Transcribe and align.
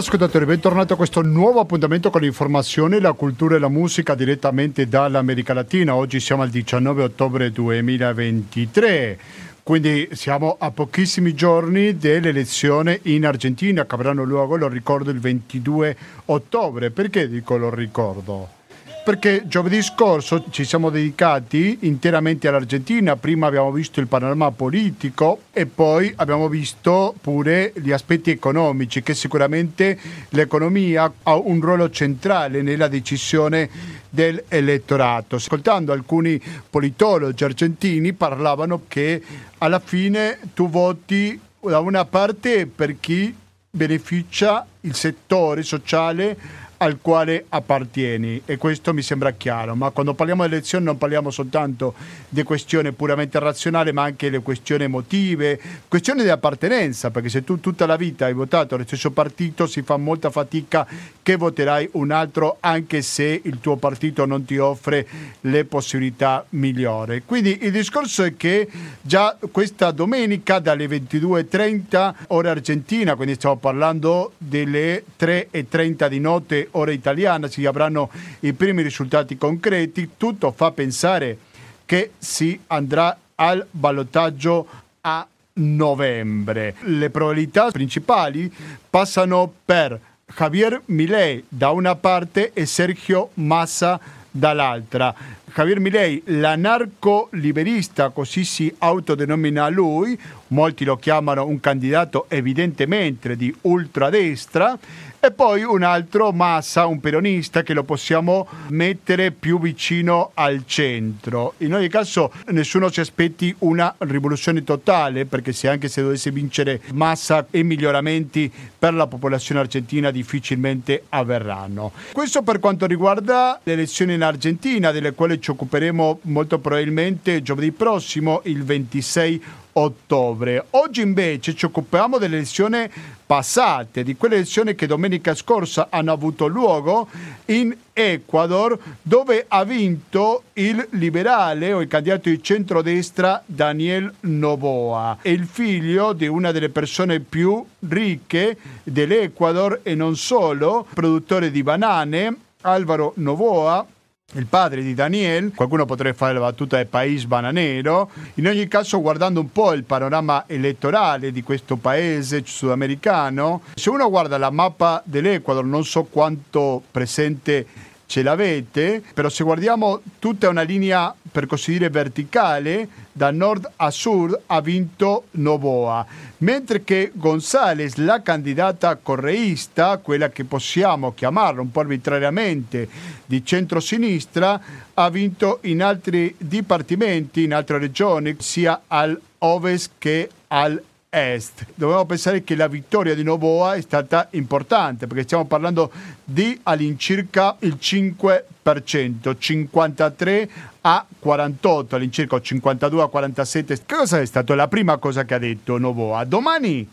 ascoltatori, 0.00 0.46
bentornati 0.46 0.94
a 0.94 0.96
questo 0.96 1.20
nuovo 1.20 1.60
appuntamento 1.60 2.08
con 2.08 2.22
l'informazione, 2.22 3.00
la 3.00 3.12
cultura 3.12 3.56
e 3.56 3.58
la 3.58 3.68
musica 3.68 4.14
direttamente 4.14 4.88
dall'America 4.88 5.52
Latina. 5.52 5.94
Oggi 5.94 6.20
siamo 6.20 6.40
al 6.40 6.48
19 6.48 7.02
ottobre 7.02 7.50
2023. 7.50 9.18
Quindi 9.62 10.08
siamo 10.12 10.56
a 10.58 10.70
pochissimi 10.70 11.34
giorni 11.34 11.98
dell'elezione 11.98 13.00
in 13.04 13.26
Argentina 13.26 13.84
che 13.84 13.94
avranno 13.94 14.24
luogo, 14.24 14.56
lo 14.56 14.68
ricordo, 14.68 15.10
il 15.10 15.20
22 15.20 15.96
ottobre. 16.26 16.90
Perché 16.90 17.28
dico 17.28 17.58
lo 17.58 17.68
ricordo? 17.68 18.59
Perché 19.02 19.44
giovedì 19.46 19.82
scorso 19.82 20.44
ci 20.50 20.64
siamo 20.64 20.90
dedicati 20.90 21.78
interamente 21.82 22.48
all'Argentina, 22.48 23.16
prima 23.16 23.46
abbiamo 23.46 23.72
visto 23.72 24.00
il 24.00 24.06
panorama 24.06 24.50
politico 24.50 25.42
e 25.52 25.66
poi 25.66 26.12
abbiamo 26.16 26.48
visto 26.48 27.14
pure 27.20 27.72
gli 27.76 27.92
aspetti 27.92 28.30
economici, 28.30 29.02
che 29.02 29.14
sicuramente 29.14 29.98
l'economia 30.30 31.10
ha 31.22 31.34
un 31.34 31.60
ruolo 31.60 31.90
centrale 31.90 32.62
nella 32.62 32.88
decisione 32.88 33.68
dell'elettorato. 34.08 35.36
Ascoltando 35.36 35.92
alcuni 35.92 36.40
politologi 36.68 37.44
argentini 37.44 38.12
parlavano 38.12 38.82
che 38.86 39.22
alla 39.58 39.80
fine 39.80 40.38
tu 40.54 40.68
voti 40.68 41.40
da 41.60 41.80
una 41.80 42.04
parte 42.04 42.66
per 42.66 42.98
chi 43.00 43.34
beneficia 43.70 44.66
il 44.80 44.94
settore 44.94 45.62
sociale 45.62 46.68
al 46.82 46.98
quale 47.02 47.44
appartieni 47.48 48.42
e 48.46 48.56
questo 48.56 48.94
mi 48.94 49.02
sembra 49.02 49.32
chiaro, 49.32 49.74
ma 49.74 49.90
quando 49.90 50.14
parliamo 50.14 50.46
di 50.46 50.54
elezioni 50.54 50.84
non 50.84 50.96
parliamo 50.96 51.30
soltanto 51.30 51.94
di 52.28 52.42
questioni 52.42 52.92
puramente 52.92 53.38
razionali, 53.38 53.92
ma 53.92 54.04
anche 54.04 54.30
di 54.30 54.38
questioni 54.38 54.84
emotive, 54.84 55.60
questioni 55.88 56.22
di 56.22 56.30
appartenenza, 56.30 57.10
perché 57.10 57.28
se 57.28 57.44
tu 57.44 57.60
tutta 57.60 57.84
la 57.84 57.96
vita 57.96 58.24
hai 58.24 58.32
votato 58.32 58.74
allo 58.74 58.84
stesso 58.84 59.10
partito 59.10 59.66
si 59.66 59.82
fa 59.82 59.98
molta 59.98 60.30
fatica 60.30 60.86
che 61.22 61.36
voterai 61.36 61.90
un 61.92 62.12
altro 62.12 62.56
anche 62.60 63.02
se 63.02 63.40
il 63.44 63.60
tuo 63.60 63.76
partito 63.76 64.24
non 64.24 64.46
ti 64.46 64.56
offre 64.56 65.06
le 65.42 65.66
possibilità 65.66 66.46
migliori. 66.50 67.22
Quindi 67.26 67.58
il 67.62 67.72
discorso 67.72 68.24
è 68.24 68.36
che 68.36 68.66
già 69.02 69.36
questa 69.50 69.90
domenica 69.90 70.58
dalle 70.60 70.86
22.30 70.86 72.14
ora 72.28 72.50
argentina, 72.52 73.16
quindi 73.16 73.34
stiamo 73.34 73.56
parlando 73.56 74.32
delle 74.38 75.04
3.30 75.18 76.08
di 76.08 76.20
notte 76.20 76.68
ora 76.72 76.92
italiana, 76.92 77.48
si 77.48 77.64
avranno 77.66 78.10
i 78.40 78.52
primi 78.52 78.82
risultati 78.82 79.36
concreti, 79.36 80.10
tutto 80.16 80.52
fa 80.52 80.70
pensare 80.70 81.36
che 81.84 82.12
si 82.18 82.58
andrà 82.68 83.16
al 83.34 83.66
ballottaggio 83.70 84.66
a 85.00 85.26
novembre. 85.54 86.74
Le 86.82 87.10
probabilità 87.10 87.70
principali 87.70 88.52
passano 88.88 89.52
per 89.64 89.98
Javier 90.36 90.82
Milei 90.86 91.44
da 91.48 91.70
una 91.70 91.96
parte 91.96 92.52
e 92.52 92.66
Sergio 92.66 93.30
Massa 93.34 93.98
dall'altra. 94.30 95.12
Javier 95.52 95.80
Milei, 95.80 96.22
l'anarco-liberista, 96.26 98.10
così 98.10 98.44
si 98.44 98.72
autodenomina 98.78 99.68
lui, 99.68 100.18
molti 100.48 100.84
lo 100.84 100.96
chiamano 100.96 101.44
un 101.44 101.58
candidato 101.58 102.26
evidentemente 102.28 103.34
di 103.34 103.52
ultradestra, 103.62 104.78
e 105.20 105.30
poi 105.32 105.62
un 105.62 105.82
altro 105.82 106.32
Massa, 106.32 106.86
un 106.86 106.98
peronista 106.98 107.62
che 107.62 107.74
lo 107.74 107.84
possiamo 107.84 108.48
mettere 108.68 109.30
più 109.30 109.60
vicino 109.60 110.30
al 110.32 110.62
centro. 110.66 111.54
In 111.58 111.74
ogni 111.74 111.88
caso 111.88 112.32
nessuno 112.46 112.90
si 112.90 113.00
aspetti 113.00 113.54
una 113.58 113.94
rivoluzione 113.98 114.64
totale 114.64 115.26
perché 115.26 115.52
se 115.52 115.68
anche 115.68 115.88
se 115.88 116.00
dovesse 116.00 116.30
vincere 116.30 116.80
Massa 116.94 117.46
e 117.50 117.62
miglioramenti 117.62 118.50
per 118.78 118.94
la 118.94 119.06
popolazione 119.06 119.60
argentina 119.60 120.10
difficilmente 120.10 121.04
avverranno. 121.10 121.92
Questo 122.12 122.42
per 122.42 122.58
quanto 122.58 122.86
riguarda 122.86 123.60
le 123.62 123.74
elezioni 123.74 124.14
in 124.14 124.22
Argentina 124.22 124.90
delle 124.90 125.12
quali 125.12 125.38
ci 125.38 125.50
occuperemo 125.50 126.20
molto 126.22 126.58
probabilmente 126.58 127.42
giovedì 127.42 127.72
prossimo 127.72 128.40
il 128.44 128.64
26 128.64 129.42
ottobre. 129.80 130.66
Oggi 130.70 131.00
invece 131.00 131.54
ci 131.54 131.64
occupiamo 131.64 132.18
delle 132.18 132.36
elezioni 132.36 132.88
passate, 133.26 134.02
di 134.02 134.16
quelle 134.16 134.36
elezioni 134.36 134.74
che 134.74 134.86
domenica 134.86 135.34
scorsa 135.34 135.86
hanno 135.90 136.12
avuto 136.12 136.46
luogo 136.46 137.08
in 137.46 137.74
Ecuador, 137.92 138.78
dove 139.00 139.44
ha 139.46 139.64
vinto 139.64 140.42
il 140.54 140.86
liberale 140.92 141.72
o 141.72 141.80
il 141.80 141.88
candidato 141.88 142.28
di 142.28 142.42
centrodestra 142.42 143.42
Daniel 143.46 144.12
Novoa. 144.20 145.18
Il 145.22 145.46
figlio 145.46 146.12
di 146.12 146.26
una 146.26 146.50
delle 146.50 146.70
persone 146.70 147.20
più 147.20 147.64
ricche 147.80 148.56
dell'Ecuador 148.82 149.80
e 149.82 149.94
non 149.94 150.16
solo, 150.16 150.86
produttore 150.92 151.50
di 151.50 151.62
banane, 151.62 152.36
Alvaro 152.62 153.12
Novoa 153.16 153.86
il 154.34 154.46
padre 154.46 154.82
di 154.82 154.94
Daniel, 154.94 155.52
qualcuno 155.54 155.84
potrebbe 155.84 156.16
fare 156.16 156.34
la 156.34 156.40
battuta 156.40 156.76
del 156.76 156.86
paese 156.86 157.26
bananero, 157.26 158.10
in 158.34 158.46
ogni 158.46 158.68
caso 158.68 159.00
guardando 159.00 159.40
un 159.40 159.50
po' 159.50 159.72
il 159.72 159.84
panorama 159.84 160.44
elettorale 160.46 161.32
di 161.32 161.42
questo 161.42 161.76
paese 161.76 162.42
sudamericano, 162.44 163.62
se 163.74 163.90
uno 163.90 164.08
guarda 164.08 164.38
la 164.38 164.50
mappa 164.50 165.02
dell'Ecuador, 165.04 165.64
non 165.64 165.84
so 165.84 166.04
quanto 166.04 166.82
presente 166.90 167.66
ce 168.10 168.24
l'avete, 168.24 169.00
però 169.14 169.28
se 169.28 169.44
guardiamo 169.44 170.00
tutta 170.18 170.48
una 170.48 170.62
linea 170.62 171.14
per 171.30 171.46
così 171.46 171.74
dire 171.74 171.90
verticale, 171.90 172.88
da 173.12 173.30
nord 173.30 173.70
a 173.76 173.88
sud 173.92 174.36
ha 174.46 174.60
vinto 174.60 175.26
Novoa, 175.32 176.04
mentre 176.38 176.82
che 176.82 177.12
Gonzales, 177.14 177.94
la 177.94 178.20
candidata 178.20 178.96
correista, 178.96 179.98
quella 179.98 180.28
che 180.30 180.42
possiamo 180.42 181.14
chiamarla 181.14 181.60
un 181.60 181.70
po' 181.70 181.80
arbitrariamente 181.80 182.88
di 183.24 183.44
centro-sinistra, 183.44 184.60
ha 184.94 185.08
vinto 185.08 185.58
in 185.62 185.80
altri 185.80 186.34
dipartimenti, 186.36 187.44
in 187.44 187.54
altre 187.54 187.78
regioni, 187.78 188.34
sia 188.40 188.82
al 188.88 189.20
ovest 189.38 189.92
che 189.98 190.28
al 190.48 190.82
est. 191.10 191.66
Dobbiamo 191.74 192.06
pensare 192.06 192.44
che 192.44 192.54
la 192.54 192.68
vittoria 192.68 193.14
di 193.14 193.24
Novoa 193.24 193.74
è 193.74 193.80
stata 193.80 194.28
importante 194.30 195.06
perché 195.06 195.24
stiamo 195.24 195.44
parlando 195.44 195.90
di 196.24 196.58
all'incirca 196.62 197.56
il 197.60 197.76
5%, 197.78 199.36
53 199.36 200.50
a 200.82 201.04
48, 201.18 201.96
all'incirca 201.96 202.40
52 202.40 203.02
a 203.02 203.08
47. 203.08 203.82
Cosa 203.86 204.20
è 204.20 204.24
stata 204.24 204.54
la 204.54 204.68
prima 204.68 204.96
cosa 204.98 205.24
che 205.24 205.34
ha 205.34 205.38
detto 205.38 205.78
Novoa? 205.78 206.24
Domani, 206.24 206.88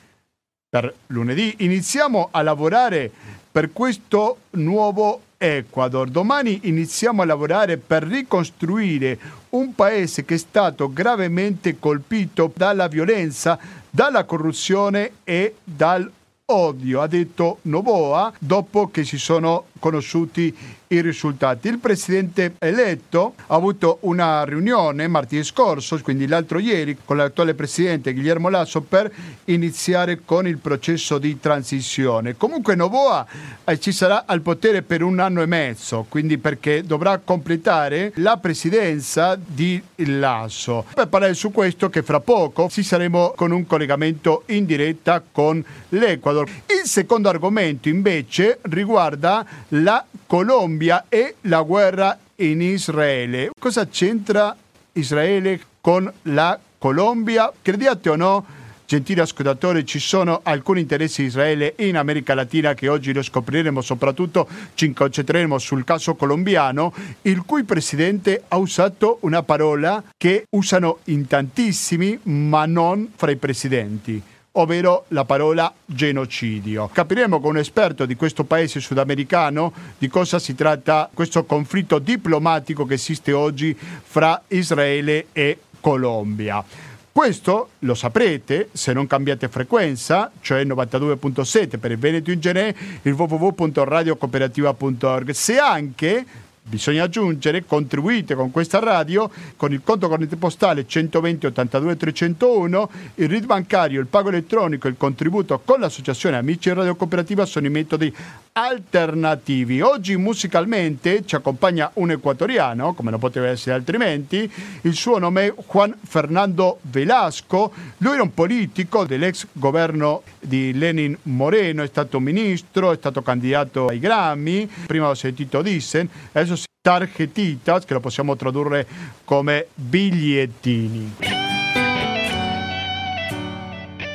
per 0.68 0.94
lunedì, 1.08 1.56
iniziamo 1.60 2.30
a 2.32 2.42
lavorare 2.42 3.10
per 3.52 3.72
questo 3.72 4.40
nuovo 4.52 5.22
Ecuador. 5.38 6.10
Domani 6.10 6.62
iniziamo 6.64 7.22
a 7.22 7.26
lavorare 7.26 7.78
per 7.78 8.04
ricostruire 8.04 9.18
un 9.50 9.76
paese 9.76 10.26
che 10.26 10.36
è 10.36 10.38
stato 10.38 10.92
gravemente 10.92 11.78
colpito 11.80 12.52
dalla 12.56 12.88
violenza, 12.88 13.58
dalla 13.98 14.26
corruzione 14.26 15.14
e 15.24 15.56
dal 15.64 16.08
odio, 16.46 17.02
ha 17.02 17.08
detto 17.08 17.58
Novoa 17.64 18.32
dopo 18.38 18.92
che 18.92 19.04
si 19.04 19.18
sono 19.18 19.70
conosciuti 19.80 20.56
i 20.88 21.02
risultati. 21.02 21.68
Il 21.68 21.80
presidente 21.80 22.56
eletto 22.60 23.34
ha 23.48 23.56
avuto 23.56 23.98
una 24.02 24.44
riunione 24.44 25.08
martedì 25.08 25.44
scorso, 25.44 26.00
quindi 26.02 26.28
l'altro 26.28 26.60
ieri, 26.60 26.98
con 27.04 27.18
l'attuale 27.18 27.54
presidente 27.54 28.14
Guillermo 28.14 28.50
Lasso 28.50 28.82
per 28.82 29.12
iniziare 29.46 30.22
con 30.24 30.48
il 30.48 30.58
processo 30.58 31.18
di 31.18 31.40
transizione. 31.40 32.38
Comunque 32.38 32.76
Novoa 32.76 33.26
eh, 33.64 33.80
ci 33.80 33.92
sarà 33.92 34.24
al 34.26 34.42
potere 34.42 34.82
per 34.82 35.02
un 35.02 35.20
anno 35.20 35.42
e 35.42 35.46
mezzo, 35.46 36.06
quindi 36.08 36.38
perché 36.38 36.84
dovrà 36.84 37.18
completare 37.18 38.12
la 38.16 38.38
presidenza 38.38 39.38
di 39.38 39.82
Lasso. 39.96 40.86
Per 40.94 41.08
parlare 41.08 41.34
su 41.34 41.52
questo 41.52 41.90
che 41.90 42.04
fra 42.04 42.20
poco 42.20 42.70
ci 42.70 42.84
saremo 42.84 43.34
con 43.36 43.52
un 43.52 43.66
collegamento 43.66 44.44
in 44.48 44.66
diretta 44.66 45.24
con 45.32 45.64
l'Ecuador. 45.90 46.48
Il 46.68 46.88
secondo 46.88 47.30
argomento 47.30 47.90
invece 47.90 48.60
riguarda 48.64 49.46
la 49.70 50.06
Colombia 50.26 51.06
e 51.10 51.36
la 51.42 51.62
guerra 51.62 52.18
in 52.36 52.62
Israele. 52.62 53.50
Cosa 53.60 53.88
c'entra 53.88 54.56
Israele 54.94 55.60
con 55.82 56.12
la 56.24 56.60
Colombia? 56.78 57.52
Crediate 57.62 58.10
o 58.10 58.16
no, 58.16 58.46
gentili 58.86 59.20
ascoltatori, 59.20 59.86
ci 59.86 60.00
sono 60.00 60.42
alcuni 60.44 60.82
interessi 60.82 61.22
di 61.22 61.28
Israele 61.28 61.74
in 61.78 61.98
America 61.98 62.34
Latina 62.34 62.74
che 62.74 62.88
oggi 62.88 63.14
lo 63.14 63.22
scopriremo, 63.22 63.82
soprattutto 63.82 64.48
ci 64.76 64.94
concentreremo 64.94 65.58
sul 65.58 65.84
caso 65.84 66.16
colombiano, 66.16 66.94
il 67.24 67.44
cui 67.44 67.64
presidente 67.64 68.44
ha 68.48 68.58
usato 68.58 69.18
una 69.22 69.44
parola 69.44 70.04
che 70.16 70.46
usano 70.52 71.00
in 71.06 71.28
tantissimi, 71.28 72.20
ma 72.24 72.66
non 72.66 73.12
fra 73.16 73.32
i 73.32 73.38
presidenti 73.38 74.24
ovvero 74.60 75.06
la 75.10 75.26
parola 75.26 75.72
genocidio. 75.86 76.90
Capiremo 76.92 77.40
con 77.40 77.52
un 77.52 77.58
esperto 77.58 78.06
di 78.06 78.16
questo 78.16 78.44
paese 78.44 78.80
sudamericano 78.80 79.72
di 79.98 80.08
cosa 80.08 80.40
si 80.40 80.56
tratta 80.56 81.10
questo 81.14 81.46
conflitto 81.46 82.00
diplomatico 82.00 82.84
che 82.86 82.96
esiste 82.96 83.32
oggi 83.32 83.78
fra 83.78 84.42
Israele 84.48 85.28
e 85.32 85.60
Colombia. 85.80 86.64
Questo 87.12 87.70
lo 87.80 87.94
saprete 87.96 88.70
se 88.74 88.94
non 88.94 89.08
cambiate 89.08 89.50
frequenza, 89.50 90.32
cioè 90.40 90.64
92.7 90.64 91.80
per 91.80 91.90
il 91.90 91.98
Veneto 91.98 92.30
in 92.30 92.40
genere, 92.40 92.76
il 93.02 93.14
www.radiocooperativa.org. 93.14 95.32
Se 95.32 95.58
anche 95.58 96.24
Bisogna 96.70 97.06
aggiungere, 97.06 97.64
contribuite 97.66 98.36
con 98.36 98.52
questa 98.52 98.80
radio 98.80 99.32
con 99.56 99.72
il 99.72 99.80
conto 99.82 100.10
corrente 100.10 100.36
postale 100.36 100.86
120 100.86 101.46
82 101.46 101.96
301, 101.96 102.90
il 103.16 103.30
RID 103.30 103.46
bancario, 103.46 104.02
il 104.02 104.08
pago 104.08 104.28
elettronico, 104.28 104.90
il 104.90 104.98
contributo 104.98 105.62
con 105.64 105.80
l'associazione 105.80 106.36
Amici 106.36 106.74
Radio 106.74 106.98
Cooperativa 106.98 107.46
sono 107.46 107.68
i 107.68 107.70
metodi 107.70 108.14
alternativi. 108.52 109.80
Oggi 109.80 110.18
musicalmente 110.18 111.26
ci 111.26 111.36
accompagna 111.36 111.90
un 111.94 112.12
equatoriano, 112.12 112.94
come 112.94 113.12
non 113.12 113.20
poteva 113.20 113.48
essere 113.48 113.76
altrimenti, 113.76 114.52
il 114.82 114.94
suo 114.94 115.20
nome 115.20 115.46
è 115.46 115.54
Juan 115.72 115.96
Fernando 116.04 116.80
Velasco, 116.82 117.72
lui 118.00 118.16
era 118.16 118.24
un 118.24 118.34
politico 118.34 119.06
dell'ex 119.06 119.46
governo 119.54 120.24
di 120.42 120.74
Lenin 120.74 121.16
Moreno, 121.24 121.82
è 121.82 121.88
stato 121.88 122.20
ministro, 122.20 122.92
è 122.92 122.98
stato 122.98 123.22
candidato 123.22 123.88
ai 123.88 124.00
Grammy, 124.00 124.68
prima 124.86 125.08
ho 125.08 125.14
sentito 125.14 125.62
Dissen, 125.62 126.10
adesso 126.34 126.56
tarjetitas, 126.82 127.86
che 127.86 127.94
lo 127.94 128.00
possiamo 128.00 128.36
tradurre 128.36 128.88
come 129.26 129.68
bigliettini. 129.76 131.16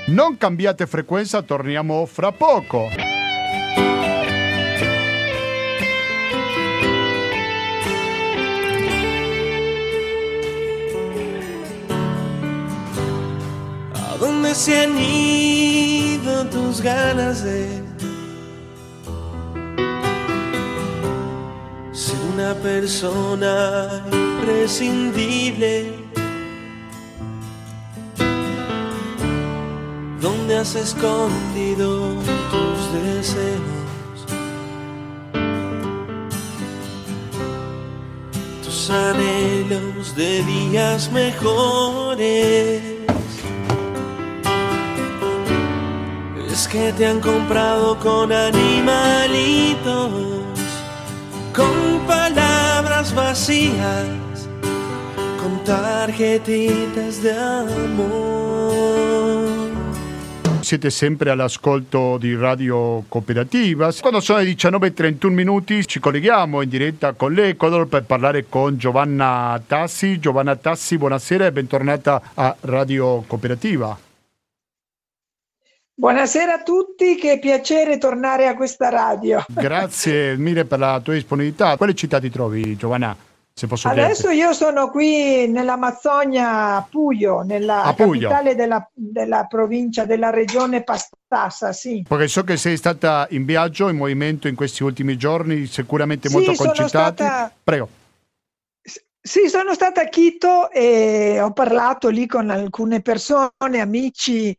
Non 0.07 0.37
cambiate 0.37 0.87
frequenza, 0.87 1.43
torniamo 1.43 2.07
fra 2.07 2.33
poco. 2.33 2.89
¿A 13.95 14.17
dónde 14.19 14.55
se 14.55 14.83
han 14.83 14.99
ido 14.99 16.47
tus 16.47 16.81
ganas 16.81 17.45
de 17.45 17.82
persona 22.55 24.03
imprescindible. 24.13 25.95
¿Dónde 30.21 30.59
has 30.59 30.75
escondido 30.75 32.17
tus 32.51 32.93
deseos? 33.03 34.27
Tus 38.65 38.91
anhelos 38.91 40.17
de 40.17 40.43
días 40.43 41.13
mejores. 41.13 42.83
Es 46.51 46.67
que 46.69 46.93
te 46.93 47.07
han 47.07 47.21
comprado 47.21 47.99
con 47.99 48.33
animalitos 48.33 50.32
vacías, 53.15 54.49
con 55.41 55.63
tarjetitas 55.65 57.23
de 57.23 57.33
amor. 57.33 58.73
Siete 60.61 60.91
sempre 60.91 61.31
all'ascolto 61.31 62.19
di 62.19 62.37
Radio 62.37 63.05
Cooperativa. 63.09 63.93
Quando 64.01 64.21
sono 64.21 64.39
le 64.39 64.53
19.31 64.53 65.29
minuti 65.29 65.87
ci 65.87 65.99
colleghiamo 65.99 66.63
in 66.63 66.69
diretta 66.69 67.13
con 67.13 67.33
l'Ecuador 67.33 67.87
per 67.89 68.05
parlare 68.05 68.47
con 68.49 68.79
Giovanna 68.79 69.61
Tassi. 69.67 70.19
Giovanna 70.19 70.57
Tassi, 70.57 70.97
buonasera 70.97 71.47
e 71.47 71.53
bentornata 71.53 72.23
a 72.35 72.55
Radio 72.61 73.25
Cooperativa. 73.27 74.12
Buonasera 75.95 76.55
a 76.55 76.63
tutti, 76.63 77.17
che 77.17 77.39
piacere 77.39 77.99
tornare 77.99 78.47
a 78.47 78.57
questa 78.57 78.89
radio. 78.89 79.45
Grazie 79.53 80.37
mille 80.39 80.65
per 80.65 80.79
la 80.79 80.99
tua 81.01 81.13
disponibilità. 81.13 81.77
Quale 81.77 81.95
città 81.95 82.19
ti 82.19 82.31
trovi, 82.31 82.75
Giovanna? 82.77 83.15
Se 83.55 83.67
posso 83.67 83.89
Adesso 83.89 84.29
chiederti. 84.29 84.39
io 84.39 84.53
sono 84.55 84.91
qui 84.91 85.47
nell'Amazzonia 85.49 86.77
a 86.77 86.87
Puyo, 86.89 87.43
nella 87.43 87.83
a 87.83 87.93
Puyo. 87.93 88.31
capitale 88.31 88.55
della, 88.55 88.91
della, 88.95 89.45
provincia, 89.45 90.07
della 90.07 90.31
regione 90.31 90.83
Pastassa, 90.83 91.75
sì. 91.75 92.03
Perché 92.09 92.27
so 92.27 92.43
che 92.43 92.57
sei 92.57 92.79
stata 92.79 93.27
in 93.29 93.45
viaggio, 93.45 93.91
in 93.91 93.99
movimento 93.99 94.49
in 94.49 94.55
questi 94.55 94.83
ultimi 94.83 95.19
giorni, 95.19 95.67
sicuramente 95.67 96.31
sì, 96.31 96.35
molto 96.35 96.55
concitati. 96.55 97.23
Stata... 97.23 97.53
Prego. 97.63 97.89
Sì, 99.21 99.49
sono 99.49 99.75
stata 99.75 100.01
a 100.01 100.09
Quito 100.09 100.71
e 100.71 101.39
ho 101.39 101.53
parlato 101.53 102.09
lì 102.09 102.27
con 102.27 102.49
alcune 102.49 103.03
persone, 103.03 103.79
amici 103.79 104.57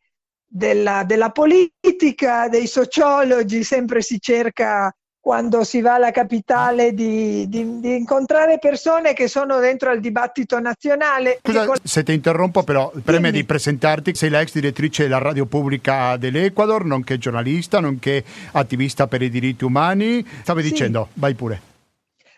della, 0.55 1.03
della 1.03 1.31
politica, 1.31 2.47
dei 2.47 2.67
sociologi, 2.67 3.63
sempre 3.63 4.01
si 4.03 4.19
cerca 4.19 4.93
quando 5.19 5.63
si 5.63 5.79
va 5.81 5.93
alla 5.93 6.11
capitale 6.11 6.93
di, 6.93 7.47
di, 7.47 7.79
di, 7.79 7.95
incontrare 7.95 8.59
persone 8.59 9.13
che 9.13 9.29
sono 9.29 9.59
dentro 9.59 9.89
al 9.89 10.01
dibattito 10.01 10.59
nazionale. 10.59 11.39
Scusa 11.41 11.65
con... 11.65 11.77
se 11.81 12.03
ti 12.03 12.13
interrompo 12.13 12.63
però, 12.63 12.91
preme 13.03 13.31
di 13.31 13.45
presentarti, 13.45 14.13
sei 14.13 14.29
la 14.29 14.41
ex 14.41 14.51
direttrice 14.51 15.03
della 15.03 15.19
radio 15.19 15.45
pubblica 15.45 16.17
dell'Ecuador, 16.17 16.83
nonché 16.85 17.17
giornalista, 17.17 17.79
nonché 17.79 18.23
attivista 18.51 19.07
per 19.07 19.21
i 19.21 19.29
diritti 19.29 19.63
umani. 19.63 20.27
Stavi 20.41 20.61
sì. 20.61 20.69
dicendo, 20.69 21.07
vai 21.13 21.33
pure. 21.33 21.61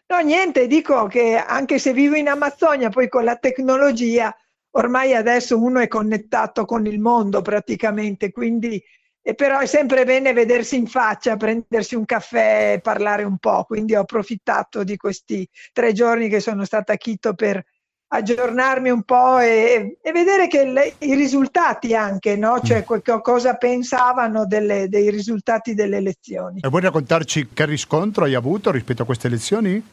No, 0.08 0.20
niente, 0.20 0.68
dico 0.68 1.08
che 1.08 1.36
anche 1.36 1.80
se 1.80 1.92
vivo 1.92 2.16
in 2.16 2.30
Amazzonia, 2.30 2.90
poi 2.90 3.10
con 3.10 3.24
la 3.24 3.36
tecnologia 3.36 4.34
ormai 4.78 5.14
adesso 5.14 5.62
uno 5.62 5.80
è 5.80 5.88
connettato 5.88 6.66
con 6.66 6.86
il 6.86 7.00
mondo 7.00 7.42
praticamente, 7.42 8.32
quindi 8.32 8.82
e 9.28 9.34
però 9.34 9.58
è 9.58 9.66
sempre 9.66 10.06
bene 10.06 10.34
vedersi 10.34 10.76
in 10.76 10.86
faccia, 10.86 11.36
prendersi 11.36 11.96
un 11.96 12.06
caffè 12.06 12.74
e 12.74 12.80
parlare 12.80 13.24
un 13.24 13.40
po'. 13.40 13.64
Quindi 13.64 13.96
ho 13.96 14.02
approfittato 14.02 14.84
di 14.84 14.98
questi 14.98 15.50
tre 15.74 15.94
giorni 15.94 16.30
che 16.30 16.40
sono 16.40 16.64
stata 16.64 16.94
a 16.94 16.98
Quito 16.98 17.34
per 17.34 17.66
aggiornarmi 18.08 18.92
un 18.92 19.02
po' 19.02 19.40
e, 19.40 19.98
e 20.00 20.12
vedere 20.12 20.48
che 20.48 20.66
le, 20.66 20.94
i 21.00 21.16
risultati 21.16 21.96
anche, 21.96 22.36
no? 22.36 22.60
cioè 22.62 22.86
mm. 22.88 23.20
cosa 23.22 23.56
pensavano 23.56 24.46
delle, 24.46 24.90
dei 24.90 25.10
risultati 25.10 25.74
delle 25.74 25.98
elezioni. 25.98 26.60
E 26.62 26.70
vuoi 26.70 26.82
raccontarci 26.82 27.50
che 27.52 27.66
riscontro 27.66 28.26
hai 28.26 28.36
avuto 28.36 28.70
rispetto 28.70 29.02
a 29.02 29.06
queste 29.06 29.26
elezioni? 29.26 29.84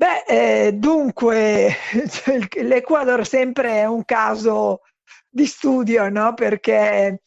Beh, 0.00 0.24
eh, 0.26 0.72
dunque, 0.72 1.76
l'Ecuador 2.62 3.26
sempre 3.26 3.80
è 3.80 3.84
un 3.84 4.02
caso 4.06 4.80
di 5.28 5.44
studio, 5.44 6.08
no? 6.08 6.32
Perché 6.32 7.20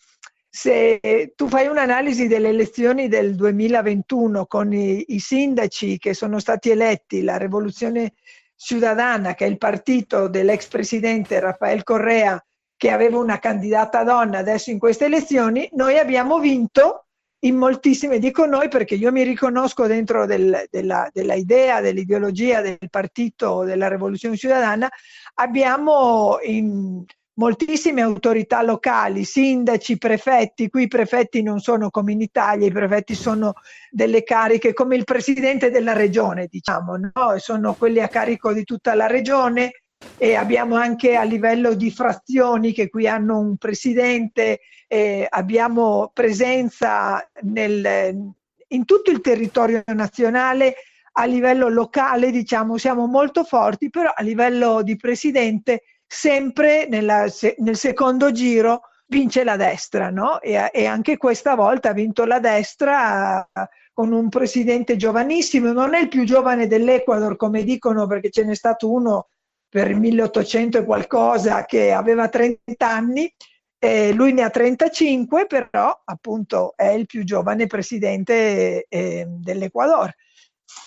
se 0.49 1.33
tu 1.35 1.47
fai 1.47 1.67
un'analisi 1.67 2.27
delle 2.27 2.49
elezioni 2.49 3.07
del 3.07 3.35
2021 3.35 4.47
con 4.47 4.73
i, 4.73 5.05
i 5.09 5.19
sindaci 5.19 5.99
che 5.99 6.15
sono 6.15 6.39
stati 6.39 6.71
eletti, 6.71 7.21
la 7.21 7.37
Rivoluzione 7.37 8.13
Ciudadana, 8.55 9.35
che 9.35 9.45
è 9.45 9.49
il 9.49 9.59
partito 9.59 10.27
dell'ex 10.27 10.65
presidente 10.65 11.39
Rafael 11.39 11.83
Correa, 11.83 12.43
che 12.75 12.89
aveva 12.89 13.19
una 13.19 13.37
candidata 13.37 14.03
donna 14.03 14.39
adesso 14.39 14.71
in 14.71 14.79
queste 14.79 15.05
elezioni, 15.05 15.69
noi 15.73 15.99
abbiamo 15.99 16.39
vinto 16.39 17.05
in 17.43 17.55
moltissime, 17.55 18.19
dico 18.19 18.45
noi 18.45 18.67
perché 18.69 18.95
io 18.95 19.11
mi 19.11 19.23
riconosco 19.23 19.85
dentro 19.87 20.25
del, 20.25 20.65
della, 20.69 21.09
della, 21.11 21.33
idea, 21.33 21.81
dell'ideologia 21.81 22.61
del 22.61 22.77
partito 22.89 23.63
della 23.63 23.87
rivoluzione 23.87 24.37
cittadina, 24.37 24.89
abbiamo 25.35 26.37
in 26.43 27.03
moltissime 27.35 28.01
autorità 28.01 28.61
locali, 28.61 29.23
sindaci, 29.25 29.97
prefetti, 29.97 30.69
qui 30.69 30.83
i 30.83 30.87
prefetti 30.87 31.41
non 31.41 31.59
sono 31.59 31.89
come 31.89 32.13
in 32.13 32.21
Italia, 32.21 32.67
i 32.67 32.71
prefetti 32.71 33.15
sono 33.15 33.53
delle 33.89 34.23
cariche 34.23 34.73
come 34.73 34.95
il 34.95 35.03
presidente 35.03 35.69
della 35.69 35.93
regione, 35.93 36.47
diciamo, 36.49 36.95
no? 36.95 37.11
sono 37.37 37.73
quelli 37.73 37.99
a 37.99 38.07
carico 38.07 38.53
di 38.53 38.63
tutta 38.63 38.93
la 38.93 39.07
regione 39.07 39.82
e 40.17 40.35
abbiamo 40.35 40.75
anche 40.75 41.15
a 41.15 41.23
livello 41.23 41.73
di 41.73 41.91
frazioni 41.91 42.71
che 42.71 42.89
qui 42.89 43.07
hanno 43.07 43.39
un 43.39 43.57
presidente, 43.57 44.61
eh, 44.87 45.27
abbiamo 45.29 46.11
presenza 46.13 47.29
nel, 47.41 48.31
in 48.67 48.85
tutto 48.85 49.11
il 49.11 49.21
territorio 49.21 49.83
nazionale, 49.87 50.75
a 51.15 51.25
livello 51.25 51.67
locale 51.69 52.31
diciamo 52.31 52.77
siamo 52.77 53.05
molto 53.05 53.43
forti, 53.43 53.89
però 53.89 54.11
a 54.13 54.23
livello 54.23 54.81
di 54.81 54.95
presidente 54.95 55.83
sempre 56.07 56.87
nella, 56.87 57.27
se, 57.27 57.55
nel 57.59 57.77
secondo 57.77 58.31
giro 58.31 58.81
vince 59.07 59.43
la 59.43 59.57
destra, 59.57 60.09
no? 60.09 60.39
E, 60.41 60.69
e, 60.71 60.85
anche 60.85 61.17
questa 61.17 61.55
volta 61.55 61.89
ha 61.89 61.93
vinto 61.93 62.25
la 62.25 62.39
destra 62.39 63.47
con 63.93 64.11
un 64.11 64.29
presidente 64.29 64.95
giovanissimo, 64.95 65.71
non 65.71 65.93
è 65.93 66.01
il 66.01 66.07
più 66.07 66.23
giovane 66.23 66.65
dell'Ecuador 66.65 67.35
come 67.35 67.63
dicono 67.63 68.07
perché 68.07 68.31
ce 68.31 68.43
n'è 68.43 68.55
stato 68.55 68.91
uno 68.91 69.27
per 69.73 69.89
il 69.89 69.97
1800 69.97 70.77
e 70.77 70.85
qualcosa 70.85 71.65
che 71.65 71.91
aveva 71.91 72.29
30 72.29 72.61
anni, 72.87 73.33
eh, 73.79 74.13
lui 74.13 74.31
ne 74.31 74.43
ha 74.43 74.51
35, 74.51 75.47
però 75.47 75.99
appunto 76.05 76.73
è 76.75 76.89
il 76.89 77.07
più 77.07 77.23
giovane 77.23 77.65
presidente 77.65 78.85
eh, 78.87 79.25
dell'Ecuador, 79.27 80.13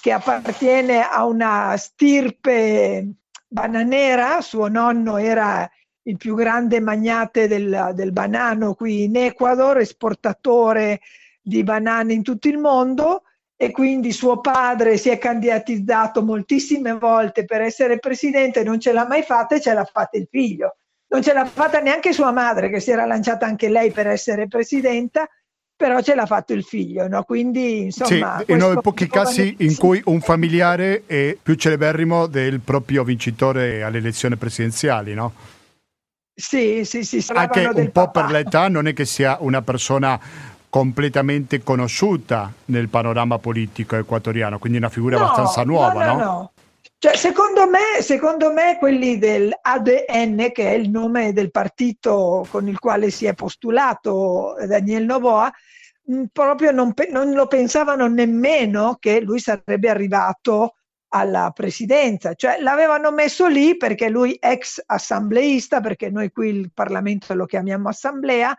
che 0.00 0.12
appartiene 0.12 1.02
a 1.02 1.24
una 1.24 1.76
stirpe 1.76 3.14
bananera, 3.48 4.40
suo 4.40 4.68
nonno 4.68 5.16
era 5.16 5.68
il 6.02 6.16
più 6.16 6.36
grande 6.36 6.78
magnate 6.78 7.48
del, 7.48 7.90
del 7.92 8.12
banano 8.12 8.74
qui 8.74 9.02
in 9.02 9.16
Ecuador, 9.16 9.78
esportatore 9.78 11.00
di 11.42 11.64
banane 11.64 12.12
in 12.12 12.22
tutto 12.22 12.46
il 12.46 12.58
mondo 12.58 13.22
e 13.56 13.70
quindi 13.70 14.12
suo 14.12 14.40
padre 14.40 14.98
si 14.98 15.08
è 15.08 15.18
candidatizzato 15.18 16.22
moltissime 16.22 16.92
volte 16.92 17.46
per 17.46 17.62
essere 17.62 17.98
presidente, 17.98 18.62
non 18.62 18.78
ce 18.78 18.92
l'ha 18.92 19.06
mai 19.06 19.22
fatta 19.22 19.54
e 19.54 19.60
ce 19.60 19.72
l'ha 19.72 19.84
fatta 19.84 20.18
il 20.18 20.28
figlio. 20.30 20.76
Non 21.08 21.22
ce 21.22 21.32
l'ha 21.32 21.46
fatta 21.46 21.80
neanche 21.80 22.12
sua 22.12 22.32
madre, 22.32 22.68
che 22.68 22.80
si 22.80 22.90
era 22.90 23.06
lanciata 23.06 23.46
anche 23.46 23.68
lei 23.68 23.92
per 23.92 24.08
essere 24.08 24.48
presidenta, 24.48 25.26
però 25.74 26.00
ce 26.02 26.14
l'ha 26.14 26.26
fatto 26.26 26.52
il 26.52 26.64
figlio, 26.64 27.06
no? 27.06 27.22
Quindi, 27.22 27.84
insomma... 27.84 28.42
Sì, 28.44 28.54
dei 28.54 28.78
pochi 28.82 29.06
casi 29.08 29.54
in 29.60 29.76
cui 29.76 30.02
un 30.06 30.20
familiare 30.20 31.04
è 31.06 31.36
più 31.40 31.54
celeberrimo 31.54 32.26
del 32.26 32.60
proprio 32.60 33.04
vincitore 33.04 33.82
alle 33.82 33.98
elezioni 33.98 34.36
presidenziali, 34.36 35.14
no? 35.14 35.32
Sì, 36.34 36.84
sì, 36.84 37.04
sì. 37.04 37.24
Anche 37.32 37.66
un 37.66 37.90
po' 37.92 38.10
papà. 38.10 38.22
per 38.22 38.30
l'età 38.30 38.68
non 38.68 38.86
è 38.86 38.92
che 38.92 39.06
sia 39.06 39.38
una 39.40 39.62
persona 39.62 40.20
completamente 40.68 41.62
conosciuta 41.62 42.52
nel 42.66 42.88
panorama 42.88 43.38
politico 43.38 43.96
equatoriano, 43.96 44.58
quindi 44.58 44.78
una 44.78 44.88
figura 44.88 45.16
no, 45.16 45.24
abbastanza 45.24 45.64
nuova, 45.64 46.04
no? 46.04 46.12
no? 46.12 46.24
no. 46.24 46.52
Cioè, 46.98 47.14
secondo, 47.14 47.68
me, 47.68 48.00
secondo 48.00 48.52
me 48.52 48.78
quelli 48.78 49.18
dell'ADN, 49.18 50.50
che 50.52 50.70
è 50.70 50.72
il 50.72 50.88
nome 50.88 51.32
del 51.32 51.50
partito 51.50 52.46
con 52.50 52.68
il 52.68 52.78
quale 52.78 53.10
si 53.10 53.26
è 53.26 53.34
postulato 53.34 54.54
Daniel 54.66 55.04
Novoa, 55.04 55.52
proprio 56.32 56.70
non, 56.70 56.94
non 57.10 57.32
lo 57.32 57.46
pensavano 57.46 58.06
nemmeno 58.06 58.96
che 58.98 59.20
lui 59.20 59.40
sarebbe 59.40 59.88
arrivato 59.90 60.76
alla 61.08 61.50
presidenza, 61.54 62.34
cioè 62.34 62.60
l'avevano 62.60 63.10
messo 63.10 63.46
lì 63.46 63.76
perché 63.76 64.08
lui 64.08 64.36
ex 64.40 64.82
assembleista, 64.84 65.80
perché 65.80 66.10
noi 66.10 66.30
qui 66.30 66.48
il 66.48 66.72
Parlamento 66.72 67.34
lo 67.34 67.46
chiamiamo 67.46 67.88
assemblea, 67.88 68.56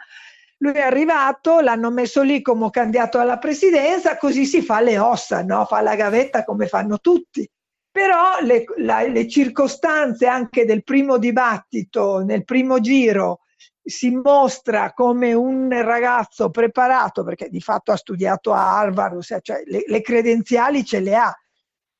lui 0.59 0.73
è 0.73 0.81
arrivato, 0.81 1.59
l'hanno 1.59 1.91
messo 1.91 2.21
lì 2.21 2.41
come 2.41 2.69
candidato 2.69 3.19
alla 3.19 3.37
presidenza, 3.37 4.17
così 4.17 4.45
si 4.45 4.61
fa 4.61 4.79
le 4.79 4.97
ossa, 4.97 5.43
no? 5.43 5.65
fa 5.65 5.81
la 5.81 5.95
gavetta 5.95 6.43
come 6.43 6.67
fanno 6.67 6.99
tutti. 6.99 7.47
Però 7.91 8.39
le, 8.41 8.65
la, 8.77 9.01
le 9.03 9.27
circostanze 9.27 10.27
anche 10.27 10.65
del 10.65 10.83
primo 10.83 11.17
dibattito, 11.17 12.19
nel 12.19 12.43
primo 12.43 12.79
giro, 12.79 13.41
si 13.83 14.11
mostra 14.11 14.93
come 14.93 15.33
un 15.33 15.69
ragazzo 15.69 16.49
preparato, 16.49 17.23
perché 17.23 17.49
di 17.49 17.61
fatto 17.61 17.91
ha 17.91 17.95
studiato 17.95 18.51
a 18.53 18.77
Harvard, 18.77 19.21
cioè 19.41 19.63
le, 19.65 19.83
le 19.87 20.01
credenziali 20.01 20.83
ce 20.83 20.99
le 20.99 21.15
ha, 21.15 21.33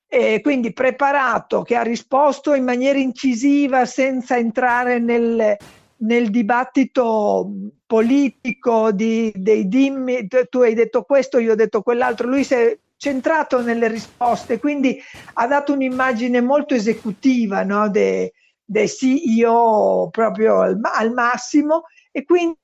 e 0.10 0.42
quindi 0.42 0.74
preparato, 0.74 1.64
che 1.64 1.76
ha 1.76 1.82
risposto 1.82 2.54
in 2.54 2.64
maniera 2.64 3.00
incisiva 3.00 3.86
senza 3.86 4.38
entrare 4.38 5.00
nel, 5.00 5.58
nel 6.00 6.30
dibattito 6.30 7.50
politico 7.86 8.92
di, 8.92 9.32
dei 9.36 9.68
dimmi, 9.68 10.28
tu 10.50 10.60
hai 10.60 10.74
detto 10.74 11.04
questo, 11.04 11.40
io 11.40 11.54
ho 11.54 11.56
detto 11.56 11.82
quell'altro, 11.82 12.28
lui 12.28 12.44
si 12.44 12.54
è 12.54 12.78
centrato 12.98 13.62
nelle 13.62 13.88
risposte, 13.88 14.60
quindi 14.60 15.00
ha 15.34 15.48
dato 15.48 15.74
un'immagine 15.74 16.42
molto 16.42 16.74
esecutiva 16.74 17.64
no, 17.64 17.90
dei 17.90 18.32
de 18.70 18.88
CEO 18.88 20.10
proprio 20.12 20.60
al, 20.60 20.78
al, 20.82 21.14
massimo 21.14 21.84
e 22.12 22.26
quindi 22.26 22.58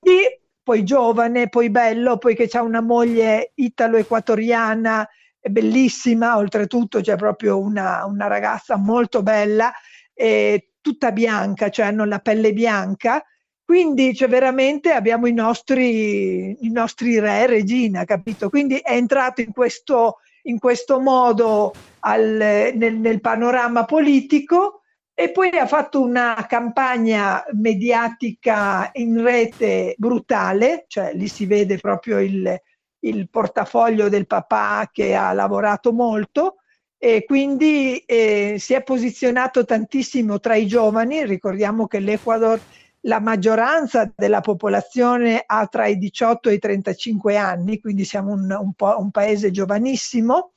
poi 0.61 0.83
giovane, 0.83 1.47
poi 1.47 1.69
bello, 1.69 2.17
poi 2.17 2.35
che 2.35 2.49
ha 2.51 2.61
una 2.61 2.81
moglie 2.81 3.51
italo-equatoriana 3.55 5.07
bellissima, 5.39 6.37
oltretutto 6.37 6.99
c'è 6.99 7.15
proprio 7.15 7.59
una, 7.59 8.05
una 8.05 8.27
ragazza 8.27 8.77
molto 8.77 9.23
bella. 9.23 9.71
E 10.13 10.72
tutta 10.83 11.11
bianca, 11.11 11.69
cioè 11.69 11.87
hanno 11.87 12.05
la 12.05 12.19
pelle 12.19 12.53
bianca. 12.53 13.23
Quindi 13.65 14.13
cioè, 14.13 14.27
veramente 14.27 14.91
abbiamo 14.91 15.25
i 15.25 15.33
nostri, 15.33 16.55
i 16.65 16.69
nostri 16.69 17.17
re, 17.17 17.47
regina, 17.47 18.03
capito? 18.03 18.49
Quindi 18.49 18.77
è 18.77 18.91
entrato 18.91 19.41
in 19.41 19.53
questo, 19.53 20.17
in 20.43 20.59
questo 20.59 20.99
modo 20.99 21.73
al, 22.01 22.71
nel, 22.75 22.95
nel 22.97 23.21
panorama 23.21 23.85
politico 23.85 24.81
e 25.15 25.31
poi 25.31 25.49
ha 25.57 25.65
fatto 25.65 26.01
una 26.01 26.45
campagna 26.47 27.43
mediatica 27.53 28.89
in 28.93 29.23
rete 29.23 29.95
brutale, 29.97 30.85
cioè 30.87 31.13
lì 31.13 31.27
si 31.27 31.45
vede 31.45 31.77
proprio 31.77 32.19
il, 32.19 32.61
il 32.99 33.29
portafoglio 33.29 34.09
del 34.09 34.27
papà 34.27 34.89
che 34.91 35.15
ha 35.15 35.31
lavorato 35.31 35.93
molto 35.93 36.57
e 37.05 37.25
quindi 37.25 37.97
eh, 38.05 38.55
si 38.59 38.73
è 38.73 38.81
posizionato 38.81 39.65
tantissimo 39.65 40.39
tra 40.39 40.55
i 40.55 40.65
giovani, 40.65 41.25
ricordiamo 41.25 41.85
che 41.85 41.99
l'Ecuador, 41.99 42.57
la 43.01 43.19
maggioranza 43.19 44.09
della 44.15 44.39
popolazione 44.39 45.43
ha 45.45 45.67
tra 45.67 45.87
i 45.87 45.97
18 45.97 46.47
e 46.47 46.53
i 46.53 46.59
35 46.59 47.35
anni, 47.35 47.81
quindi 47.81 48.05
siamo 48.05 48.31
un, 48.31 48.49
un, 48.49 48.71
un 48.77 49.11
paese 49.11 49.51
giovanissimo 49.51 50.52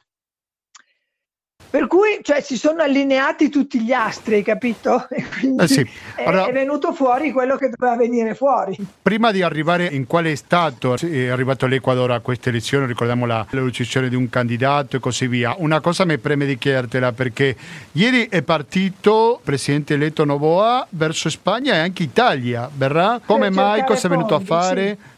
per 1.68 1.86
cui 1.86 2.20
cioè, 2.22 2.40
si 2.40 2.56
sono 2.56 2.82
allineati 2.82 3.48
tutti 3.48 3.80
gli 3.80 3.92
astri, 3.92 4.42
capito? 4.42 5.06
E 5.16 5.24
quindi 5.24 5.62
eh 5.62 5.68
sì. 5.68 5.88
allora, 6.16 6.46
è, 6.46 6.52
venuto 6.52 6.92
fuori 6.92 7.32
quello 7.32 7.56
che 7.56 7.70
doveva 7.70 7.96
venire 7.96 8.34
fuori. 8.34 8.76
Prima 9.00 9.30
di 9.30 9.42
arrivare 9.42 9.86
in 9.86 10.06
quale 10.06 10.36
stato 10.36 10.94
è 10.94 11.28
arrivato 11.28 11.66
l'Ecuador 11.66 12.10
a 12.10 12.20
queste 12.20 12.50
elezioni, 12.50 12.86
ricordiamo 12.86 13.24
la, 13.24 13.46
decisione 13.48 14.08
di 14.08 14.14
un 14.14 14.28
candidato 14.28 14.96
e 14.96 15.00
così 15.00 15.26
via. 15.26 15.54
Una 15.58 15.80
cosa 15.80 16.04
mi 16.04 16.18
preme 16.18 16.44
di 16.44 16.58
chiedertela 16.58 17.12
perché 17.12 17.56
ieri 17.92 18.28
è 18.28 18.42
partito 18.42 19.36
il 19.36 19.44
presidente 19.44 19.94
eletto 19.94 20.24
Novoa 20.24 20.86
verso 20.90 21.30
Spagna 21.30 21.74
e 21.74 21.78
anche 21.78 22.02
Italia, 22.02 22.68
verrà? 22.72 23.20
Come 23.24 23.50
mai? 23.50 23.84
Cosa 23.84 24.06
è 24.06 24.10
venuto 24.10 24.34
a 24.34 24.40
fare? 24.40 24.98
Sì. 25.00 25.15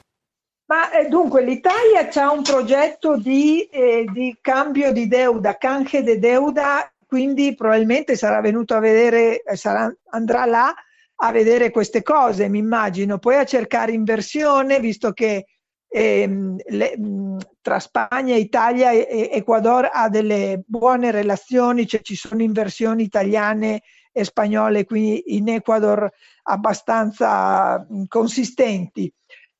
Ma 0.69 0.91
eh, 0.91 1.09
dunque 1.09 1.43
l'Italia 1.43 2.09
ha 2.13 2.31
un 2.31 2.43
progetto 2.43 3.17
di, 3.17 3.63
eh, 3.65 4.05
di, 4.13 4.37
cambio 4.39 4.93
di 4.93 5.09
deuda, 5.09 5.57
canje 5.57 6.03
de 6.03 6.19
deuda, 6.19 6.93
quindi 7.07 7.55
probabilmente 7.55 8.17
sarà 8.17 8.43
venuto 8.43 8.75
a 8.75 8.79
vedere, 8.79 9.43
eh, 9.43 9.57
sarà, 9.57 9.91
andrà 10.11 10.45
là 10.45 10.75
a 11.21 11.33
vedere 11.33 11.71
queste 11.71 12.03
cose, 12.03 12.51
mi 12.51 12.59
immagino, 12.59 13.19
poi 13.19 13.37
a 13.37 13.47
cercare 13.47 13.93
inversione, 13.93 14.79
visto 14.79 15.13
che 15.13 15.47
ehm, 15.89 16.57
le, 16.67 16.95
tra 17.63 17.81
Spagna, 17.81 18.37
Italia 18.37 18.91
e 18.91 19.31
Ecuador 19.33 19.89
ha 19.91 20.11
delle 20.11 20.63
buone 20.67 21.11
relazioni, 21.11 21.87
cioè 21.87 22.03
ci 22.03 22.15
sono 22.15 22.43
inversioni 22.43 23.05
italiane 23.05 23.81
e 24.13 24.25
spagnole 24.25 24.85
qui 24.85 25.35
in 25.37 25.49
Ecuador 25.49 26.11
abbastanza 26.43 27.87
consistenti. 28.07 29.11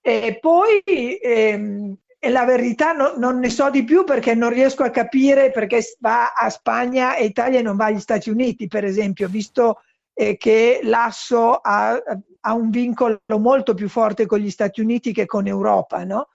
E 0.09 0.39
poi 0.41 0.81
ehm, 0.87 1.95
e 2.19 2.31
la 2.31 2.47
verità 2.47 2.93
no, 2.93 3.13
non 3.19 3.39
ne 3.39 3.51
so 3.51 3.69
di 3.69 3.85
più 3.85 4.05
perché 4.05 4.35
non 4.35 4.49
riesco 4.49 4.83
a 4.83 4.91
capire 4.91 5.51
perché 5.51 5.83
va 6.01 6.33
a 6.33 6.49
Spagna 6.49 7.15
e 7.15 7.27
Italia 7.27 7.59
e 7.59 7.63
non 7.63 7.77
va 7.77 7.87
agli 7.87 8.01
Stati 8.01 8.31
Uniti, 8.31 8.69
per 8.69 8.85
esempio, 8.85 9.29
visto 9.29 9.83
eh, 10.15 10.39
che 10.39 10.81
l'Asso 10.83 11.57
ha, 11.57 12.01
ha, 12.41 12.55
un 12.55 12.71
vincolo 12.71 13.21
molto 13.39 13.75
più 13.75 13.89
forte 13.91 14.25
con 14.25 14.39
gli 14.39 14.51
Stati 14.51 14.81
Uniti 14.81 15.13
che 15.13 15.27
con 15.27 15.47
Europa, 15.47 16.03
no? 16.05 16.29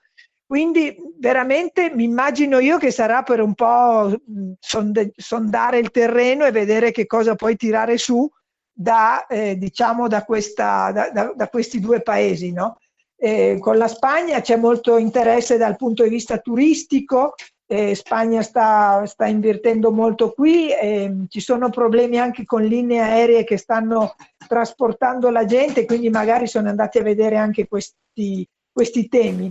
Quindi 0.46 0.94
veramente 1.18 1.90
mi 1.92 2.04
immagino 2.04 2.60
io 2.60 2.78
che 2.78 2.92
sarà 2.92 3.24
per 3.24 3.40
un 3.40 3.54
po' 3.54 4.16
sonde, 4.60 5.12
sondare 5.16 5.78
il 5.78 5.90
terreno 5.90 6.44
e 6.44 6.52
vedere 6.52 6.92
che 6.92 7.06
cosa 7.06 7.34
puoi 7.34 7.56
tirare 7.56 7.98
su 7.98 8.30
da, 8.72 9.26
eh, 9.26 9.56
diciamo, 9.56 10.06
da, 10.06 10.22
questa, 10.24 10.92
da, 10.92 11.10
da, 11.10 11.32
da 11.34 11.48
questi 11.48 11.80
due 11.80 12.00
paesi, 12.02 12.52
no? 12.52 12.78
Eh, 13.24 13.56
con 13.58 13.78
la 13.78 13.88
Spagna 13.88 14.42
c'è 14.42 14.56
molto 14.56 14.98
interesse 14.98 15.56
dal 15.56 15.76
punto 15.76 16.02
di 16.02 16.10
vista 16.10 16.36
turistico, 16.40 17.32
eh, 17.66 17.94
Spagna 17.94 18.42
sta, 18.42 19.06
sta, 19.06 19.24
invertendo 19.24 19.90
molto 19.90 20.32
qui, 20.32 20.70
eh, 20.70 21.10
ci 21.28 21.40
sono 21.40 21.70
problemi 21.70 22.18
anche 22.18 22.44
con 22.44 22.62
linee 22.62 23.00
aeree 23.00 23.44
che 23.44 23.56
stanno 23.56 24.14
trasportando 24.46 25.30
la 25.30 25.46
gente, 25.46 25.86
quindi 25.86 26.10
magari 26.10 26.46
sono 26.46 26.68
andati 26.68 26.98
a 26.98 27.02
vedere 27.02 27.38
anche 27.38 27.66
questi, 27.66 28.46
questi 28.70 29.08
temi. 29.08 29.50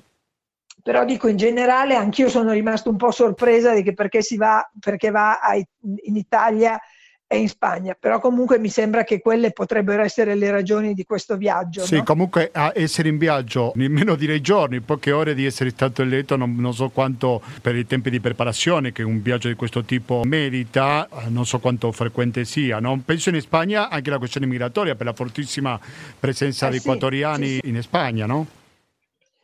Però 0.84 1.04
dico 1.04 1.28
in 1.28 1.38
generale, 1.38 1.96
anch'io 1.96 2.30
sono 2.30 2.52
rimasto 2.52 2.92
un 2.92 2.98
po' 2.98 3.10
sorpresa 3.10 3.74
perché 3.96 4.20
va, 4.38 4.70
perché 4.80 5.10
va 5.10 5.40
a, 5.40 5.56
in 5.56 6.16
Italia 6.16 6.80
è 7.34 7.38
in 7.38 7.50
Spagna, 7.50 7.96
però 8.00 8.20
comunque 8.20 8.60
mi 8.60 8.70
sembra 8.70 9.04
che 9.04 9.20
quelle 9.20 9.52
potrebbero 9.52 10.04
essere 10.04 10.36
le 10.36 10.52
ragioni 10.52 10.94
di 10.94 11.04
questo 11.04 11.36
viaggio. 11.36 11.86
Sì, 11.86 11.98
no? 11.98 12.04
comunque 12.04 12.50
a 12.54 12.72
essere 12.76 13.10
in 13.10 13.18
viaggio 13.18 13.72
nemmeno 13.76 14.16
direi 14.16 14.42
giorni, 14.42 14.80
poche 14.82 15.12
ore 15.12 15.34
di 15.34 15.46
essere 15.46 15.72
stato 15.72 16.02
eletto, 16.02 16.36
non, 16.36 16.56
non, 16.56 16.74
so 16.74 16.90
quanto 16.90 17.42
per 17.62 17.76
i 17.76 17.86
tempi 17.86 18.10
di 18.10 18.20
preparazione 18.20 18.92
che 18.92 19.04
un 19.04 19.22
viaggio 19.22 19.48
di 19.48 19.56
questo 19.56 19.84
tipo 19.84 20.22
merita, 20.24 21.08
non 21.28 21.46
so 21.46 21.60
quanto 21.60 21.92
frequente 21.92 22.46
sia. 22.46 22.80
No? 22.80 23.02
Penso 23.04 23.30
in 23.30 23.42
Spagna 23.42 23.90
anche 23.90 24.10
la 24.10 24.20
questione 24.20 24.46
migratoria 24.46 24.96
per 24.96 25.08
la 25.08 25.14
fortissima 25.14 25.80
presenza 26.20 26.68
eh, 26.68 26.72
di 26.72 26.80
sì, 26.80 26.88
equatoriani 26.88 27.48
sì, 27.48 27.60
sì. 27.64 27.70
in 27.70 27.82
Spagna, 27.82 28.26
no? 28.26 28.46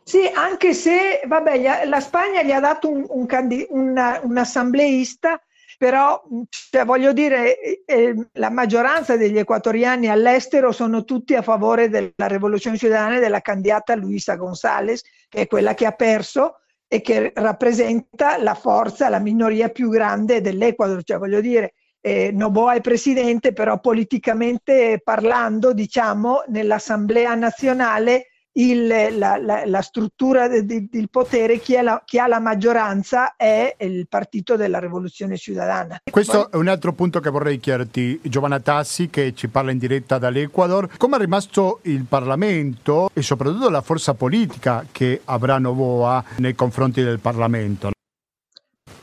Sì, 0.03 0.29
anche 0.33 0.73
se 0.73 1.21
vabbè, 1.25 1.85
la 1.85 1.99
Spagna 1.99 2.41
gli 2.41 2.51
ha 2.51 2.59
dato 2.59 2.89
un, 2.89 3.05
un, 3.07 3.27
un, 3.69 4.19
un 4.23 4.37
assembleista 4.37 5.39
però 5.79 6.21
cioè, 6.49 6.83
voglio 6.83 7.13
dire, 7.13 7.85
eh, 7.85 8.13
la 8.33 8.49
maggioranza 8.49 9.15
degli 9.15 9.37
equatoriani 9.37 10.09
all'estero 10.09 10.73
sono 10.73 11.05
tutti 11.05 11.35
a 11.35 11.41
favore 11.41 11.87
della 11.87 12.27
rivoluzione 12.27 12.75
ciudadana 12.75 13.15
e 13.15 13.21
della 13.21 13.39
candidata 13.39 13.95
Luisa 13.95 14.35
González, 14.35 15.01
che 15.29 15.43
è 15.43 15.47
quella 15.47 15.73
che 15.75 15.85
ha 15.85 15.93
perso 15.93 16.55
e 16.85 16.99
che 16.99 17.31
rappresenta 17.33 18.35
la 18.43 18.55
forza, 18.55 19.07
la 19.07 19.19
minoria 19.19 19.69
più 19.69 19.87
grande 19.87 20.41
dell'Equador, 20.41 21.01
cioè 21.01 21.17
voglio 21.17 21.39
dire, 21.39 21.75
eh, 22.01 22.31
Noboa 22.33 22.73
è 22.73 22.81
presidente, 22.81 23.53
però 23.53 23.79
politicamente 23.79 24.99
parlando, 25.01 25.71
diciamo, 25.71 26.43
nell'Assemblea 26.47 27.35
nazionale 27.35 28.28
il, 28.53 28.87
la, 29.17 29.37
la, 29.37 29.65
la, 29.65 29.81
struttura 29.81 30.47
del 30.47 31.07
potere, 31.09 31.59
chi, 31.59 31.79
la, 31.81 32.01
chi, 32.03 32.17
ha 32.17 32.27
la 32.27 32.39
maggioranza 32.39 33.35
è 33.35 33.75
il 33.79 34.07
partito 34.07 34.55
della 34.55 34.79
rivoluzione 34.79 35.37
ciudadana. 35.37 36.01
Questo 36.09 36.43
Poi... 36.43 36.51
è 36.51 36.55
un 36.55 36.67
altro 36.67 36.93
punto 36.93 37.19
che 37.19 37.29
vorrei 37.29 37.59
chiederti, 37.59 38.19
Giovanna 38.23 38.59
Tassi, 38.59 39.09
che 39.09 39.33
ci 39.35 39.47
parla 39.47 39.71
in 39.71 39.77
diretta 39.77 40.17
dall'Ecuador. 40.17 40.89
Come 40.97 41.17
è 41.17 41.19
rimasto 41.19 41.79
il 41.83 42.05
Parlamento 42.05 43.09
e 43.13 43.21
soprattutto 43.21 43.69
la 43.69 43.81
forza 43.81 44.13
politica 44.13 44.85
che 44.91 45.21
avrà 45.25 45.57
Novoa 45.59 46.23
nei 46.37 46.55
confronti 46.55 47.03
del 47.03 47.19
Parlamento? 47.19 47.91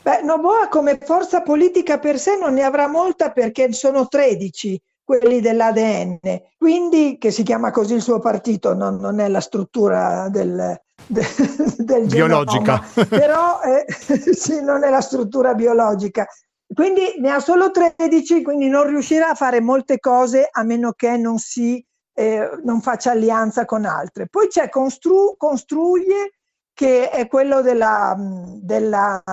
Beh, 0.01 0.21
Novoa 0.23 0.67
come 0.69 0.97
forza 1.01 1.41
politica 1.41 1.99
per 1.99 2.17
sé 2.19 2.37
non 2.37 2.53
ne 2.53 2.63
avrà 2.63 2.87
molta 2.87 3.31
perché 3.31 3.73
sono 3.73 4.07
13 4.07 4.81
quelli 5.07 5.39
dell'ADN, 5.39 6.19
quindi 6.57 7.17
che 7.17 7.31
si 7.31 7.43
chiama 7.43 7.71
così 7.71 7.93
il 7.93 8.01
suo 8.01 8.19
partito, 8.19 8.73
non, 8.73 8.97
non 8.97 9.21
è 9.21 9.29
la 9.29 9.39
struttura 9.39 10.27
del, 10.27 10.77
de, 11.05 11.21
del 11.77 12.07
biologica, 12.07 12.83
genoma, 12.93 13.07
però 13.07 13.61
eh, 13.61 13.85
sì, 14.35 14.61
non 14.61 14.83
è 14.83 14.89
la 14.89 14.99
struttura 14.99 15.53
biologica. 15.53 16.27
Quindi 16.73 17.13
ne 17.19 17.31
ha 17.31 17.39
solo 17.39 17.71
13, 17.71 18.43
quindi 18.43 18.67
non 18.67 18.85
riuscirà 18.85 19.29
a 19.29 19.35
fare 19.35 19.61
molte 19.61 19.97
cose 19.99 20.45
a 20.51 20.63
meno 20.63 20.91
che 20.91 21.15
non, 21.15 21.37
si, 21.37 21.81
eh, 22.13 22.59
non 22.65 22.81
faccia 22.81 23.11
alleanza 23.11 23.63
con 23.63 23.85
altre. 23.85 24.27
Poi 24.27 24.49
c'è 24.49 24.67
Constru, 24.67 25.35
Construye, 25.37 26.33
che 26.73 27.09
è 27.09 27.27
quello 27.29 27.61
della, 27.61 28.13
della, 28.61 29.23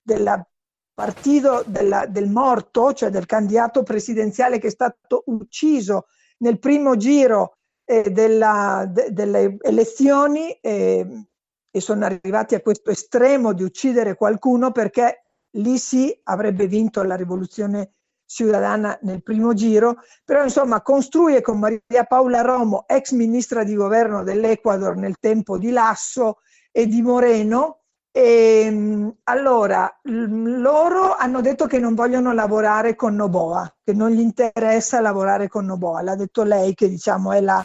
della 0.00 0.46
partito 0.94 1.64
della, 1.66 2.06
del 2.06 2.28
morto, 2.28 2.92
cioè 2.92 3.10
del 3.10 3.26
candidato 3.26 3.82
presidenziale 3.82 4.58
che 4.58 4.68
è 4.68 4.70
stato 4.70 5.22
ucciso 5.26 6.06
nel 6.38 6.58
primo 6.58 6.96
giro 6.96 7.56
eh, 7.84 8.10
della, 8.10 8.84
de, 8.88 9.12
delle 9.12 9.56
elezioni 9.60 10.50
eh, 10.60 11.26
e 11.70 11.80
sono 11.80 12.04
arrivati 12.04 12.54
a 12.54 12.60
questo 12.60 12.90
estremo 12.90 13.52
di 13.52 13.62
uccidere 13.62 14.14
qualcuno 14.14 14.72
perché 14.72 15.24
lì 15.56 15.78
sì 15.78 16.16
avrebbe 16.24 16.66
vinto 16.66 17.02
la 17.02 17.16
rivoluzione 17.16 17.94
ciudadana 18.32 18.98
nel 19.02 19.22
primo 19.22 19.52
giro, 19.52 19.96
però 20.24 20.42
insomma 20.42 20.80
costruye 20.80 21.42
con 21.42 21.58
Maria 21.58 22.04
Paola 22.08 22.40
Romo, 22.40 22.84
ex 22.86 23.12
ministra 23.12 23.62
di 23.62 23.74
governo 23.74 24.22
dell'Ecuador 24.22 24.96
nel 24.96 25.18
tempo 25.18 25.58
di 25.58 25.70
Lasso 25.70 26.38
e 26.70 26.86
di 26.86 27.02
Moreno, 27.02 27.81
e, 28.14 28.64
ehm, 28.66 29.16
allora, 29.24 29.90
loro 30.02 31.14
hanno 31.16 31.40
detto 31.40 31.66
che 31.66 31.78
non 31.78 31.94
vogliono 31.94 32.32
lavorare 32.34 32.94
con 32.94 33.14
Noboa, 33.14 33.74
che 33.82 33.94
non 33.94 34.10
gli 34.10 34.20
interessa 34.20 35.00
lavorare 35.00 35.48
con 35.48 35.64
Noboa. 35.64 36.02
L'ha 36.02 36.14
detto 36.14 36.42
lei, 36.42 36.74
che 36.74 36.90
diciamo 36.90 37.32
è 37.32 37.40
la, 37.40 37.64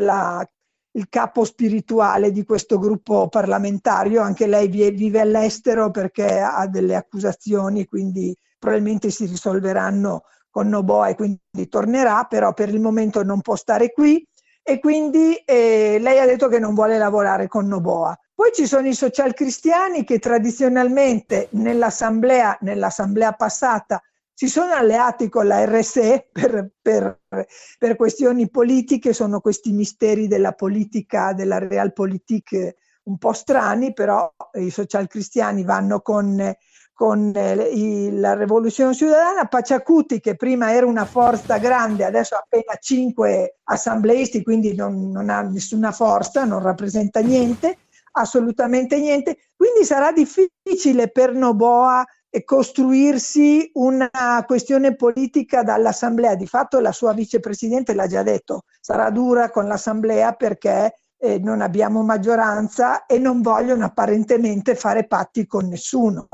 la, 0.00 0.44
il 0.92 1.08
capo 1.08 1.44
spirituale 1.44 2.32
di 2.32 2.44
questo 2.44 2.78
gruppo 2.80 3.28
parlamentario. 3.28 4.22
Anche 4.22 4.48
lei 4.48 4.68
vive 4.68 5.20
all'estero 5.20 5.92
perché 5.92 6.40
ha 6.40 6.66
delle 6.66 6.96
accusazioni, 6.96 7.84
quindi 7.86 8.36
probabilmente 8.58 9.10
si 9.10 9.26
risolveranno 9.26 10.24
con 10.50 10.68
Noboa 10.68 11.08
e 11.08 11.14
quindi 11.14 11.68
tornerà, 11.68 12.24
però 12.24 12.52
per 12.54 12.70
il 12.70 12.80
momento 12.80 13.22
non 13.22 13.40
può 13.40 13.54
stare 13.54 13.92
qui. 13.92 14.26
E 14.64 14.80
quindi 14.80 15.36
eh, 15.44 15.98
lei 16.00 16.18
ha 16.18 16.26
detto 16.26 16.48
che 16.48 16.58
non 16.58 16.74
vuole 16.74 16.98
lavorare 16.98 17.46
con 17.46 17.68
Noboa. 17.68 18.18
Poi 18.36 18.50
ci 18.52 18.66
sono 18.66 18.86
i 18.86 18.92
social 18.92 19.32
cristiani 19.32 20.04
che 20.04 20.18
tradizionalmente 20.18 21.48
nell'assemblea, 21.52 22.58
nell'assemblea 22.60 23.32
passata 23.32 24.02
si 24.34 24.46
sono 24.48 24.74
alleati 24.74 25.30
con 25.30 25.46
la 25.46 25.64
RSE 25.64 26.28
per, 26.30 26.68
per, 26.82 27.20
per, 27.78 27.96
questioni 27.96 28.50
politiche, 28.50 29.14
sono 29.14 29.40
questi 29.40 29.72
misteri 29.72 30.28
della 30.28 30.52
politica, 30.52 31.32
della 31.32 31.58
realpolitik 31.58 32.74
un 33.04 33.16
po' 33.16 33.32
strani, 33.32 33.94
però 33.94 34.30
i 34.58 34.68
social 34.68 35.06
cristiani 35.06 35.64
vanno 35.64 36.02
con, 36.02 36.54
con 36.92 37.32
eh, 37.34 38.10
la 38.12 38.34
rivoluzione 38.34 38.92
ciudadana, 38.92 39.46
Paciacuti 39.46 40.20
che 40.20 40.36
prima 40.36 40.74
era 40.74 40.84
una 40.84 41.06
forza 41.06 41.56
grande, 41.56 42.04
adesso 42.04 42.34
ha 42.34 42.40
appena 42.44 42.74
cinque 42.78 43.60
assembleisti, 43.64 44.42
quindi 44.42 44.74
non, 44.74 45.08
non 45.08 45.30
ha 45.30 45.40
nessuna 45.40 45.90
forza, 45.90 46.44
non 46.44 46.60
rappresenta 46.60 47.20
niente, 47.20 47.78
assolutamente 48.16 48.98
niente. 48.98 49.36
Quindi 49.56 49.84
sarà 49.84 50.12
difficile 50.12 51.10
per 51.10 51.32
Noboa 51.32 52.04
costruirsi 52.44 53.70
una 53.74 54.44
questione 54.46 54.94
politica 54.94 55.62
dall'Assemblea. 55.62 56.34
Di 56.34 56.46
fatto 56.46 56.80
la 56.80 56.92
sua 56.92 57.12
vicepresidente 57.12 57.94
l'ha 57.94 58.06
già 58.06 58.22
detto, 58.22 58.62
sarà 58.80 59.10
dura 59.10 59.50
con 59.50 59.66
l'Assemblea 59.66 60.32
perché 60.32 60.94
eh, 61.18 61.38
non 61.38 61.60
abbiamo 61.60 62.02
maggioranza 62.02 63.06
e 63.06 63.18
non 63.18 63.40
vogliono 63.40 63.84
apparentemente 63.84 64.74
fare 64.74 65.06
patti 65.06 65.46
con 65.46 65.68
nessuno. 65.68 66.28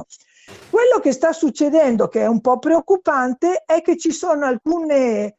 Quello 0.68 0.98
che 1.00 1.12
sta 1.12 1.32
succedendo, 1.32 2.08
che 2.08 2.22
è 2.22 2.26
un 2.26 2.40
po' 2.40 2.58
preoccupante, 2.58 3.62
è 3.64 3.80
che 3.80 3.96
ci 3.96 4.10
sono 4.10 4.44
alcune 4.44 5.36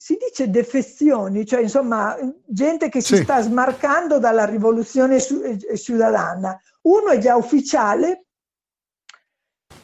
si 0.00 0.16
dice 0.16 0.48
defezioni, 0.48 1.44
cioè 1.44 1.60
insomma 1.60 2.16
gente 2.46 2.88
che 2.88 3.00
si 3.00 3.16
sì. 3.16 3.22
sta 3.24 3.42
smarcando 3.42 4.20
dalla 4.20 4.44
rivoluzione 4.44 5.16
eh, 5.16 5.76
ciudadana. 5.76 6.56
Uno 6.82 7.08
è 7.08 7.18
già 7.18 7.34
ufficiale, 7.34 8.26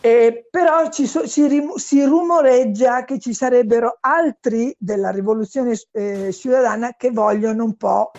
eh, 0.00 0.46
però 0.48 0.88
ci 0.90 1.08
so, 1.08 1.26
si, 1.26 1.66
si, 1.74 2.04
rumoreggia 2.04 3.04
che 3.04 3.18
ci 3.18 3.34
sarebbero 3.34 3.98
altri 4.00 4.72
della 4.78 5.10
rivoluzione 5.10 5.76
eh, 5.90 6.32
ciudadana 6.32 6.94
che 6.96 7.10
vogliono 7.10 7.64
un 7.64 7.74
po' 7.74 8.12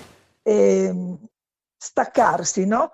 eh, 0.43 1.17
staccarsi, 1.77 2.65
no? 2.65 2.91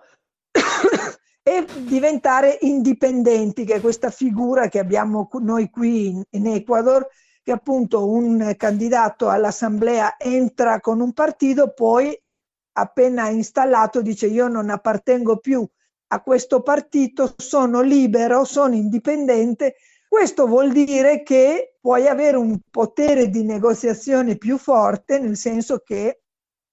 e 1.41 1.65
diventare 1.85 2.59
indipendenti, 2.61 3.65
che 3.65 3.75
è 3.75 3.81
questa 3.81 4.11
figura 4.11 4.67
che 4.67 4.77
abbiamo 4.77 5.27
noi 5.39 5.71
qui 5.71 6.09
in, 6.09 6.23
in 6.29 6.45
Ecuador, 6.45 7.07
che 7.43 7.51
appunto 7.51 8.10
un 8.10 8.54
candidato 8.58 9.30
all'assemblea 9.30 10.17
entra 10.17 10.80
con 10.80 11.01
un 11.01 11.13
partito, 11.13 11.73
poi 11.73 12.17
appena 12.73 13.30
installato 13.30 14.01
dice 14.01 14.27
io 14.27 14.47
non 14.47 14.69
appartengo 14.69 15.38
più 15.38 15.67
a 16.13 16.21
questo 16.21 16.62
partito, 16.62 17.34
sono 17.38 17.82
libero, 17.82 18.43
sono 18.43 18.75
indipendente. 18.75 19.75
Questo 20.08 20.45
vuol 20.45 20.71
dire 20.71 21.23
che 21.23 21.77
puoi 21.80 22.08
avere 22.08 22.36
un 22.36 22.60
potere 22.69 23.30
di 23.30 23.43
negoziazione 23.43 24.36
più 24.36 24.58
forte, 24.58 25.19
nel 25.19 25.38
senso 25.38 25.80
che 25.80 26.23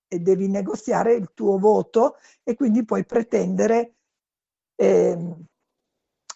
devi 0.08 0.48
negoziare 0.48 1.14
il 1.14 1.30
tuo 1.34 1.58
voto 1.58 2.16
e 2.42 2.54
quindi 2.54 2.84
puoi 2.84 3.04
pretendere 3.04 3.94
eh, 4.74 5.16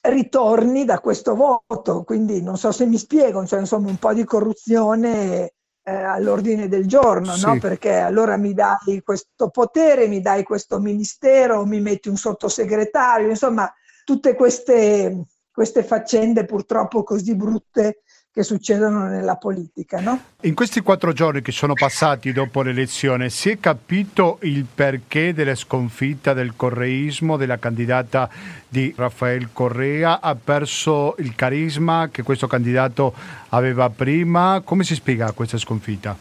ritorni 0.03 0.85
da 0.85 1.01
questo 1.01 1.35
voto. 1.35 2.03
Quindi 2.05 2.43
non 2.43 2.57
so 2.57 2.73
se 2.73 2.87
mi 2.87 2.99
spiego, 2.99 3.45
cioè, 3.47 3.61
insomma 3.61 3.89
un 3.89 3.97
po' 3.97 4.13
di 4.13 4.25
corruzione 4.25 5.53
eh, 5.85 5.93
all'ordine 5.93 6.69
del 6.69 6.87
giorno, 6.87 7.33
sì. 7.33 7.47
no? 7.47 7.59
perché 7.59 7.97
allora 7.97 8.37
mi 8.37 8.55
dai 8.55 9.03
questo 9.03 9.49
potere, 9.51 10.09
mi 10.09 10.21
dai 10.21 10.43
questo 10.43 10.79
ministero, 10.81 11.65
mi 11.67 11.81
metti 11.81 12.09
un 12.09 12.17
sottosegretario, 12.17 13.29
insomma 13.29 13.73
tutte 14.05 14.35
queste, 14.35 15.25
queste 15.51 15.83
faccende 15.83 16.45
purtroppo 16.45 17.03
così 17.03 17.35
brutte 17.35 18.03
che 18.33 18.43
succedono 18.43 19.09
nella 19.09 19.37
politica. 19.37 20.01
No? 20.01 20.19
In 20.41 20.55
questi 20.55 20.81
quattro 20.81 21.13
giorni 21.13 21.43
che 21.43 21.53
sono 21.53 21.75
passati 21.75 22.33
dopo 22.33 22.63
l'elezione 22.63 23.29
si 23.29 23.51
è 23.51 23.61
capito 23.61 24.39
il 24.43 24.65
perché 24.65 25.35
della 25.35 25.55
sconfitta 25.55 26.33
del 26.33 26.55
correismo 26.57 27.37
della 27.37 27.59
candidata 27.59 28.31
di 28.67 28.93
Rafael 28.97 29.51
Correa? 29.53 30.21
Ha 30.21 30.35
perso 30.35 31.15
il 31.19 31.35
carisma 31.35 32.09
che 32.11 32.23
questo 32.23 32.47
candidato 32.47 33.13
aveva 33.51 33.91
prima? 33.91 34.63
Come 34.65 34.83
si 34.85 34.95
spiega 34.95 35.33
questa 35.33 35.59
sconfitta? 35.59 36.17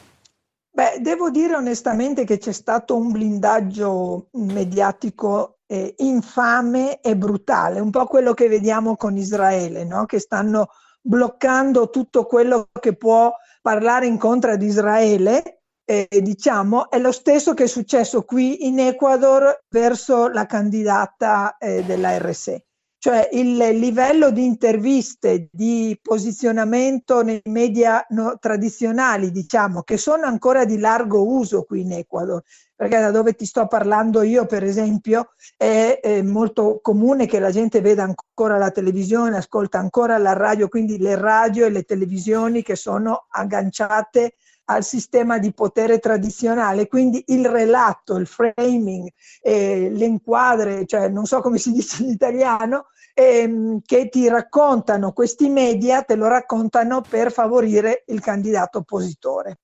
Beh, 0.73 0.99
devo 0.99 1.29
dire 1.29 1.55
onestamente 1.55 2.25
che 2.25 2.37
c'è 2.37 2.51
stato 2.51 2.97
un 2.97 3.11
blindaggio 3.11 4.27
mediatico 4.33 5.59
eh, 5.65 5.95
infame 5.99 6.99
e 6.99 7.15
brutale, 7.15 7.79
un 7.79 7.89
po' 7.89 8.05
quello 8.05 8.33
che 8.33 8.49
vediamo 8.49 8.97
con 8.97 9.15
Israele, 9.15 9.85
no? 9.85 10.05
che 10.05 10.19
stanno 10.19 10.67
bloccando 11.01 11.89
tutto 11.89 12.25
quello 12.25 12.69
che 12.79 12.95
può 12.95 13.33
parlare 13.61 14.05
in 14.05 14.17
contra 14.17 14.55
di 14.55 14.67
Israele, 14.67 15.61
eh, 15.85 16.07
diciamo, 16.21 16.89
è 16.89 16.99
lo 16.99 17.11
stesso 17.11 17.53
che 17.53 17.63
è 17.63 17.67
successo 17.67 18.23
qui 18.23 18.65
in 18.67 18.79
Ecuador 18.79 19.63
verso 19.69 20.27
la 20.27 20.45
candidata 20.45 21.57
eh, 21.57 21.83
della 21.83 22.17
RSE. 22.17 22.65
Cioè 23.01 23.29
il 23.31 23.55
livello 23.55 24.29
di 24.29 24.45
interviste, 24.45 25.47
di 25.51 25.97
posizionamento 25.99 27.23
nei 27.23 27.41
media 27.45 28.05
no, 28.09 28.37
tradizionali, 28.39 29.31
diciamo, 29.31 29.81
che 29.81 29.97
sono 29.97 30.27
ancora 30.27 30.65
di 30.65 30.77
largo 30.77 31.27
uso 31.27 31.63
qui 31.63 31.81
in 31.81 31.93
Ecuador, 31.93 32.43
perché 32.75 32.99
da 32.99 33.09
dove 33.09 33.33
ti 33.33 33.47
sto 33.47 33.65
parlando 33.65 34.21
io, 34.21 34.45
per 34.45 34.63
esempio, 34.63 35.29
è, 35.57 35.99
è 35.99 36.21
molto 36.21 36.77
comune 36.79 37.25
che 37.25 37.39
la 37.39 37.49
gente 37.49 37.81
veda 37.81 38.03
ancora 38.03 38.59
la 38.59 38.69
televisione, 38.69 39.37
ascolta 39.37 39.79
ancora 39.79 40.19
la 40.19 40.33
radio, 40.33 40.67
quindi 40.67 40.99
le 40.99 41.15
radio 41.15 41.65
e 41.65 41.71
le 41.71 41.81
televisioni 41.81 42.61
che 42.61 42.75
sono 42.75 43.25
agganciate 43.31 44.35
al 44.65 44.83
sistema 44.83 45.39
di 45.39 45.51
potere 45.53 45.97
tradizionale, 45.97 46.87
quindi 46.87 47.23
il 47.27 47.47
relato, 47.47 48.15
il 48.15 48.27
framing, 48.27 49.09
eh, 49.41 49.89
l'inquadre, 49.89 50.85
cioè 50.85 51.09
non 51.09 51.25
so 51.25 51.41
come 51.41 51.57
si 51.57 51.71
dice 51.71 52.03
in 52.03 52.09
italiano, 52.09 52.85
ehm, 53.13 53.81
che 53.85 54.09
ti 54.09 54.27
raccontano 54.27 55.11
questi 55.11 55.49
media, 55.49 56.03
te 56.03 56.15
lo 56.15 56.27
raccontano 56.27 57.01
per 57.01 57.31
favorire 57.31 58.03
il 58.07 58.19
candidato 58.21 58.79
oppositore. 58.79 59.59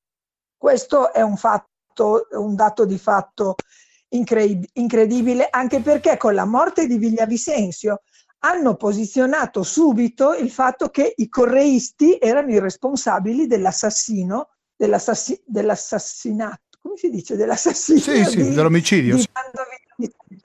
Questo 0.58 1.14
è 1.14 1.22
un 1.22 1.38
fatto, 1.38 2.28
un 2.32 2.56
dato 2.56 2.86
di 2.86 2.98
fatto 2.98 3.56
incredibile, 4.10 5.48
anche 5.50 5.82
perché 5.82 6.18
con 6.18 6.34
la 6.34 6.46
morte 6.46 6.88
di 6.88 6.98
Villavisenzio 6.98 8.02
hanno 8.40 8.76
posizionato 8.76 9.64
subito 9.64 10.34
il 10.34 10.50
fatto 10.50 10.90
che 10.90 11.14
i 11.16 11.28
correisti 11.28 12.18
erano 12.20 12.52
i 12.52 12.60
responsabili 12.60 13.48
dell'assassino 13.48 14.50
dell'assassi- 14.76 15.42
dell'assassinato, 15.44 16.78
come 16.82 16.98
si 16.98 17.10
dice? 17.10 17.36
Dell'assassinio 17.36 18.02
sì, 18.02 18.24
sì, 18.26 18.54
dell'omicidio. 18.54 19.16
Di 19.16 19.28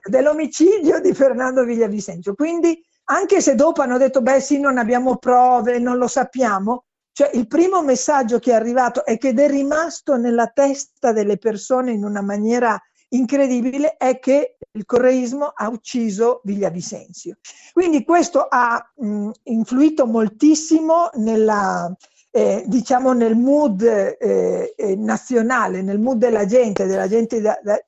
dell'omicidio 0.04 1.00
di 1.00 1.12
Fernando 1.14 1.64
Villavicencio. 1.64 2.34
Quindi, 2.34 2.82
anche 3.14 3.40
se 3.40 3.54
dopo 3.54 3.82
hanno 3.82 3.98
detto, 3.98 4.22
beh 4.22 4.40
sì, 4.40 4.58
non 4.58 4.78
abbiamo 4.78 5.16
prove, 5.16 5.78
non 5.78 5.98
lo 5.98 6.06
sappiamo, 6.06 6.84
cioè 7.12 7.30
il 7.34 7.46
primo 7.46 7.82
messaggio 7.82 8.38
che 8.38 8.52
è 8.52 8.54
arrivato 8.54 9.04
e 9.04 9.18
che 9.18 9.30
è 9.30 9.48
rimasto 9.48 10.16
nella 10.16 10.46
testa 10.48 11.12
delle 11.12 11.36
persone 11.36 11.92
in 11.92 12.04
una 12.04 12.22
maniera 12.22 12.80
incredibile 13.08 13.96
è 13.98 14.18
che 14.18 14.56
il 14.70 14.86
correismo 14.86 15.52
ha 15.54 15.68
ucciso 15.68 16.40
Villavicencio. 16.44 17.32
Quindi 17.72 18.04
questo 18.04 18.46
ha 18.48 18.82
mh, 18.96 19.30
influito 19.44 20.06
moltissimo 20.06 21.10
nella, 21.14 21.94
eh, 22.30 22.64
diciamo 22.66 23.12
nel 23.12 23.36
mood 23.36 23.82
eh, 23.82 24.72
eh, 24.74 24.96
nazionale, 24.96 25.82
nel 25.82 26.00
mood 26.00 26.16
della 26.16 26.46
gente, 26.46 26.86
della 26.86 27.06
gente 27.06 27.42
da, 27.42 27.58
da, 27.62 27.78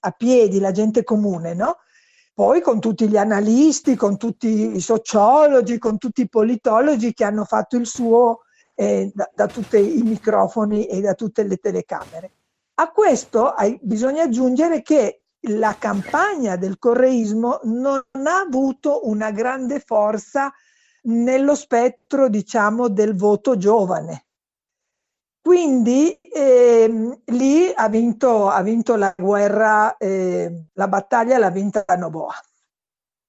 a 0.00 0.10
piedi, 0.12 0.60
la 0.60 0.70
gente 0.70 1.02
comune, 1.02 1.54
no? 1.54 1.78
Poi 2.34 2.60
con 2.60 2.80
tutti 2.80 3.08
gli 3.08 3.16
analisti, 3.16 3.94
con 3.94 4.16
tutti 4.16 4.74
i 4.74 4.80
sociologi, 4.80 5.78
con 5.78 5.98
tutti 5.98 6.22
i 6.22 6.28
politologi 6.28 7.14
che 7.14 7.22
hanno 7.22 7.44
fatto 7.44 7.76
il 7.76 7.86
suo 7.86 8.40
eh, 8.74 9.12
da, 9.14 9.30
da 9.32 9.46
tutti 9.46 9.98
i 9.98 10.02
microfoni 10.02 10.86
e 10.86 11.00
da 11.00 11.14
tutte 11.14 11.44
le 11.44 11.58
telecamere. 11.58 12.32
A 12.74 12.90
questo 12.90 13.50
hai, 13.50 13.78
bisogna 13.80 14.24
aggiungere 14.24 14.82
che 14.82 15.22
la 15.48 15.76
campagna 15.78 16.56
del 16.56 16.78
correismo 16.78 17.60
non 17.64 18.02
ha 18.10 18.40
avuto 18.40 19.06
una 19.08 19.30
grande 19.30 19.78
forza 19.78 20.52
nello 21.02 21.54
spettro, 21.54 22.28
diciamo, 22.28 22.88
del 22.88 23.14
voto 23.14 23.56
giovane. 23.56 24.23
Quindi 25.44 26.18
ehm, 26.22 27.20
lì 27.26 27.70
ha 27.74 27.86
vinto, 27.90 28.48
ha 28.48 28.62
vinto, 28.62 28.96
la 28.96 29.12
guerra, 29.14 29.94
eh, 29.98 30.68
la 30.72 30.88
battaglia 30.88 31.36
l'ha 31.36 31.50
vinta 31.50 31.84
Noboa. 31.98 32.32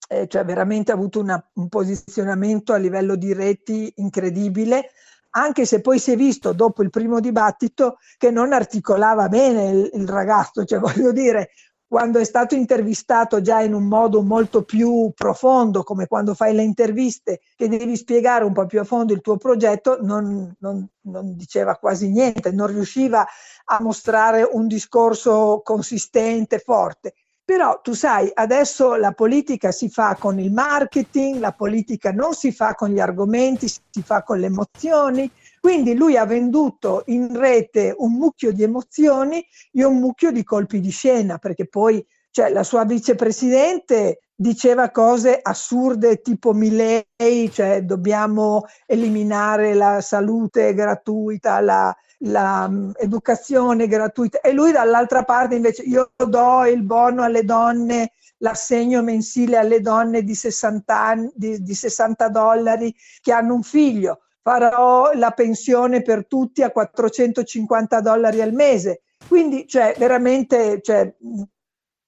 Eh, 0.08 0.25
cioè 0.30 0.45
veramente 0.45 0.91
ha 0.91 0.95
avuto 0.95 1.19
una, 1.19 1.45
un 1.56 1.67
posizionamento 1.67 2.71
a 2.71 2.78
livello 2.78 3.17
di 3.17 3.34
reti 3.34 3.91
incredibile, 3.97 4.91
anche 5.32 5.65
se 5.65 5.82
poi 5.82 5.99
si 5.99 6.13
è 6.13 6.15
visto 6.15 6.54
dopo 6.54 6.84
il 6.84 6.89
primo 6.89 7.19
dibattito 7.19 7.97
che 8.17 8.32
non 8.32 8.54
articolava 8.54 9.28
bene 9.28 9.69
il, 9.71 9.89
il 9.95 10.08
ragazzo, 10.08 10.63
cioè 10.63 10.80
voglio 10.80 11.12
dire, 11.12 11.49
quando 11.88 12.19
è 12.19 12.24
stato 12.24 12.56
intervistato 12.56 13.41
già 13.41 13.62
in 13.62 13.74
un 13.74 13.86
modo 13.86 14.21
molto 14.21 14.63
più 14.63 15.12
profondo, 15.15 15.84
come 15.84 16.08
quando 16.08 16.34
fai 16.34 16.54
le 16.54 16.63
interviste, 16.63 17.41
che 17.56 17.69
devi 17.69 17.95
spiegare 17.95 18.43
un 18.43 18.54
po' 18.54 18.65
più 18.65 18.80
a 18.80 18.84
fondo 18.84 19.13
il 19.13 19.21
tuo 19.21 19.38
progetto, 19.38 20.00
non, 20.02 20.54
non, 20.60 20.88
non 21.02 21.36
diceva 21.36 21.76
quasi 21.76 22.10
niente, 22.10 22.52
non 22.52 22.67
riusciva 22.67 23.26
a 23.65 23.78
mostrare 23.82 24.48
un 24.52 24.67
discorso 24.67 25.62
consistente, 25.63 26.60
forte. 26.60 27.13
Però 27.45 27.80
tu 27.82 27.93
sai, 27.93 28.32
adesso 28.34 28.95
la 28.95 29.12
politica 29.12 29.71
si 29.71 29.88
fa 29.88 30.15
con 30.15 30.39
il 30.39 30.52
marketing, 30.52 31.39
la 31.39 31.52
politica 31.52 32.12
non 32.12 32.34
si 32.34 32.52
fa 32.52 32.74
con 32.74 32.89
gli 32.89 33.00
argomenti, 33.00 33.67
si 33.67 34.02
fa 34.02 34.24
con 34.24 34.39
le 34.39 34.48
emozioni, 34.48 35.32
quindi 35.65 35.95
lui 35.95 36.15
ha 36.15 36.28
venduto 36.28 37.01
in 37.08 37.36
rete 37.36 37.91
un 37.97 38.12
mucchio 38.12 38.51
di 38.51 38.62
emozioni 38.62 39.43
e 39.71 39.84
un 39.84 39.97
mucchio 39.97 40.32
di 40.32 40.43
colpi 40.43 40.80
di 40.80 40.91
scena, 40.91 41.39
perché 41.39 41.67
poi 41.67 42.06
cioè, 42.30 42.51
la 42.51 42.62
sua 42.62 42.86
vicepresidente 42.86 44.19
diceva 44.36 44.91
cose 44.91 45.39
assurde 45.41 46.21
tipo 46.21 46.54
Milei, 46.54 47.49
cioè 47.51 47.82
dobbiamo 47.82 48.65
eliminare 48.86 49.73
la 49.73 50.01
salute 50.01 50.75
gratuita, 50.75 51.95
l'educazione 52.19 53.88
mm, 53.88 53.89
gratuita 53.89 54.41
e 54.41 54.51
lui 54.51 54.71
dall'altra 54.71 55.23
parte 55.23 55.56
invece 55.56 55.82
io 55.82 56.12
do 56.15 56.63
il 56.65 56.84
bono 56.84 57.23
alle 57.23 57.43
donne 57.43 58.12
l'assegno 58.38 59.01
mensile 59.01 59.58
alle 59.58 59.82
donne 59.82 60.21
di 60.21 60.36
60, 60.36 60.95
anni, 60.95 61.32
di, 61.34 61.63
di 61.63 61.73
60 61.73 62.30
dollari 62.30 62.93
che 63.19 63.32
hanno 63.32 63.56
un 63.56 63.63
figlio 63.63 64.19
farò 64.45 65.12
la 65.13 65.31
pensione 65.31 66.03
per 66.03 66.27
tutti 66.27 66.62
a 66.62 66.69
450 66.69 67.99
dollari 67.99 68.41
al 68.41 68.53
mese. 68.53 69.01
Quindi, 69.27 69.67
cioè, 69.67 69.95
veramente, 69.97 70.81
cioè, 70.84 71.12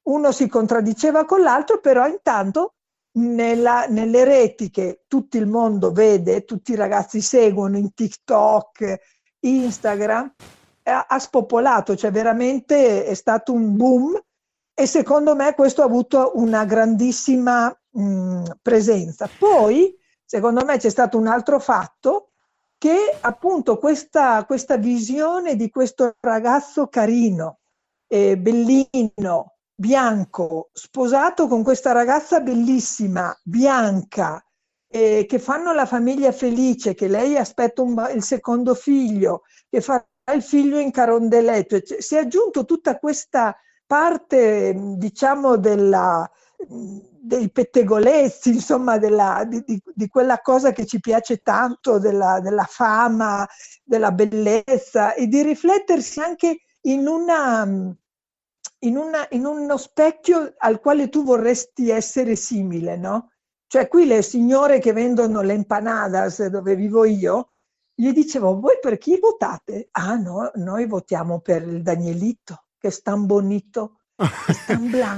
uno 0.03 0.31
si 0.31 0.47
contraddiceva 0.47 1.25
con 1.25 1.41
l'altro, 1.41 1.79
però 1.79 2.05
intanto 2.05 2.75
nella, 3.13 3.87
nelle 3.87 4.23
reti 4.23 4.69
che 4.69 5.01
tutto 5.07 5.37
il 5.37 5.47
mondo 5.47 5.91
vede, 5.91 6.45
tutti 6.45 6.73
i 6.73 6.75
ragazzi 6.75 7.21
seguono 7.21 7.75
in 7.75 7.91
TikTok, 7.95 8.99
Instagram, 9.39 10.31
ha 10.83 11.19
spopolato, 11.19 11.95
cioè 11.95 12.11
veramente 12.11 13.03
è 13.03 13.15
stato 13.15 13.51
un 13.51 13.75
boom 13.75 14.17
e 14.75 14.85
secondo 14.85 15.35
me 15.35 15.55
questo 15.55 15.81
ha 15.81 15.85
avuto 15.85 16.33
una 16.35 16.65
grandissima 16.65 17.75
mh, 17.89 18.43
presenza. 18.61 19.27
Poi, 19.39 19.93
secondo 20.27 20.65
me, 20.65 20.77
c'è 20.77 20.89
stato 20.89 21.17
un 21.17 21.27
altro 21.27 21.59
fatto 21.59 22.31
che 22.77 23.17
appunto 23.21 23.77
questa, 23.77 24.45
questa 24.45 24.77
visione 24.77 25.55
di 25.55 25.69
questo 25.69 26.15
ragazzo 26.19 26.87
carino, 26.87 27.59
eh, 28.07 28.37
bellino, 28.37 29.55
bianco, 29.73 30.69
sposato 30.73 31.47
con 31.47 31.63
questa 31.63 31.93
ragazza 31.93 32.41
bellissima, 32.41 33.35
bianca, 33.41 34.43
eh, 34.89 35.25
che 35.27 35.39
fanno 35.39 35.73
la 35.73 35.85
famiglia 35.85 36.31
felice, 36.31 36.93
che 36.93 37.07
lei 37.07 37.37
aspetta 37.37 37.81
un, 37.81 38.11
il 38.13 38.21
secondo 38.21 38.75
figlio, 38.75 39.43
che 39.69 39.81
fa 39.81 40.05
il 40.33 40.43
figlio 40.43 40.77
in 40.77 40.91
carondeletto. 40.91 41.79
Cioè, 41.79 42.01
si 42.01 42.15
è 42.15 42.19
aggiunto 42.19 42.65
tutta 42.65 42.99
questa 42.99 43.55
parte, 43.85 44.75
diciamo, 44.75 45.57
della, 45.57 46.29
dei 46.57 47.51
pettegolezzi, 47.51 48.49
insomma, 48.49 48.97
della, 48.97 49.45
di, 49.47 49.63
di, 49.63 49.81
di, 49.93 50.07
quella 50.07 50.41
cosa 50.41 50.71
che 50.71 50.85
ci 50.85 50.99
piace 50.99 51.37
tanto, 51.37 51.99
della, 51.99 52.39
della, 52.39 52.63
fama, 52.63 53.47
della 53.83 54.11
bellezza 54.11 55.13
e 55.13 55.27
di 55.27 55.43
riflettersi 55.43 56.19
anche 56.19 56.61
in, 56.81 57.05
una, 57.05 57.63
in, 58.79 58.97
una, 58.97 59.27
in 59.31 59.45
uno 59.45 59.77
specchio 59.77 60.55
al 60.57 60.79
quale 60.79 61.09
tu 61.09 61.23
vorresti 61.23 61.89
essere 61.89 62.35
simile, 62.35 62.97
no? 62.97 63.31
Cioè 63.67 63.87
qui 63.87 64.07
le 64.07 64.21
signore 64.21 64.79
che 64.79 64.93
vendono 64.93 65.41
le 65.41 65.53
empanadas 65.53 66.45
dove 66.47 66.75
vivo 66.75 67.03
io, 67.03 67.51
gli 67.93 68.11
dicevo, 68.13 68.59
voi 68.59 68.79
per 68.81 68.97
chi 68.97 69.19
votate? 69.19 69.89
Ah 69.91 70.15
no, 70.15 70.51
noi 70.55 70.87
votiamo 70.87 71.39
per 71.41 71.63
il 71.63 71.81
Danielito, 71.81 72.67
che 72.79 72.87
è 72.87 73.01
tan 73.01 73.25
bonito 73.25 73.97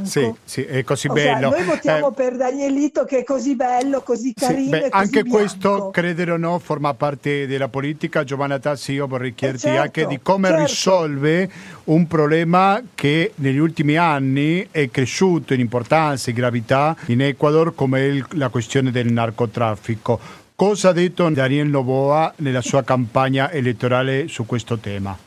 sì, 0.04 0.34
sì, 0.44 0.64
è 0.64 0.84
così 0.84 1.08
o 1.08 1.14
bello. 1.14 1.50
Sea, 1.50 1.58
noi 1.58 1.64
votiamo 1.64 2.10
eh, 2.10 2.14
per 2.14 2.36
Danielito 2.36 3.06
che 3.06 3.20
è 3.20 3.24
così 3.24 3.56
bello, 3.56 4.02
così 4.02 4.34
carino. 4.34 4.64
Sì, 4.64 4.70
beh, 4.70 4.88
anche 4.90 5.24
bianco. 5.24 5.38
questo, 5.38 5.90
credere 5.90 6.32
o 6.32 6.38
no, 6.38 6.60
forma 6.60 6.94
parte 6.94 7.48
della 7.48 7.70
politica. 7.70 8.26
Giovanna 8.26 8.60
Tassi, 8.60 8.92
io 8.92 9.08
vorrei 9.08 9.34
chiederti 9.34 9.68
eh 9.68 9.70
certo, 9.70 9.82
anche 9.82 10.06
di 10.06 10.20
come 10.22 10.50
certo. 10.50 10.64
risolve 10.64 11.52
un 11.86 12.08
problema 12.08 12.82
che 12.94 13.32
negli 13.36 13.58
ultimi 13.58 13.96
anni 13.96 14.68
è 14.70 14.90
cresciuto 14.90 15.54
in 15.54 15.62
importanza 15.62 16.30
e 16.30 16.34
gravità 16.34 16.96
in 17.06 17.22
Ecuador, 17.22 17.74
come 17.74 18.02
il, 18.02 18.26
la 18.32 18.50
questione 18.50 18.92
del 18.92 19.12
narcotraffico. 19.12 20.20
Cosa 20.56 20.90
ha 20.90 20.94
detto 20.94 21.30
Daniel 21.30 21.70
Novoa 21.70 22.34
nella 22.38 22.62
sua 22.62 22.84
campagna 22.84 23.50
elettorale 23.50 24.28
su 24.28 24.46
questo 24.46 24.78
tema? 24.78 25.18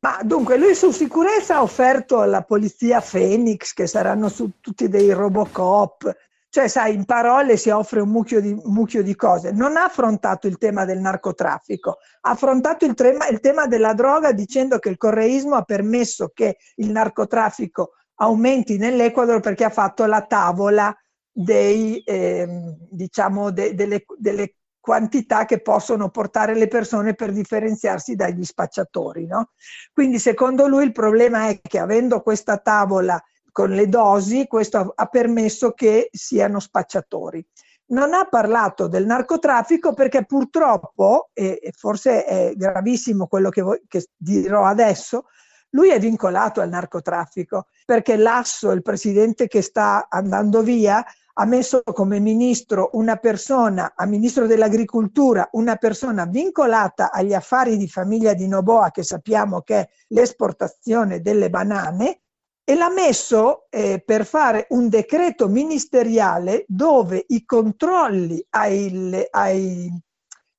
Ma 0.00 0.20
dunque, 0.22 0.58
lui 0.58 0.74
su 0.74 0.90
sicurezza 0.90 1.56
ha 1.56 1.62
offerto 1.62 2.20
alla 2.20 2.42
polizia 2.42 3.00
Phoenix, 3.00 3.72
che 3.72 3.86
saranno 3.86 4.30
tutti 4.60 4.88
dei 4.88 5.12
Robocop, 5.12 6.14
Cioè, 6.50 6.66
sai, 6.68 6.94
in 6.94 7.04
parole 7.04 7.56
si 7.56 7.68
offre 7.68 8.00
un 8.00 8.08
mucchio 8.08 8.40
di, 8.40 8.54
mucchio 8.64 9.02
di 9.02 9.14
cose. 9.14 9.52
Non 9.52 9.76
ha 9.76 9.84
affrontato 9.84 10.46
il 10.46 10.56
tema 10.56 10.84
del 10.84 10.98
narcotraffico, 10.98 11.98
ha 12.22 12.30
affrontato 12.30 12.86
il 12.86 12.94
tema, 12.94 13.28
il 13.28 13.40
tema 13.40 13.66
della 13.66 13.92
droga 13.92 14.32
dicendo 14.32 14.78
che 14.78 14.88
il 14.88 14.96
correismo 14.96 15.56
ha 15.56 15.62
permesso 15.62 16.30
che 16.32 16.56
il 16.76 16.90
narcotraffico 16.90 17.92
aumenti 18.20 18.78
nell'Ecuador 18.78 19.40
perché 19.40 19.64
ha 19.64 19.70
fatto 19.70 20.04
la 20.06 20.22
tavola 20.22 20.94
dei, 21.30 22.00
eh, 22.00 22.48
diciamo 22.90 23.50
de, 23.50 23.74
delle, 23.74 24.04
delle, 24.16 24.54
quantità 24.88 25.44
che 25.44 25.60
possono 25.60 26.08
portare 26.08 26.54
le 26.54 26.66
persone 26.66 27.12
per 27.12 27.30
differenziarsi 27.30 28.14
dagli 28.14 28.42
spacciatori. 28.42 29.26
No? 29.26 29.50
Quindi 29.92 30.18
secondo 30.18 30.66
lui 30.66 30.84
il 30.84 30.92
problema 30.92 31.48
è 31.48 31.60
che 31.60 31.78
avendo 31.78 32.22
questa 32.22 32.56
tavola 32.56 33.22
con 33.52 33.68
le 33.68 33.86
dosi, 33.86 34.46
questo 34.46 34.94
ha 34.96 35.06
permesso 35.06 35.72
che 35.72 36.08
siano 36.10 36.58
spacciatori. 36.58 37.46
Non 37.88 38.14
ha 38.14 38.24
parlato 38.24 38.88
del 38.88 39.04
narcotraffico 39.04 39.92
perché 39.92 40.24
purtroppo, 40.24 41.28
e 41.34 41.70
forse 41.76 42.24
è 42.24 42.54
gravissimo 42.56 43.26
quello 43.26 43.50
che, 43.50 43.60
voi, 43.60 43.82
che 43.86 44.06
dirò 44.16 44.64
adesso, 44.64 45.26
lui 45.72 45.90
è 45.90 45.98
vincolato 45.98 46.62
al 46.62 46.70
narcotraffico 46.70 47.66
perché 47.84 48.16
Lasso, 48.16 48.70
il 48.70 48.80
presidente 48.80 49.48
che 49.48 49.60
sta 49.60 50.06
andando 50.08 50.62
via, 50.62 51.04
ha 51.40 51.44
messo 51.44 51.82
come 51.84 52.18
ministro 52.18 52.90
una 52.94 53.16
persona, 53.16 53.92
a 53.94 54.06
ministro 54.06 54.46
dell'agricoltura, 54.46 55.48
una 55.52 55.76
persona 55.76 56.24
vincolata 56.26 57.12
agli 57.12 57.32
affari 57.32 57.76
di 57.76 57.88
famiglia 57.88 58.34
di 58.34 58.48
Noboa, 58.48 58.90
che 58.90 59.04
sappiamo 59.04 59.60
che 59.60 59.76
è 59.76 59.88
l'esportazione 60.08 61.20
delle 61.20 61.48
banane, 61.48 62.22
e 62.64 62.74
l'ha 62.74 62.90
messo 62.90 63.66
eh, 63.70 64.02
per 64.04 64.26
fare 64.26 64.66
un 64.70 64.88
decreto 64.88 65.48
ministeriale 65.48 66.64
dove 66.66 67.24
i 67.28 67.44
controlli 67.44 68.44
ai, 68.50 69.26
ai, 69.30 69.90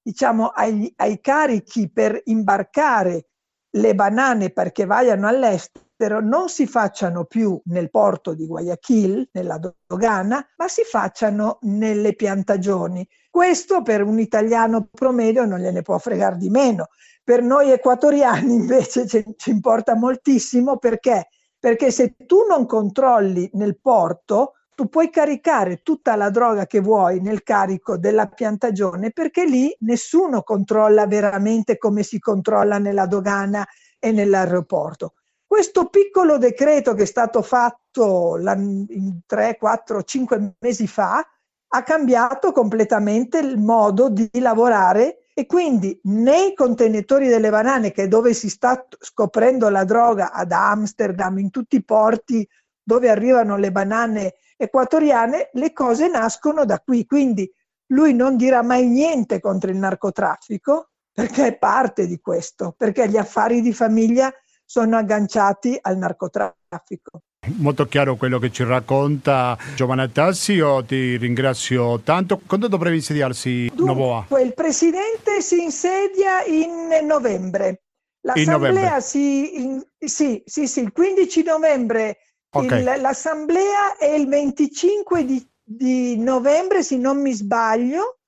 diciamo, 0.01 0.47
ai, 0.47 0.91
ai 0.95 1.19
carichi 1.19 1.91
per 1.91 2.19
imbarcare 2.23 3.27
le 3.71 3.93
banane 3.93 4.49
perché 4.49 4.85
vayano 4.85 5.27
all'estero 5.27 5.88
non 6.07 6.47
si 6.49 6.65
facciano 6.65 7.25
più 7.25 7.59
nel 7.65 7.89
porto 7.89 8.33
di 8.33 8.45
Guayaquil, 8.45 9.29
nella 9.33 9.59
dogana, 9.85 10.45
ma 10.57 10.67
si 10.67 10.83
facciano 10.83 11.57
nelle 11.61 12.15
piantagioni. 12.15 13.07
Questo 13.29 13.81
per 13.81 14.03
un 14.03 14.19
italiano 14.19 14.87
promedio 14.91 15.45
non 15.45 15.59
gliene 15.59 15.81
può 15.81 15.97
fregare 15.97 16.37
di 16.37 16.49
meno. 16.49 16.87
Per 17.23 17.41
noi 17.41 17.71
equatoriani 17.71 18.53
invece 18.55 19.05
ci 19.07 19.49
importa 19.49 19.95
moltissimo 19.95 20.77
perché 20.77 21.27
perché 21.59 21.91
se 21.91 22.15
tu 22.25 22.45
non 22.47 22.65
controlli 22.65 23.49
nel 23.53 23.77
porto, 23.81 24.53
tu 24.73 24.87
puoi 24.87 25.09
caricare 25.09 25.81
tutta 25.83 26.15
la 26.15 26.29
droga 26.29 26.65
che 26.65 26.79
vuoi 26.79 27.19
nel 27.19 27.43
carico 27.43 27.97
della 27.97 28.27
piantagione 28.27 29.11
perché 29.11 29.45
lì 29.45 29.75
nessuno 29.79 30.41
controlla 30.41 31.05
veramente 31.05 31.77
come 31.77 32.01
si 32.01 32.17
controlla 32.17 32.77
nella 32.77 33.05
dogana 33.05 33.67
e 33.99 34.13
nell'aeroporto. 34.13 35.15
Questo 35.49 35.87
piccolo 35.87 36.37
decreto 36.37 36.93
che 36.93 37.01
è 37.01 37.07
stato 37.07 37.41
fatto 37.41 38.37
in 38.37 39.21
3, 39.25 39.57
4, 39.57 40.03
5 40.03 40.53
mesi 40.59 40.85
fa 40.85 41.25
ha 41.71 41.81
cambiato 41.81 42.51
completamente 42.51 43.39
il 43.39 43.57
modo 43.57 44.09
di 44.09 44.29
lavorare 44.33 45.25
e 45.33 45.47
quindi 45.47 45.99
nei 46.03 46.53
contenitori 46.53 47.27
delle 47.29 47.49
banane, 47.49 47.91
che 47.91 48.03
è 48.03 48.07
dove 48.07 48.35
si 48.35 48.47
sta 48.47 48.85
scoprendo 48.99 49.69
la 49.69 49.85
droga 49.85 50.31
ad 50.31 50.51
Amsterdam, 50.51 51.39
in 51.39 51.49
tutti 51.49 51.77
i 51.77 51.83
porti 51.83 52.47
dove 52.83 53.09
arrivano 53.09 53.57
le 53.57 53.71
banane 53.71 54.35
equatoriane, 54.55 55.49
le 55.53 55.73
cose 55.73 56.09
nascono 56.09 56.63
da 56.63 56.79
qui. 56.79 57.07
Quindi 57.07 57.51
lui 57.87 58.13
non 58.13 58.37
dirà 58.37 58.61
mai 58.61 58.87
niente 58.87 59.39
contro 59.39 59.71
il 59.71 59.77
narcotraffico 59.77 60.91
perché 61.11 61.47
è 61.47 61.57
parte 61.57 62.05
di 62.05 62.19
questo, 62.19 62.75
perché 62.77 63.09
gli 63.09 63.17
affari 63.17 63.61
di 63.61 63.73
famiglia 63.73 64.31
sono 64.69 64.97
agganciati 64.97 65.75
al 65.81 65.97
narcotraffico. 65.97 67.23
Molto 67.55 67.87
chiaro 67.87 68.17
quello 68.17 68.37
che 68.37 68.51
ci 68.51 68.63
racconta 68.63 69.57
Giovanna 69.75 70.07
Tassi, 70.07 70.53
io 70.53 70.83
ti 70.83 71.17
ringrazio 71.17 72.01
tanto. 72.01 72.39
Quando 72.45 72.67
dovrebbe 72.67 72.97
insediarsi 72.97 73.65
Dunque, 73.73 73.85
Novoa? 73.85 74.41
Il 74.43 74.53
presidente 74.53 75.41
si 75.41 75.63
insedia 75.63 76.43
in 76.43 77.03
novembre. 77.03 77.81
L'assemblea 78.21 78.55
in 78.55 78.61
novembre. 78.61 79.01
Si, 79.01 79.59
in, 79.59 79.83
sì, 79.97 80.43
sì, 80.45 80.67
sì, 80.67 80.81
il 80.81 80.91
15 80.91 81.43
novembre 81.43 82.17
okay. 82.51 82.79
il, 82.79 83.01
l'assemblea 83.01 83.97
è 83.97 84.09
il 84.09 84.27
25 84.27 85.25
di, 85.25 85.49
di 85.63 86.15
novembre, 86.19 86.83
se 86.83 86.97
non 86.97 87.19
mi 87.19 87.33
sbaglio, 87.33 88.19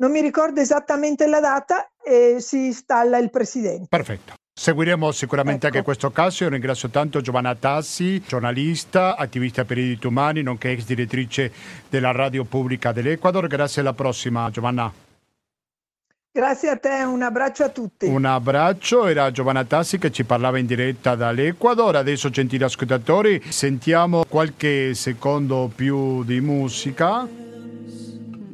non 0.00 0.10
mi 0.10 0.20
ricordo 0.20 0.60
esattamente 0.60 1.26
la 1.26 1.40
data, 1.40 1.90
e 2.08 2.40
si 2.40 2.66
installa 2.66 3.18
il 3.18 3.30
presidente. 3.30 3.86
Perfetto. 3.88 4.32
Seguiremo 4.58 5.12
sicuramente 5.12 5.66
ecco. 5.66 5.76
anche 5.76 5.84
questo 5.84 6.10
caso. 6.10 6.42
Io 6.42 6.50
ringrazio 6.50 6.88
tanto 6.88 7.20
Giovanna 7.20 7.54
Tassi, 7.54 8.20
giornalista, 8.26 9.14
attivista 9.16 9.64
per 9.64 9.78
i 9.78 9.82
diritti 9.82 10.08
umani, 10.08 10.42
nonché 10.42 10.72
ex 10.72 10.84
direttrice 10.84 11.52
della 11.88 12.10
radio 12.10 12.42
pubblica 12.44 12.90
dell'Ecuador. 12.90 13.46
Grazie 13.46 13.82
alla 13.82 13.92
prossima, 13.92 14.50
Giovanna. 14.50 14.92
Grazie 16.32 16.70
a 16.70 16.76
te, 16.76 17.02
un 17.04 17.22
abbraccio 17.22 17.64
a 17.64 17.68
tutti. 17.68 18.06
Un 18.06 18.24
abbraccio, 18.24 19.06
era 19.06 19.30
Giovanna 19.30 19.64
Tassi 19.64 19.98
che 19.98 20.10
ci 20.10 20.24
parlava 20.24 20.58
in 20.58 20.66
diretta 20.66 21.14
dall'Ecuador. 21.14 21.94
Adesso, 21.96 22.28
gentili 22.28 22.64
ascoltatori, 22.64 23.40
sentiamo 23.48 24.24
qualche 24.28 24.94
secondo 24.94 25.70
più 25.72 26.24
di 26.24 26.40
musica. 26.40 27.26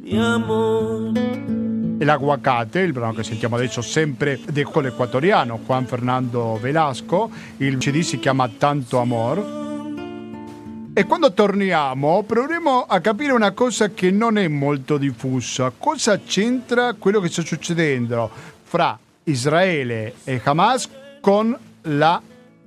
Mi 0.03 0.19
amore 0.19 1.64
el 1.97 2.09
aguacate, 2.09 2.79
il 2.79 2.91
brano 2.91 3.13
che 3.13 3.23
sentiamo 3.23 3.55
adesso 3.55 3.81
sempre 3.81 4.39
del 4.49 4.65
colo 4.65 4.87
equatoriano, 4.87 5.59
Juan 5.65 5.85
Fernando 5.85 6.57
Velasco, 6.59 7.29
il 7.57 7.77
CD 7.77 8.01
si 8.01 8.19
chiama 8.19 8.49
Tanto 8.49 8.99
Amor. 8.99 9.63
E 10.93 11.03
quando 11.05 11.33
torniamo 11.33 12.23
proveremo 12.23 12.85
a 12.87 12.99
capire 13.01 13.33
una 13.33 13.51
cosa 13.51 13.89
che 13.89 14.11
non 14.11 14.37
è 14.37 14.47
molto 14.47 14.97
diffusa, 14.97 15.71
cosa 15.77 16.19
c'entra 16.19 16.93
quello 16.93 17.19
che 17.19 17.29
sta 17.29 17.41
succedendo 17.41 18.29
fra 18.63 18.97
Israele 19.23 20.15
e 20.23 20.41
Hamas 20.43 20.89
con 21.19 21.57
la 21.81 22.21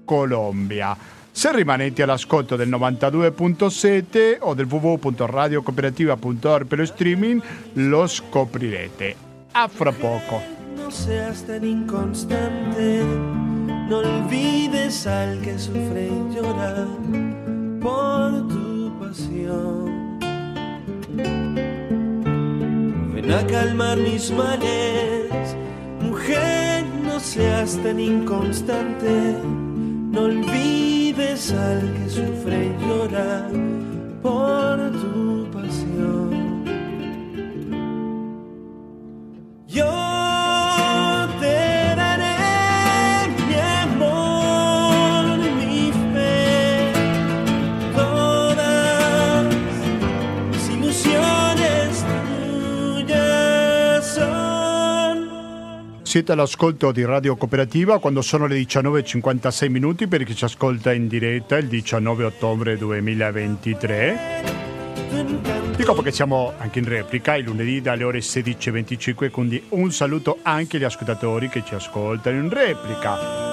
Colombia. 0.05 1.17
Se 1.38 1.53
rimanete 1.53 2.03
all'ascolto 2.03 2.57
del 2.57 2.68
92.7 2.68 4.38
o 4.40 4.55
del 4.55 4.66
www.radiocooperativa.org 4.66 6.66
per 6.66 6.79
lo 6.79 6.85
streaming, 6.85 7.40
lo 7.74 8.09
scoprirete. 8.09 9.14
A 9.53 9.68
poco. 9.68 10.42
No 10.74 10.90
seas 10.90 11.46
tan 11.46 11.64
inconstante, 11.64 13.05
no 13.88 13.98
olvides 13.98 15.07
al 15.07 15.40
que 15.40 15.57
sufre 15.57 16.09
y 16.09 16.35
llora 16.35 16.85
por 17.81 18.48
tu 18.48 18.98
pasión. 18.98 20.18
Ven 23.14 23.31
a 23.31 23.46
calmar 23.46 23.96
mis 23.96 24.33
males, 24.33 25.55
mujer, 26.01 26.85
no 27.05 27.20
seas 27.20 27.81
tan 27.81 28.01
inconstante, 28.01 29.37
no 30.18 30.24
olvides 30.24 31.52
al 31.52 31.81
que 31.94 32.09
sufre 32.11 32.66
y 32.66 32.85
llora 32.85 33.48
por 34.22 34.90
tu 34.92 35.50
pasión. 35.52 36.64
Yo 39.66 40.08
Siete 56.09 56.33
all'ascolto 56.33 56.90
di 56.90 57.05
Radio 57.05 57.37
Cooperativa 57.37 57.99
quando 57.99 58.23
sono 58.23 58.47
le 58.47 58.57
19.56 58.57 59.68
minuti 59.68 60.07
per 60.07 60.25
chi 60.25 60.35
ci 60.35 60.44
ascolta 60.44 60.90
in 60.94 61.07
diretta 61.07 61.59
il 61.59 61.68
19 61.68 62.25
ottobre 62.25 62.79
2023. 62.79 64.16
Dico 65.77 65.92
perché 65.92 66.11
siamo 66.11 66.55
anche 66.57 66.79
in 66.79 66.88
replica 66.88 67.37
il 67.37 67.44
lunedì 67.44 67.83
dalle 67.83 68.05
ore 68.05 68.21
16.25, 68.21 69.31
quindi 69.31 69.62
un 69.68 69.92
saluto 69.92 70.38
anche 70.40 70.79
agli 70.79 70.85
ascoltatori 70.85 71.51
che 71.51 71.62
ci 71.62 71.75
ascoltano 71.75 72.38
in 72.38 72.49
replica. 72.49 73.47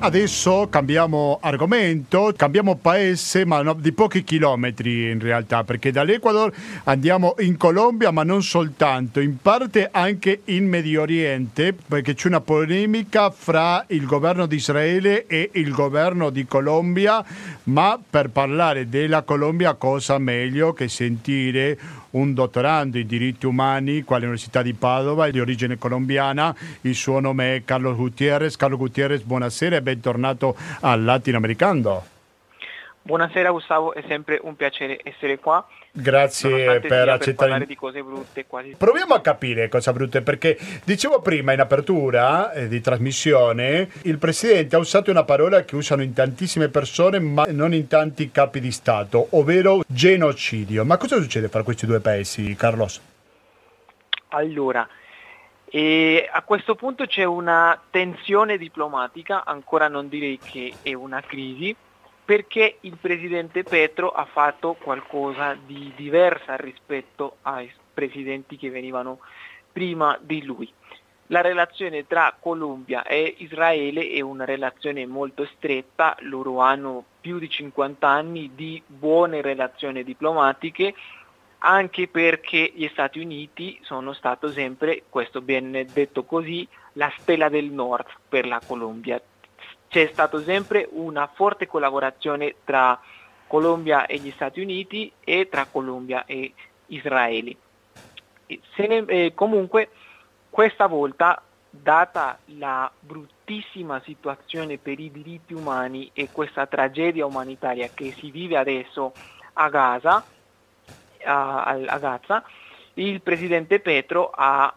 Adesso 0.00 0.68
cambiamo 0.70 1.38
argomento, 1.40 2.32
cambiamo 2.36 2.76
paese, 2.76 3.44
ma 3.44 3.62
no, 3.62 3.74
di 3.74 3.92
pochi 3.92 4.22
chilometri 4.22 5.10
in 5.10 5.18
realtà, 5.18 5.64
perché 5.64 5.90
dall'Ecuador 5.90 6.52
andiamo 6.84 7.34
in 7.40 7.56
Colombia, 7.56 8.10
ma 8.10 8.22
non 8.22 8.42
soltanto, 8.42 9.20
in 9.20 9.38
parte 9.40 9.88
anche 9.90 10.42
in 10.46 10.68
Medio 10.68 11.02
Oriente, 11.02 11.72
perché 11.74 12.14
c'è 12.14 12.28
una 12.28 12.40
polemica 12.40 13.30
fra 13.30 13.84
il 13.88 14.06
governo 14.06 14.46
di 14.46 14.56
Israele 14.56 15.26
e 15.26 15.50
il 15.54 15.70
governo 15.70 16.30
di 16.30 16.46
Colombia, 16.46 17.24
ma 17.64 17.98
per 18.08 18.30
parlare 18.30 18.88
della 18.88 19.22
Colombia 19.22 19.74
cosa 19.74 20.18
meglio 20.18 20.72
che 20.72 20.88
sentire 20.88 21.78
un 22.10 22.32
dottorando 22.32 22.98
in 22.98 23.06
diritti 23.06 23.46
umani 23.46 24.02
qua 24.02 24.16
all'Università 24.16 24.62
di 24.62 24.72
Padova, 24.72 25.30
di 25.30 25.40
origine 25.40 25.76
colombiana. 25.76 26.54
Il 26.82 26.94
suo 26.94 27.20
nome 27.20 27.56
è 27.56 27.64
Carlos 27.64 27.96
Gutierrez. 27.96 28.56
Carlos 28.56 28.78
Gutierrez, 28.78 29.22
buonasera 29.22 29.76
bentornato 29.88 30.54
al 30.80 31.02
Latinoamericano. 31.02 32.04
Buonasera 33.00 33.50
Gustavo, 33.50 33.94
è 33.94 34.04
sempre 34.06 34.38
un 34.42 34.54
piacere 34.54 35.00
essere 35.02 35.38
qua. 35.38 35.66
Grazie 35.90 36.78
per 36.80 37.08
accettare. 37.08 37.34
Parlare 37.34 37.66
di 37.66 37.74
cose 37.74 38.02
brutte 38.02 38.44
quasi. 38.46 38.74
Proviamo 38.76 39.14
a 39.14 39.22
capire 39.22 39.70
cosa 39.70 39.94
brutte, 39.94 40.20
perché 40.20 40.58
dicevo 40.84 41.22
prima 41.22 41.54
in 41.54 41.60
apertura 41.60 42.52
eh, 42.52 42.68
di 42.68 42.82
trasmissione, 42.82 43.88
il 44.02 44.18
presidente 44.18 44.76
ha 44.76 44.78
usato 44.78 45.10
una 45.10 45.24
parola 45.24 45.64
che 45.64 45.74
usano 45.74 46.02
in 46.02 46.12
tantissime 46.12 46.68
persone, 46.68 47.18
ma 47.18 47.46
non 47.48 47.72
in 47.72 47.86
tanti 47.86 48.30
capi 48.30 48.60
di 48.60 48.70
Stato, 48.70 49.28
ovvero 49.30 49.82
genocidio. 49.86 50.84
Ma 50.84 50.98
cosa 50.98 51.16
succede 51.16 51.48
fra 51.48 51.62
questi 51.62 51.86
due 51.86 52.00
paesi, 52.00 52.54
Carlos? 52.56 53.00
Allora, 54.28 54.86
e 55.70 56.28
a 56.30 56.42
questo 56.42 56.74
punto 56.74 57.04
c'è 57.04 57.24
una 57.24 57.78
tensione 57.90 58.56
diplomatica, 58.56 59.44
ancora 59.44 59.88
non 59.88 60.08
direi 60.08 60.40
che 60.42 60.76
è 60.82 60.94
una 60.94 61.20
crisi, 61.20 61.76
perché 62.24 62.78
il 62.82 62.96
presidente 63.00 63.64
Petro 63.64 64.10
ha 64.10 64.24
fatto 64.24 64.76
qualcosa 64.82 65.54
di 65.54 65.92
diversa 65.96 66.56
rispetto 66.56 67.38
ai 67.42 67.70
presidenti 67.92 68.56
che 68.56 68.70
venivano 68.70 69.20
prima 69.72 70.18
di 70.20 70.44
lui. 70.44 70.72
La 71.30 71.42
relazione 71.42 72.06
tra 72.06 72.34
Colombia 72.40 73.02
e 73.02 73.34
Israele 73.38 74.08
è 74.08 74.20
una 74.20 74.46
relazione 74.46 75.06
molto 75.06 75.46
stretta, 75.56 76.16
loro 76.20 76.60
hanno 76.60 77.04
più 77.20 77.38
di 77.38 77.50
50 77.50 78.08
anni 78.08 78.52
di 78.54 78.82
buone 78.86 79.42
relazioni 79.42 80.02
diplomatiche, 80.04 80.94
anche 81.58 82.08
perché 82.08 82.72
gli 82.74 82.88
Stati 82.88 83.18
Uniti 83.18 83.78
sono 83.82 84.12
stati 84.12 84.50
sempre, 84.52 85.04
questo 85.08 85.40
viene 85.40 85.84
detto 85.84 86.24
così, 86.24 86.66
la 86.94 87.12
stella 87.18 87.48
del 87.48 87.70
nord 87.70 88.06
per 88.28 88.46
la 88.46 88.60
Colombia 88.64 89.20
c'è 89.88 90.08
stata 90.12 90.40
sempre 90.42 90.86
una 90.92 91.26
forte 91.26 91.66
collaborazione 91.66 92.56
tra 92.64 93.00
Colombia 93.46 94.06
e 94.06 94.18
gli 94.18 94.30
Stati 94.30 94.60
Uniti 94.60 95.10
e 95.20 95.48
tra 95.48 95.66
Colombia 95.66 96.24
e 96.26 96.52
Israele. 96.86 97.56
Ne, 98.46 99.04
eh, 99.06 99.32
comunque 99.34 99.90
questa 100.50 100.86
volta, 100.86 101.42
data 101.70 102.38
la 102.56 102.90
bruttissima 102.98 104.00
situazione 104.04 104.78
per 104.78 105.00
i 105.00 105.10
diritti 105.10 105.54
umani 105.54 106.10
e 106.12 106.28
questa 106.30 106.66
tragedia 106.66 107.26
umanitaria 107.26 107.88
che 107.92 108.12
si 108.12 108.30
vive 108.30 108.56
adesso 108.56 109.12
a 109.54 109.68
Gaza, 109.70 110.24
a, 111.24 111.64
a 111.64 111.98
Gaza 111.98 112.44
il 112.94 113.20
presidente 113.22 113.80
Petro 113.80 114.30
ha 114.34 114.74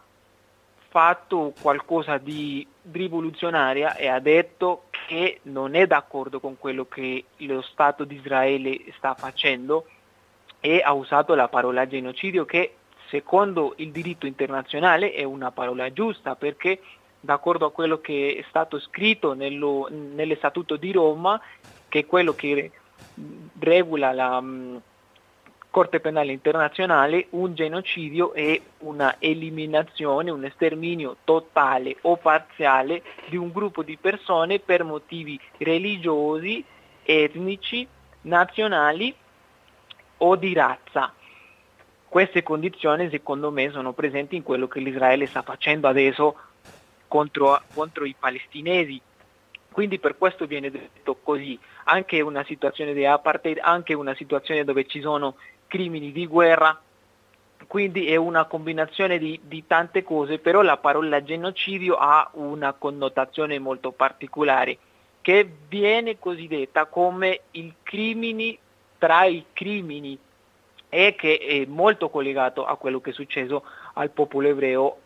fatto 0.88 1.52
qualcosa 1.60 2.18
di 2.18 2.66
rivoluzionaria 2.90 3.96
e 3.96 4.08
ha 4.08 4.20
detto 4.20 4.84
che 4.90 5.40
non 5.44 5.74
è 5.74 5.86
d'accordo 5.86 6.38
con 6.38 6.58
quello 6.58 6.86
che 6.86 7.24
lo 7.38 7.62
Stato 7.62 8.04
di 8.04 8.16
Israele 8.16 8.78
sta 8.96 9.14
facendo 9.14 9.86
e 10.60 10.80
ha 10.84 10.92
usato 10.92 11.34
la 11.34 11.48
parola 11.48 11.86
genocidio 11.86 12.44
che 12.44 12.74
secondo 13.08 13.74
il 13.76 13.90
diritto 13.90 14.26
internazionale 14.26 15.12
è 15.12 15.24
una 15.24 15.50
parola 15.50 15.92
giusta 15.92 16.36
perché 16.36 16.80
d'accordo 17.18 17.66
a 17.66 17.72
quello 17.72 18.00
che 18.00 18.36
è 18.38 18.44
stato 18.48 18.78
scritto 18.78 19.32
nello, 19.32 19.88
nell'Estatuto 19.90 20.76
di 20.76 20.92
Roma, 20.92 21.40
che 21.88 22.00
è 22.00 22.06
quello 22.06 22.34
che 22.34 22.70
regola 23.58 24.12
la, 24.12 24.42
Corte 25.72 26.00
Penale 26.00 26.32
Internazionale 26.32 27.28
un 27.30 27.54
genocidio 27.54 28.34
è 28.34 28.60
una 28.80 29.16
eliminazione, 29.18 30.30
un 30.30 30.44
esterminio 30.44 31.16
totale 31.24 31.96
o 32.02 32.18
parziale 32.18 33.02
di 33.30 33.38
un 33.38 33.50
gruppo 33.50 33.82
di 33.82 33.96
persone 33.96 34.58
per 34.58 34.84
motivi 34.84 35.40
religiosi, 35.56 36.62
etnici, 37.02 37.88
nazionali 38.20 39.14
o 40.18 40.36
di 40.36 40.52
razza. 40.52 41.10
Queste 42.06 42.42
condizioni 42.42 43.08
secondo 43.08 43.50
me 43.50 43.70
sono 43.70 43.94
presenti 43.94 44.36
in 44.36 44.42
quello 44.42 44.68
che 44.68 44.80
l'Israele 44.80 45.24
sta 45.24 45.40
facendo 45.40 45.88
adesso 45.88 46.36
contro, 47.08 47.58
contro 47.72 48.04
i 48.04 48.14
palestinesi. 48.18 49.00
Quindi 49.70 49.98
per 49.98 50.18
questo 50.18 50.44
viene 50.44 50.70
detto 50.70 51.16
così, 51.22 51.58
anche 51.84 52.20
una 52.20 52.44
situazione 52.44 52.92
di 52.92 53.06
apartheid, 53.06 53.58
anche 53.62 53.94
una 53.94 54.14
situazione 54.14 54.64
dove 54.64 54.86
ci 54.86 55.00
sono 55.00 55.36
crimini 55.72 56.12
di 56.12 56.26
guerra, 56.26 56.78
quindi 57.66 58.06
è 58.06 58.16
una 58.16 58.44
combinazione 58.44 59.16
di, 59.16 59.40
di, 59.42 59.66
tante 59.66 60.02
cose, 60.02 60.38
però 60.38 60.60
la 60.60 60.76
parola 60.76 61.22
genocidio 61.22 61.94
ha 61.94 62.28
una 62.34 62.74
connotazione 62.74 63.58
molto 63.58 63.90
particolare, 63.90 64.76
che 65.22 65.50
viene 65.68 66.18
cosiddetta 66.18 66.84
come 66.84 67.40
il 67.52 67.72
crimini 67.82 68.58
tra 68.98 69.24
i 69.24 69.46
crimini 69.54 70.18
e 70.90 71.14
che 71.14 71.38
è 71.38 71.64
molto 71.64 72.10
collegato 72.10 72.66
a 72.66 72.76
quello 72.76 73.00
che 73.00 73.08
è 73.08 73.14
successo 73.14 73.64
al 73.94 74.10
popolo 74.10 74.48
ebreo 74.48 74.98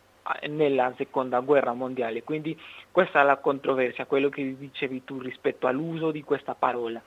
nella 0.48 0.92
seconda 0.96 1.38
guerra 1.38 1.74
mondiale. 1.74 2.24
Quindi 2.24 2.61
questa 2.90 3.20
è 3.20 3.24
la 3.24 3.37
controversia, 3.37 4.07
quello 4.07 4.31
che 4.31 4.57
dicevi 4.59 5.05
tu 5.05 5.20
rispetto 5.20 5.68
all'uso 5.68 6.11
di 6.11 6.24
questa 6.24 6.57
parola. 6.57 7.00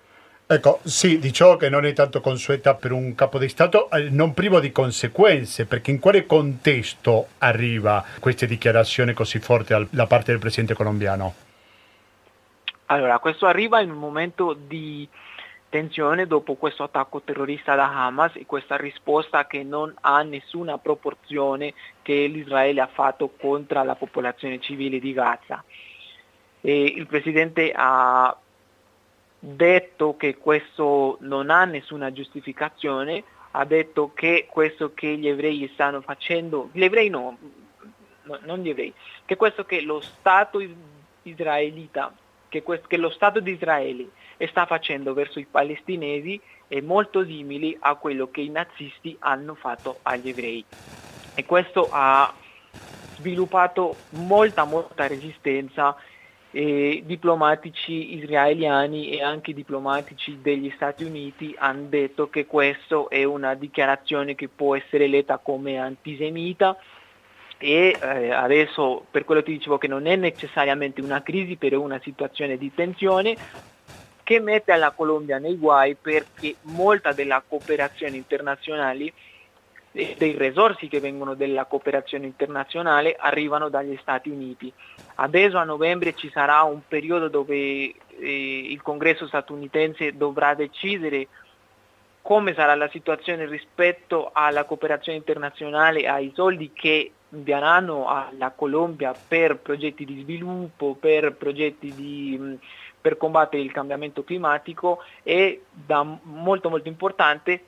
Ecco, 0.52 0.80
sì, 0.82 1.20
diciamo 1.20 1.58
che 1.58 1.70
non 1.70 1.86
è 1.86 1.94
tanto 1.94 2.22
consueta 2.22 2.74
per 2.74 2.92
un 2.92 3.14
capo 3.14 3.38
di 3.38 3.48
Stato, 3.48 3.88
eh, 3.92 4.10
non 4.10 4.34
privo 4.34 4.60
di 4.60 4.72
conseguenze, 4.72 5.68
perché 5.68 5.92
in 5.92 6.00
quale 6.00 6.26
contesto 6.26 7.28
arriva 7.38 8.04
questa 8.20 8.48
dichiarazione 8.48 9.14
così 9.14 9.38
forte 9.38 9.88
da 9.92 10.08
parte 10.08 10.32
del 10.32 10.40
presidente 10.40 10.74
colombiano? 10.74 11.36
Allora, 12.88 13.20
questo 13.20 13.46
arriva 13.46 13.80
in 13.80 13.92
un 13.92 14.00
momento 14.00 14.54
di 14.54 15.08
tensione 15.70 16.26
dopo 16.26 16.56
questo 16.56 16.82
attacco 16.82 17.22
terrorista 17.22 17.76
da 17.76 18.06
Hamas 18.06 18.32
e 18.34 18.48
questa 18.48 18.76
risposta 18.76 19.46
che 19.46 19.62
non 19.62 19.94
ha 20.02 20.24
nessuna 20.24 20.80
proporzione 20.80 21.76
che 22.02 22.26
l'Israele 22.26 22.82
ha 22.82 22.90
fatto 22.92 23.34
contro 23.40 23.84
la 23.84 23.94
popolazione 23.94 24.60
civile 24.60 24.98
di 24.98 25.14
Gaza. 25.14 25.64
E 26.62 26.84
il 26.86 27.06
presidente 27.06 27.72
ha 27.72 28.36
detto 29.40 30.18
che 30.18 30.38
questo 30.38 31.18
non 31.22 31.50
ha 31.50 31.64
nessuna 31.66 32.12
giustificazione, 32.12 33.24
ha 33.52 33.66
detto 33.66 34.12
che 34.14 34.48
questo 34.50 34.94
che 34.94 35.18
gli 35.18 35.28
ebrei 35.28 35.70
stanno 35.74 36.02
facendo, 36.02 36.70
gli 36.74 36.84
ebrei 36.84 37.10
no, 37.10 37.38
no 38.24 38.40
non 38.44 38.60
gli 38.60 38.70
ebrei, 38.70 38.94
che 39.26 39.36
questo 39.36 39.66
che 39.66 39.82
lo 39.82 40.02
Stato 40.02 40.62
israelita, 41.24 42.14
che, 42.48 42.62
questo, 42.64 42.88
che 42.88 42.98
lo 42.98 43.10
Stato 43.10 43.40
di 43.40 43.52
Israele 43.52 44.10
sta 44.48 44.66
facendo 44.66 45.14
verso 45.14 45.40
i 45.40 45.48
palestinesi 45.50 46.40
è 46.68 46.80
molto 46.82 47.26
simile 47.26 47.76
a 47.80 47.96
quello 47.96 48.30
che 48.30 48.42
i 48.42 48.50
nazisti 48.50 49.16
hanno 49.20 49.56
fatto 49.56 50.00
agli 50.04 50.30
ebrei. 50.30 50.64
E 51.34 51.46
questo 51.46 51.90
ha 51.92 52.34
sviluppato 53.16 53.96
molta, 54.12 54.64
molta 54.64 55.08
resistenza 55.08 55.96
eh, 56.52 57.04
diplomatici 57.06 58.16
israeliani 58.16 59.10
e 59.12 59.22
anche 59.22 59.54
diplomatici 59.54 60.40
degli 60.42 60.72
Stati 60.76 61.04
Uniti 61.04 61.54
hanno 61.58 61.88
detto 61.90 62.30
che 62.30 62.46
questa 62.46 63.06
è 63.08 63.24
una 63.24 63.54
dichiarazione 63.54 64.36
che 64.36 64.48
può 64.48 64.76
essere 64.76 65.08
letta 65.08 65.38
come 65.38 65.78
antisemita 65.78 66.76
e 67.58 67.98
eh, 68.02 68.32
adesso 68.32 69.06
per 69.12 69.26
quello 69.26 69.42
che 69.42 69.52
dicevo 69.52 69.78
che 69.78 69.88
non 69.88 70.08
è 70.08 70.16
necessariamente 70.16 71.02
una 71.02 71.22
crisi, 71.22 71.56
però 71.58 71.82
una 71.82 72.00
situazione 72.02 72.58
di 72.58 72.74
tensione 72.74 73.38
che 74.24 74.40
mette 74.40 74.76
la 74.76 74.92
Colombia 74.92 75.40
nei 75.40 75.58
guai 75.58 75.96
perché 75.96 76.56
molta 76.62 77.14
della 77.14 77.44
cooperazione 77.46 78.16
internazionale 78.16 79.12
dei 79.92 80.36
risorsi 80.38 80.88
che 80.88 81.00
vengono 81.00 81.34
dalla 81.34 81.66
cooperazione 81.66 82.26
internazionale 82.26 83.16
arrivano 83.18 83.70
dagli 83.70 83.98
Stati 84.02 84.30
Uniti. 84.30 84.72
Adesso 85.16 85.58
a 85.58 85.64
novembre 85.64 86.16
ci 86.16 86.30
sarà 86.30 86.62
un 86.62 86.82
periodo 86.88 87.28
dove 87.28 87.56
eh, 87.56 87.94
il 88.20 88.82
congresso 88.82 89.28
statunitense 89.28 90.16
dovrà 90.16 90.54
decidere 90.54 91.28
come 92.22 92.54
sarà 92.54 92.76
la 92.76 92.90
situazione 92.90 93.46
rispetto 93.48 94.30
alla 94.32 94.66
cooperazione 94.66 95.18
internazionale, 95.18 96.08
ai 96.08 96.32
soldi 96.36 96.72
che 96.74 97.14
daranno 97.28 98.08
alla 98.08 98.52
Colombia 98.52 99.16
per 99.28 99.58
progetti 99.58 100.06
di 100.06 100.22
sviluppo, 100.22 100.96
per 101.00 101.34
progetti 101.34 101.94
di, 101.94 102.58
per 103.00 103.18
combattere 103.18 103.64
il 103.64 103.72
cambiamento 103.72 104.24
climatico 104.24 105.02
è 105.24 105.58
da 105.72 106.04
molto 106.04 106.70
molto 106.70 106.88
importante 106.88 107.64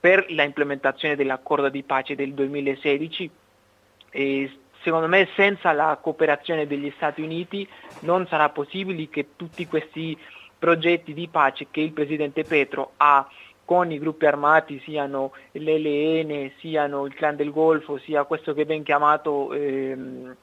per 0.00 0.26
la 0.30 0.44
implementazione 0.44 1.16
dell'accordo 1.16 1.68
di 1.68 1.82
pace 1.82 2.14
del 2.14 2.32
2016 2.32 3.30
e 4.10 4.58
secondo 4.82 5.08
me 5.08 5.28
senza 5.34 5.72
la 5.72 5.98
cooperazione 6.00 6.66
degli 6.66 6.92
Stati 6.96 7.20
Uniti 7.20 7.68
non 8.00 8.26
sarà 8.28 8.48
possibile 8.50 9.08
che 9.08 9.30
tutti 9.36 9.66
questi 9.66 10.16
progetti 10.58 11.14
di 11.14 11.28
pace 11.28 11.68
che 11.70 11.80
il 11.80 11.92
presidente 11.92 12.44
Petro 12.44 12.92
ha 12.96 13.28
con 13.64 13.92
i 13.92 13.98
gruppi 13.98 14.24
armati, 14.24 14.80
siano 14.80 15.32
l'LN, 15.52 16.52
siano 16.58 17.04
il 17.04 17.12
clan 17.12 17.36
del 17.36 17.50
Golfo, 17.50 17.98
sia 17.98 18.24
questo 18.24 18.54
che 18.54 18.64
ben 18.64 18.82
chiamato 18.82 19.52
ehm, 19.52 20.34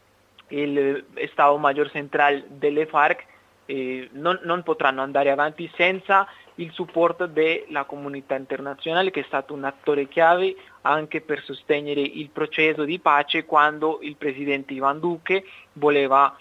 il 0.49 1.05
Stato 1.31 1.57
Maggior 1.57 1.89
Central 1.89 2.43
delle 2.49 2.85
FARC, 2.85 3.25
eh, 3.65 4.09
non, 4.13 4.39
non, 4.43 4.63
potranno 4.63 5.01
andare 5.01 5.31
avanti 5.31 5.69
senza 5.75 6.27
il 6.55 6.71
supporto 6.71 7.25
della 7.25 7.83
comunità 7.83 8.35
internazionale 8.35 9.11
che 9.11 9.21
è 9.21 9.25
stato 9.27 9.53
un 9.53 9.63
attore 9.63 10.07
chiave 10.07 10.55
anche 10.81 11.21
per 11.21 11.43
sostenere 11.43 12.01
il 12.01 12.29
processo 12.29 12.83
di 12.83 12.99
pace 12.99 13.45
quando 13.45 13.99
il 14.01 14.15
presidente 14.15 14.73
Ivan 14.73 14.99
Duque 14.99 15.43
voleva 15.73 16.35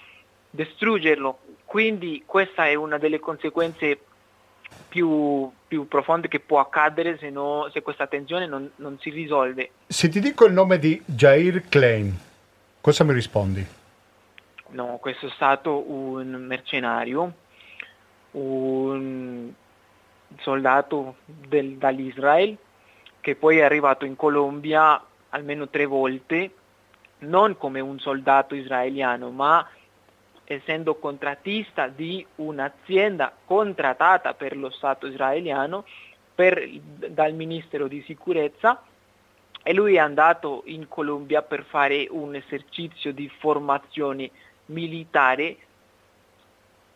distruggerlo. 0.50 1.38
Quindi 1.64 2.22
questa 2.24 2.66
è 2.66 2.74
una 2.74 2.98
delle 2.98 3.18
conseguenze 3.18 3.98
più, 4.88 5.50
più 5.66 5.88
profonde 5.88 6.28
che 6.28 6.40
può 6.40 6.60
accadere 6.60 7.18
se, 7.18 7.30
no, 7.30 7.68
se 7.72 7.82
questa 7.82 8.06
tensione 8.06 8.46
non, 8.46 8.70
non 8.76 8.98
si 9.00 9.10
risolve. 9.10 9.70
Se 9.86 10.08
ti 10.08 10.20
dico 10.20 10.44
il 10.44 10.52
nome 10.52 10.78
di 10.78 11.00
Jair 11.04 11.68
Klein, 11.68 12.16
cosa 12.80 13.02
mi 13.02 13.12
rispondi? 13.12 13.66
No, 14.68 14.98
questo 15.00 15.26
è 15.26 15.30
stato 15.30 15.90
un 15.90 16.32
mercenario, 16.46 17.32
un 18.32 19.52
soldato 20.38 21.16
del, 21.24 21.76
dall'Israele 21.76 22.56
che 23.20 23.36
poi 23.36 23.58
è 23.58 23.62
arrivato 23.62 24.04
in 24.04 24.16
Colombia 24.16 25.02
almeno 25.30 25.68
tre 25.68 25.86
volte, 25.86 26.50
non 27.20 27.56
come 27.56 27.80
un 27.80 27.98
soldato 27.98 28.54
israeliano, 28.54 29.30
ma 29.30 29.66
essendo 30.44 30.96
contrattista 30.96 31.88
di 31.88 32.24
un'azienda 32.36 33.32
contrattata 33.44 34.34
per 34.34 34.56
lo 34.56 34.70
Stato 34.70 35.06
israeliano 35.06 35.84
per, 36.34 36.68
dal 37.08 37.32
Ministero 37.32 37.88
di 37.88 38.02
Sicurezza 38.02 38.82
e 39.62 39.72
lui 39.72 39.94
è 39.94 39.98
andato 39.98 40.62
in 40.66 40.86
Colombia 40.88 41.40
per 41.40 41.64
fare 41.64 42.06
un 42.10 42.34
esercizio 42.34 43.12
di 43.12 43.30
formazione 43.38 44.30
militare 44.66 45.56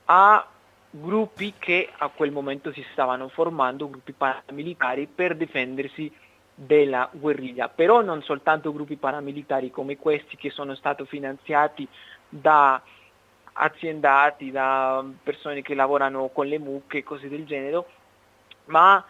a 0.06 0.46
gruppi 0.90 1.54
che 1.58 1.90
a 1.98 2.08
quel 2.08 2.32
momento 2.32 2.72
si 2.72 2.84
stavano 2.92 3.28
formando, 3.28 3.90
gruppi 3.90 4.12
paramilitari 4.12 5.06
per 5.06 5.36
difendersi 5.36 6.10
della 6.54 7.08
guerriglia, 7.12 7.68
però 7.68 8.00
non 8.00 8.22
soltanto 8.22 8.72
gruppi 8.72 8.96
paramilitari 8.96 9.70
come 9.70 9.96
questi 9.96 10.36
che 10.36 10.50
sono 10.50 10.74
stati 10.74 11.04
finanziati 11.06 11.86
da 12.28 12.80
aziendati, 13.52 14.50
da 14.50 15.04
persone 15.22 15.62
che 15.62 15.74
lavorano 15.74 16.28
con 16.28 16.46
le 16.46 16.58
mucche 16.58 16.98
e 16.98 17.02
cose 17.04 17.28
del 17.28 17.44
genere, 17.44 17.84
ma 18.66 19.04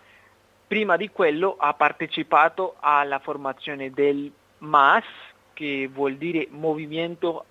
prima 0.66 0.96
di 0.96 1.08
quello 1.10 1.56
ha 1.58 1.72
partecipato 1.74 2.76
alla 2.80 3.18
formazione 3.18 3.90
del 3.90 4.30
MAS, 4.58 5.04
che 5.54 5.88
vuol 5.92 6.16
dire 6.16 6.48
Movimento 6.50 7.46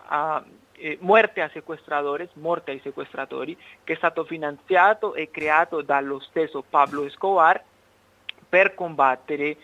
eh, 0.77 0.97
Muerte 1.01 1.41
a 1.41 1.49
Sequestradores, 1.49 2.29
Morte 2.33 2.71
ai 2.71 2.79
Sequestratori, 2.79 3.57
che 3.83 3.93
è 3.93 3.95
stato 3.95 4.23
finanziato 4.23 5.15
e 5.15 5.29
creato 5.31 5.81
dallo 5.81 6.19
stesso 6.19 6.63
Pablo 6.67 7.05
Escobar 7.05 7.61
per 8.47 8.75
combattere 8.75 9.57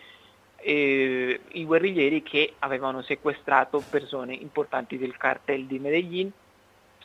eh, 0.56 1.40
i 1.52 1.64
guerriglieri 1.64 2.22
che 2.22 2.54
avevano 2.58 3.02
sequestrato 3.02 3.82
persone 3.88 4.34
importanti 4.34 4.98
del 4.98 5.16
cartel 5.16 5.66
di 5.66 5.78
Medellin 5.78 6.30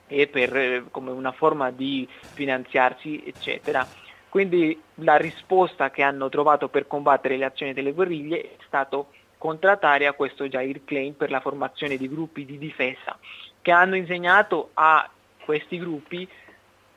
e 0.08 0.28
per, 0.28 0.56
eh, 0.56 0.84
come 0.90 1.12
una 1.12 1.32
forma 1.32 1.70
di 1.72 2.08
finanziarsi, 2.34 3.24
eccetera. 3.26 3.88
Quindi 4.28 4.80
la 4.96 5.18
risposta 5.18 5.90
che 5.90 6.04
hanno 6.04 6.30
trovato 6.30 6.70
per 6.70 6.88
combattere 6.88 7.38
le 7.38 7.46
azioni 7.46 7.74
delle 7.74 7.94
guerriglie 7.94 8.42
è 8.42 8.58
stato 8.66 9.12
contrattare 9.38 10.06
a 10.06 10.14
questo 10.14 10.48
Jair 10.48 10.84
Claim 10.84 11.14
per 11.14 11.32
la 11.32 11.40
formazione 11.40 11.98
di 11.98 12.10
gruppi 12.10 12.46
di 12.46 12.58
difesa 12.58 13.18
che 13.70 13.76
hanno 13.76 13.96
insegnato 13.96 14.72
a 14.74 15.08
questi 15.46 15.78
gruppi, 15.78 16.28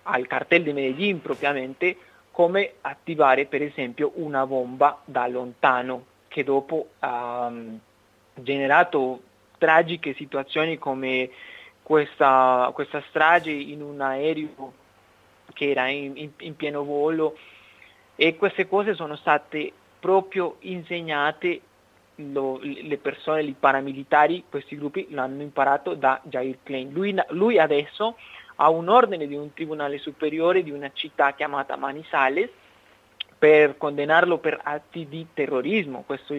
al 0.04 0.26
cartel 0.26 0.62
di 0.62 0.72
Medellin 0.72 1.20
propriamente, 1.20 1.98
come 2.30 2.76
attivare 2.80 3.44
per 3.44 3.60
esempio 3.60 4.12
una 4.14 4.46
bomba 4.46 4.98
da 5.04 5.26
lontano, 5.26 6.06
che 6.28 6.42
dopo 6.44 6.92
ha 7.00 7.48
um, 7.50 7.78
generato 8.36 9.20
tragiche 9.58 10.14
situazioni 10.14 10.78
come 10.78 11.28
questa, 11.82 12.70
questa, 12.72 13.02
strage 13.10 13.50
in 13.50 13.82
un 13.82 14.00
aereo 14.00 14.72
che 15.52 15.72
era 15.72 15.88
in, 15.88 16.16
in, 16.16 16.30
in 16.38 16.56
pieno 16.56 16.84
volo. 16.84 17.36
E 18.16 18.34
queste 18.36 18.66
cose 18.66 18.94
sono 18.94 19.16
state 19.16 19.70
proprio 20.00 20.56
insegnate 20.60 21.60
lo, 22.30 22.60
le 22.62 22.98
persone, 22.98 23.42
i 23.42 23.56
paramilitari, 23.58 24.44
questi 24.48 24.76
gruppi 24.76 25.08
l'hanno 25.10 25.42
imparato 25.42 25.94
da 25.94 26.20
Jair 26.24 26.58
Klein. 26.62 26.92
Lui, 26.92 27.14
lui, 27.30 27.58
adesso 27.58 28.16
ha 28.56 28.68
un 28.68 28.88
ordine 28.88 29.26
di 29.26 29.34
un 29.34 29.52
tribunale 29.52 29.98
superiore 29.98 30.62
di 30.62 30.70
una 30.70 30.90
città 30.92 31.32
chiamata 31.32 31.76
Manizales 31.76 32.50
per 33.38 33.76
condannarlo 33.76 34.38
per 34.38 34.60
atti 34.62 35.08
di 35.08 35.26
terrorismo, 35.34 36.04
questo, 36.06 36.36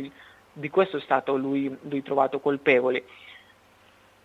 di 0.54 0.70
questo 0.70 0.98
è 0.98 1.02
stato 1.02 1.36
lui, 1.36 1.76
lui 1.82 2.02
trovato 2.02 2.40
colpevole. 2.40 3.04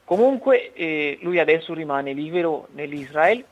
Comunque 0.05 0.73
eh, 0.73 1.19
lui 1.23 1.39
adesso 1.39 1.75
rimane 1.75 2.13
libero 2.13 2.69
nell'Israele 2.73 3.45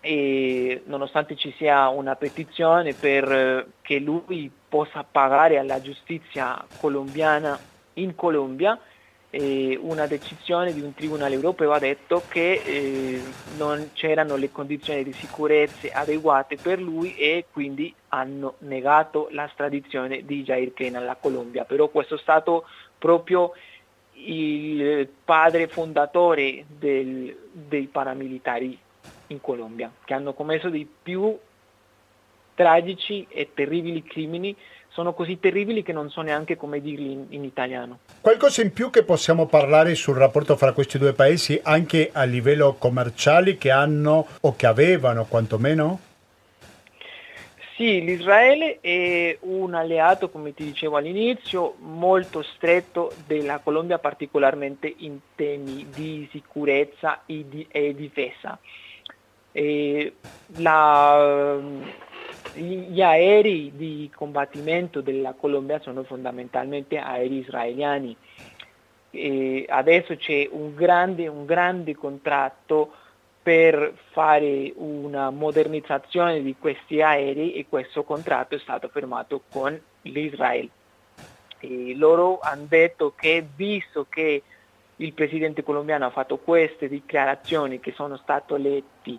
e 0.00 0.82
nonostante 0.86 1.36
ci 1.36 1.52
sia 1.56 1.88
una 1.88 2.16
petizione 2.16 2.94
per 2.94 3.30
eh, 3.30 3.66
che 3.82 3.98
lui 3.98 4.50
possa 4.70 5.04
pagare 5.04 5.58
alla 5.58 5.82
giustizia 5.82 6.64
colombiana 6.78 7.58
in 7.94 8.14
Colombia, 8.14 8.78
eh, 9.30 9.78
una 9.80 10.06
decisione 10.06 10.72
di 10.72 10.80
un 10.80 10.94
tribunale 10.94 11.34
europeo 11.34 11.72
ha 11.72 11.78
detto 11.78 12.22
che 12.28 12.62
eh, 12.64 13.22
non 13.56 13.90
c'erano 13.92 14.36
le 14.36 14.50
condizioni 14.50 15.04
di 15.04 15.12
sicurezza 15.12 15.88
adeguate 15.92 16.56
per 16.56 16.80
lui 16.80 17.16
e 17.16 17.46
quindi 17.52 17.94
hanno 18.08 18.54
negato 18.60 19.28
l'estradizione 19.30 20.24
di 20.24 20.42
Jair 20.42 20.72
Kane 20.72 20.96
alla 20.96 21.16
Colombia. 21.20 21.64
Però 21.64 21.88
questo 21.88 22.14
è 22.14 22.18
stato 22.18 22.64
proprio 22.98 23.52
il 24.14 25.08
padre 25.24 25.68
fondatore 25.68 26.64
del, 26.66 27.36
dei 27.52 27.86
paramilitari 27.86 28.78
in 29.28 29.40
Colombia, 29.40 29.90
che 30.04 30.14
hanno 30.14 30.32
commesso 30.32 30.68
dei 30.68 30.88
più 31.02 31.36
tragici 32.60 33.26
e 33.30 33.52
terribili 33.54 34.02
crimini, 34.02 34.54
sono 34.88 35.14
così 35.14 35.40
terribili 35.40 35.82
che 35.82 35.94
non 35.94 36.10
so 36.10 36.20
neanche 36.20 36.58
come 36.58 36.82
dirli 36.82 37.12
in, 37.12 37.24
in, 37.30 37.44
italiano. 37.44 38.00
Qualcosa 38.20 38.60
in 38.60 38.74
più 38.74 38.90
che 38.90 39.02
possiamo 39.02 39.46
parlare 39.46 39.94
sul 39.94 40.16
rapporto 40.16 40.56
fra 40.56 40.72
questi 40.72 40.98
due 40.98 41.14
paesi 41.14 41.58
anche 41.62 42.10
a 42.12 42.24
livello 42.24 42.74
commerciale 42.74 43.56
che 43.56 43.70
hanno 43.70 44.26
o 44.42 44.54
che 44.56 44.66
avevano 44.66 45.24
quantomeno? 45.24 46.00
Sì, 47.76 48.04
l'Israele 48.04 48.80
è 48.82 49.38
un 49.40 49.72
alleato, 49.72 50.28
come 50.28 50.52
ti 50.52 50.64
dicevo 50.64 50.98
all'inizio, 50.98 51.76
molto 51.78 52.42
stretto 52.42 53.10
della 53.26 53.60
Colombia, 53.60 53.98
particolarmente 53.98 54.92
in 54.98 55.18
temi 55.34 55.86
di 55.88 56.28
sicurezza 56.30 57.22
e, 57.24 57.46
di, 57.48 57.66
e 57.70 57.94
difesa. 57.94 58.58
E 59.50 60.12
la, 60.58 61.58
gli 62.52 63.00
aerei 63.00 63.72
di 63.74 64.10
combattimento 64.14 65.00
della 65.00 65.34
Colombia 65.34 65.78
sono 65.80 66.02
fondamentalmente 66.02 66.98
aerei 66.98 67.38
israeliani. 67.38 68.16
E 69.12 69.66
adesso 69.68 70.16
c'è 70.16 70.48
un 70.50 70.74
grande, 70.74 71.26
un 71.28 71.44
grande 71.44 71.94
contratto 71.96 72.92
per 73.42 73.94
fare 74.10 74.72
una 74.76 75.30
modernizzazione 75.30 76.42
di 76.42 76.54
questi 76.58 77.00
aerei 77.00 77.54
e 77.54 77.66
questo 77.68 78.04
contratto 78.04 78.54
è 78.54 78.58
stato 78.58 78.88
firmato 78.88 79.42
con 79.50 79.80
l'Israele. 80.02 80.68
E 81.58 81.94
loro 81.96 82.40
hanno 82.40 82.66
detto 82.68 83.14
che 83.16 83.44
visto 83.54 84.06
che 84.08 84.42
il 84.96 85.12
presidente 85.12 85.62
colombiano 85.62 86.06
ha 86.06 86.10
fatto 86.10 86.36
queste 86.38 86.88
dichiarazioni 86.88 87.80
che 87.80 87.92
sono 87.92 88.16
state 88.18 88.58
letti 88.58 89.18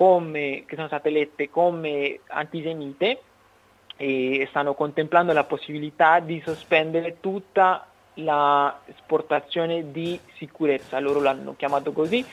come, 0.00 0.64
che 0.64 0.76
sono 0.76 0.86
state 0.86 1.10
lette 1.10 1.50
come 1.50 2.20
antisemite 2.28 3.20
e 3.98 4.46
stanno 4.48 4.72
contemplando 4.72 5.34
la 5.34 5.44
possibilità 5.44 6.20
di 6.20 6.40
sospendere 6.42 7.18
tutta 7.20 7.86
la 8.14 8.80
esportazione 8.86 9.90
di 9.92 10.18
sicurezza, 10.36 10.98
loro 11.00 11.20
l'hanno 11.20 11.54
chiamato 11.54 11.92
così, 11.92 12.24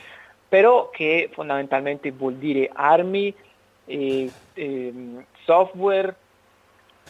però 0.48 0.88
che 0.88 1.28
fondamentalmente 1.30 2.10
vuol 2.10 2.36
dire 2.36 2.70
armi, 2.72 3.34
e, 3.84 4.30
e, 4.54 4.94
software, 5.44 6.14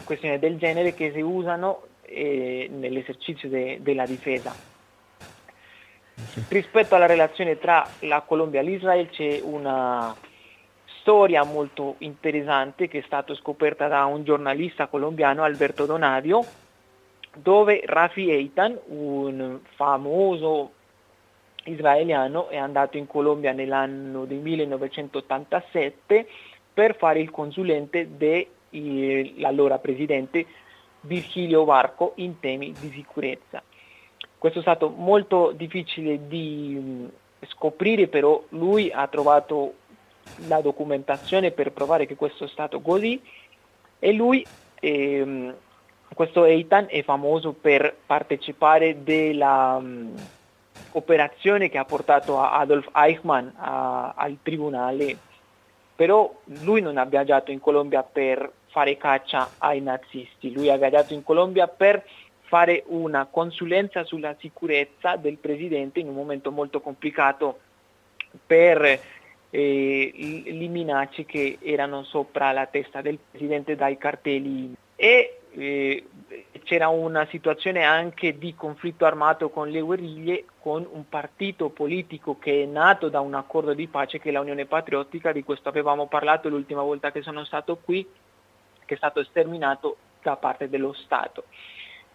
questioni 0.02 0.40
del 0.40 0.58
genere 0.58 0.92
che 0.92 1.12
si 1.12 1.20
usano 1.20 1.82
eh, 2.02 2.68
nell'esercizio 2.68 3.48
de, 3.48 3.78
della 3.80 4.06
difesa. 4.06 4.52
Rispetto 6.48 6.96
alla 6.96 7.06
relazione 7.06 7.60
tra 7.60 7.88
la 8.00 8.22
Colombia 8.22 8.58
e 8.58 8.64
l'Israele 8.64 9.08
c'è 9.10 9.40
una 9.40 10.16
storia 11.08 11.42
molto 11.42 11.94
interessante 12.00 12.86
che 12.86 12.98
è 12.98 13.02
stata 13.06 13.34
scoperta 13.34 13.88
da 13.88 14.04
un 14.04 14.24
giornalista 14.24 14.88
colombiano, 14.88 15.42
Alberto 15.42 15.86
Donadio, 15.86 16.44
dove 17.34 17.80
Rafi 17.82 18.30
Eitan, 18.30 18.78
un 18.88 19.58
famoso 19.74 20.72
israeliano, 21.64 22.48
è 22.48 22.58
andato 22.58 22.98
in 22.98 23.06
Colombia 23.06 23.52
nell'anno 23.52 24.26
del 24.26 24.36
1987 24.36 26.28
per 26.74 26.94
fare 26.96 27.20
il 27.20 27.30
consulente 27.30 28.10
dell'allora 28.18 29.78
presidente 29.78 30.44
Virgilio 31.00 31.64
Varco 31.64 32.12
in 32.16 32.38
temi 32.38 32.74
di 32.78 32.90
sicurezza. 32.90 33.62
Questo 34.36 34.58
è 34.58 34.62
stato 34.62 34.90
molto 34.90 35.52
difficile 35.56 36.28
di 36.28 37.08
scoprire, 37.46 38.08
però 38.08 38.42
lui 38.50 38.90
ha 38.92 39.06
trovato 39.06 39.86
la 40.46 40.60
documentazione 40.60 41.50
per 41.50 41.72
provare 41.72 42.06
che 42.06 42.16
questo 42.16 42.44
è 42.44 42.48
stato 42.48 42.80
così. 42.80 43.20
E 43.98 44.12
lui, 44.12 44.44
ehm, 44.80 45.54
questo 46.14 46.44
Eitan 46.44 46.86
è 46.88 47.02
famoso 47.02 47.52
per 47.52 47.94
partecipare 48.06 49.02
della 49.02 49.76
um, 49.78 50.14
operazione 50.92 51.68
che 51.68 51.78
ha 51.78 51.84
portato 51.84 52.40
Adolf 52.40 52.88
Eichmann 52.94 53.48
a, 53.56 54.14
al 54.16 54.38
tribunale, 54.42 55.16
però 55.94 56.32
lui 56.62 56.80
non 56.80 56.96
ha 56.96 57.04
viaggiato 57.04 57.50
in 57.50 57.60
Colombia 57.60 58.02
per 58.02 58.50
fare 58.68 58.96
caccia 58.96 59.50
ai 59.58 59.80
nazisti, 59.80 60.52
lui 60.52 60.70
ha 60.70 60.76
viaggiato 60.76 61.14
in 61.14 61.22
Colombia 61.22 61.66
per 61.66 62.04
fare 62.42 62.84
una 62.86 63.26
consulenza 63.30 64.04
sulla 64.04 64.34
sicurezza 64.38 65.16
del 65.16 65.36
presidente 65.36 66.00
in 66.00 66.08
un 66.08 66.14
momento 66.14 66.50
molto 66.50 66.80
complicato 66.80 67.58
per 68.46 69.00
eh, 69.50 70.42
le 70.44 70.66
minacce 70.68 71.24
che 71.24 71.58
erano 71.60 72.04
sopra 72.04 72.52
la 72.52 72.66
testa 72.66 73.00
del 73.00 73.18
presidente 73.30 73.76
dai 73.76 73.96
cartelli 73.96 74.74
e 74.94 75.40
eh, 75.50 76.04
c'era 76.64 76.88
una 76.88 77.26
situazione 77.30 77.84
anche 77.84 78.36
di 78.36 78.54
conflitto 78.54 79.06
armato 79.06 79.48
con 79.48 79.70
le 79.70 79.80
guerriglie 79.80 80.44
con 80.60 80.86
un 80.90 81.08
partito 81.08 81.70
politico 81.70 82.38
che 82.38 82.62
è 82.62 82.66
nato 82.66 83.08
da 83.08 83.20
un 83.20 83.34
accordo 83.34 83.72
di 83.72 83.86
pace 83.86 84.18
che 84.18 84.28
è 84.28 84.32
la 84.32 84.40
Unione 84.40 84.66
Patriottica, 84.66 85.32
di 85.32 85.42
questo 85.42 85.68
avevamo 85.68 86.06
parlato 86.06 86.48
l'ultima 86.48 86.82
volta 86.82 87.10
che 87.10 87.22
sono 87.22 87.44
stato 87.44 87.78
qui, 87.82 88.06
che 88.84 88.94
è 88.94 88.96
stato 88.96 89.24
sterminato 89.24 89.96
da 90.22 90.36
parte 90.36 90.68
dello 90.68 90.92
Stato. 90.92 91.44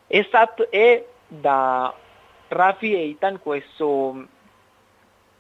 È, 0.06 0.22
stato, 0.28 0.70
è 0.70 1.04
da 1.28 1.94
Rafi 2.50 2.94
Eitan 2.94 3.40
questo 3.40 4.28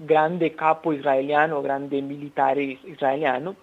grande 0.03 0.53
capo 0.53 0.91
israeliano, 0.91 1.61
grande 1.61 2.01
militare 2.01 2.77
israeliano, 2.83 3.55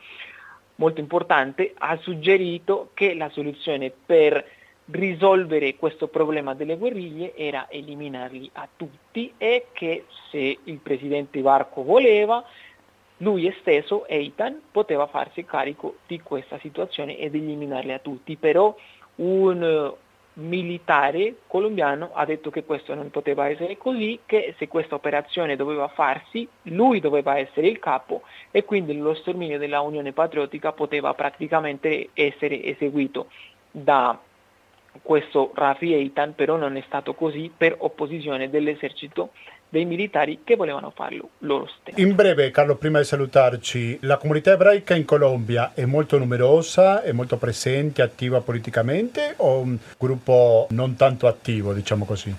molto 0.76 1.00
importante, 1.00 1.74
ha 1.76 1.96
suggerito 1.98 2.90
che 2.94 3.14
la 3.14 3.28
soluzione 3.28 3.92
per 4.04 4.44
risolvere 4.90 5.76
questo 5.76 6.08
problema 6.08 6.54
delle 6.54 6.76
guerriglie 6.76 7.34
era 7.36 7.68
eliminarli 7.70 8.50
a 8.54 8.68
tutti 8.74 9.32
e 9.36 9.66
che 9.72 10.06
se 10.30 10.58
il 10.64 10.78
presidente 10.78 11.40
Varco 11.40 11.84
voleva, 11.84 12.44
lui 13.18 13.54
stesso, 13.60 14.06
Eitan, 14.06 14.60
poteva 14.70 15.06
farsi 15.06 15.44
carico 15.44 15.98
di 16.06 16.20
questa 16.20 16.58
situazione 16.58 17.18
ed 17.18 17.34
eliminarli 17.34 17.92
a 17.92 17.98
tutti, 17.98 18.36
però 18.36 18.74
un 19.16 19.92
militare 20.40 21.36
colombiano 21.46 22.10
ha 22.14 22.24
detto 22.24 22.50
che 22.50 22.64
questo 22.64 22.94
non 22.94 23.10
poteva 23.10 23.48
essere 23.48 23.76
così, 23.76 24.20
che 24.26 24.54
se 24.58 24.68
questa 24.68 24.94
operazione 24.94 25.56
doveva 25.56 25.88
farsi, 25.88 26.48
lui 26.62 27.00
doveva 27.00 27.38
essere 27.38 27.68
il 27.68 27.78
capo 27.78 28.22
e 28.50 28.64
quindi 28.64 28.96
lo 28.96 29.14
sterminio 29.14 29.58
della 29.58 29.80
Unione 29.80 30.12
Patriottica 30.12 30.72
poteva 30.72 31.14
praticamente 31.14 32.08
essere 32.14 32.62
eseguito 32.64 33.28
da 33.70 34.18
questo 35.02 35.52
Rafi 35.54 35.92
Eitan, 35.92 36.34
però 36.34 36.56
non 36.56 36.76
è 36.76 36.82
stato 36.86 37.14
così 37.14 37.52
per 37.56 37.76
opposizione 37.78 38.50
dell'esercito 38.50 39.30
dei 39.70 39.84
militari 39.86 40.40
che 40.44 40.56
volevano 40.56 40.90
farlo 40.94 41.30
loro 41.38 41.66
stessi. 41.66 42.00
In 42.00 42.14
breve, 42.14 42.50
Carlo, 42.50 42.76
prima 42.76 42.98
di 42.98 43.04
salutarci, 43.04 43.98
la 44.02 44.18
comunità 44.18 44.52
ebraica 44.52 44.94
in 44.94 45.04
Colombia 45.04 45.72
è 45.74 45.84
molto 45.86 46.18
numerosa, 46.18 47.02
è 47.02 47.12
molto 47.12 47.38
presente, 47.38 48.02
attiva 48.02 48.40
politicamente 48.40 49.34
o 49.38 49.60
un 49.60 49.78
gruppo 49.96 50.66
non 50.70 50.96
tanto 50.96 51.26
attivo, 51.26 51.72
diciamo 51.72 52.04
così? 52.04 52.34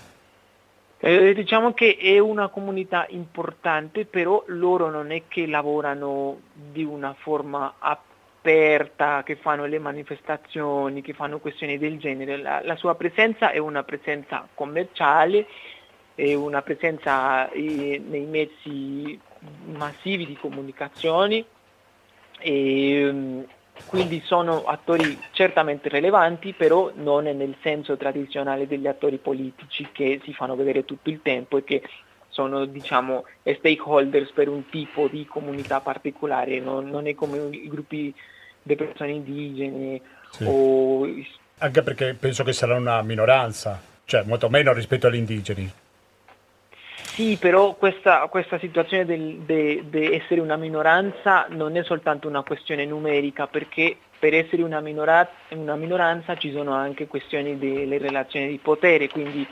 Eh, 1.03 1.33
diciamo 1.33 1.73
che 1.73 1.97
è 1.99 2.19
una 2.19 2.49
comunità 2.49 3.07
importante, 3.09 4.05
però 4.05 4.43
loro 4.47 4.91
non 4.91 5.11
è 5.11 5.23
che 5.27 5.47
lavorano 5.47 6.41
di 6.53 6.83
una 6.83 7.15
forma 7.17 7.75
aperta, 7.79 9.23
che 9.23 9.35
fanno 9.35 9.65
le 9.65 9.79
manifestazioni, 9.79 11.01
che 11.01 11.13
fanno 11.13 11.39
questioni 11.39 11.79
del 11.79 11.97
genere. 11.97 12.37
La, 12.37 12.61
la 12.63 12.75
sua 12.75 12.93
presenza 12.95 13.51
è 13.51 13.57
una 13.57 13.83
presenza 13.83 14.47
commerciale 14.53 15.47
e 16.21 16.35
una 16.35 16.61
presenza 16.61 17.49
nei 17.51 18.27
mezzi 18.29 19.19
massivi 19.73 20.27
di 20.27 20.37
comunicazione 20.39 21.43
e 22.37 23.09
mm, 23.11 23.41
quindi 23.87 24.21
sono 24.23 24.65
attori 24.65 25.17
certamente 25.31 25.89
rilevanti, 25.89 26.53
però 26.53 26.91
non 26.93 27.23
nel 27.23 27.55
senso 27.63 27.97
tradizionale 27.97 28.67
degli 28.67 28.85
attori 28.85 29.17
politici 29.17 29.87
che 29.91 30.21
si 30.23 30.31
fanno 30.31 30.55
vedere 30.55 30.85
tutto 30.85 31.09
il 31.09 31.21
tempo 31.23 31.57
e 31.57 31.63
che 31.63 31.81
sono 32.29 32.65
diciamo 32.65 33.25
stakeholders 33.41 34.31
per 34.31 34.47
un 34.47 34.69
tipo 34.69 35.07
di 35.07 35.25
comunità 35.25 35.79
particolare, 35.79 36.59
non, 36.59 36.87
non 36.87 37.07
è 37.07 37.15
come 37.15 37.47
i 37.49 37.67
gruppi 37.67 38.13
di 38.61 38.75
persone 38.75 39.11
indigene 39.13 39.99
sì. 40.29 40.45
o... 40.47 41.03
Anche 41.57 41.81
perché 41.81 42.13
penso 42.13 42.43
che 42.43 42.53
sarà 42.53 42.75
una 42.75 43.01
minoranza, 43.01 43.81
cioè 44.05 44.21
molto 44.21 44.49
meno 44.49 44.71
rispetto 44.71 45.07
agli 45.07 45.15
indigeni. 45.15 45.80
Sì, 47.13 47.35
però 47.37 47.73
questa, 47.73 48.25
questa 48.27 48.57
situazione 48.57 49.05
di 49.05 49.83
essere 50.13 50.39
una 50.39 50.55
minoranza 50.55 51.45
non 51.49 51.75
è 51.75 51.83
soltanto 51.83 52.29
una 52.29 52.41
questione 52.41 52.85
numerica, 52.85 53.47
perché 53.47 53.97
per 54.17 54.33
essere 54.33 54.63
una, 54.63 54.79
minora, 54.79 55.29
una 55.49 55.75
minoranza 55.75 56.37
ci 56.37 56.53
sono 56.53 56.73
anche 56.73 57.07
questioni 57.07 57.57
delle 57.57 57.97
relazioni 57.97 58.47
di 58.47 58.59
potere, 58.59 59.09
quindi 59.09 59.45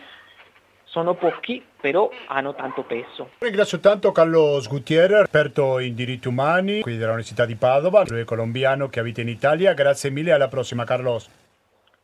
sono 0.86 1.16
pochi, 1.16 1.62
però 1.82 2.10
hanno 2.28 2.56
tanto 2.56 2.84
peso. 2.84 3.32
Ringrazio 3.40 3.80
tanto 3.82 4.14
Carlos 4.14 4.70
Gutierrez, 4.70 5.24
esperto 5.24 5.80
in 5.80 5.96
diritti 5.96 6.30
umani 6.30 6.80
qui 6.80 6.96
dell'Università 6.96 7.46
di 7.46 7.56
Padova, 7.56 8.04
lui 8.08 8.22
è 8.22 8.24
colombiano 8.24 8.88
che 8.88 9.02
abita 9.02 9.20
in 9.20 9.28
Italia. 9.28 9.74
Grazie 9.74 10.12
mille, 10.12 10.32
alla 10.32 10.48
prossima 10.48 10.86
Carlos. 10.86 11.30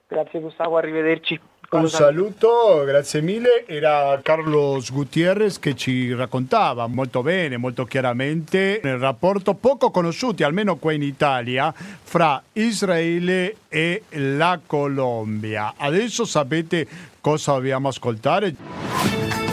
Grazie 0.08 0.40
Gustavo, 0.40 0.76
arrivederci. 0.78 1.40
Un 1.72 1.90
saluto, 1.90 2.84
grazie 2.86 3.22
mille. 3.22 3.66
Era 3.66 4.20
Carlos 4.22 4.92
Gutierrez 4.92 5.60
che 5.60 5.76
ci 5.76 6.14
raccontava 6.14 6.88
molto 6.88 7.22
bene, 7.22 7.58
molto 7.58 7.86
chiaramente 7.86 8.80
il 8.84 8.98
rapporto 8.98 9.56
poco 9.56 9.92
conosciuto, 9.92 10.46
almeno 10.46 10.76
qua 10.78 10.94
in 10.94 11.02
Italia, 11.02 11.74
fra 11.76 12.42
Israele 12.54 13.56
e 13.68 14.04
la 14.10 14.60
Colombia. 14.66 15.74
Adesso 15.76 16.24
sapete 16.24 16.88
cosa 17.20 17.54
dobbiamo 17.54 17.88
ascoltare? 17.88 19.45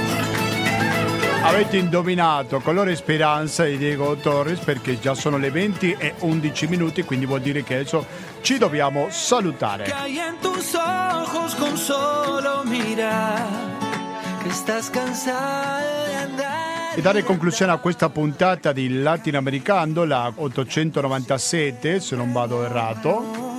Avete 1.44 1.76
indovinato 1.76 2.60
colore 2.60 2.94
speranza 2.94 3.64
di 3.64 3.76
Diego 3.76 4.14
Torres 4.14 4.60
perché 4.60 5.00
già 5.00 5.14
sono 5.14 5.38
le 5.38 5.50
20 5.50 5.96
e 5.98 6.14
11 6.20 6.66
minuti, 6.68 7.02
quindi 7.02 7.26
vuol 7.26 7.40
dire 7.40 7.64
che 7.64 7.74
adesso 7.74 8.06
ci 8.42 8.58
dobbiamo 8.58 9.08
salutare. 9.10 9.92
E 16.94 17.00
dare 17.00 17.22
conclusione 17.24 17.72
a 17.72 17.78
questa 17.78 18.08
puntata 18.08 18.72
di 18.72 19.00
Latinoamericano, 19.00 20.04
la 20.04 20.32
897, 20.34 22.00
se 22.00 22.16
non 22.16 22.32
vado 22.32 22.64
errato. 22.64 23.51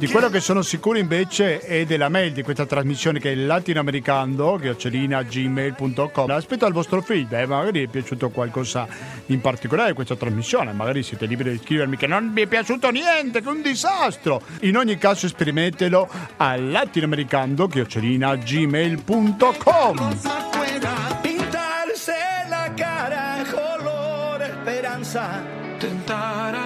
Di 0.00 0.08
quello 0.08 0.30
che 0.30 0.40
sono 0.40 0.62
sicuro 0.62 0.96
invece 0.96 1.58
è 1.60 1.84
della 1.84 2.08
mail 2.08 2.32
di 2.32 2.42
questa 2.42 2.64
trasmissione 2.64 3.18
che 3.20 3.32
è 3.32 3.34
latinoamericano, 3.34 4.56
gmail.com. 4.56 6.30
Aspetto 6.30 6.64
al 6.64 6.72
vostro 6.72 7.02
feedback, 7.02 7.46
magari 7.46 7.84
è 7.84 7.86
piaciuto 7.86 8.30
qualcosa 8.30 8.88
in 9.26 9.42
particolare 9.42 9.92
questa 9.92 10.16
trasmissione, 10.16 10.72
magari 10.72 11.02
siete 11.02 11.26
liberi 11.26 11.50
di 11.50 11.58
scrivermi 11.58 11.98
che 11.98 12.06
non 12.06 12.32
vi 12.32 12.40
è 12.40 12.46
piaciuto 12.46 12.88
niente, 12.88 13.42
che 13.42 13.46
è 13.46 13.52
un 13.52 13.60
disastro. 13.60 14.40
In 14.60 14.78
ogni 14.78 14.96
caso 14.96 15.28
sperimentelo 15.28 16.08
a 16.38 16.56
latinoamericano, 16.56 17.66
gmail.com. 17.66 18.88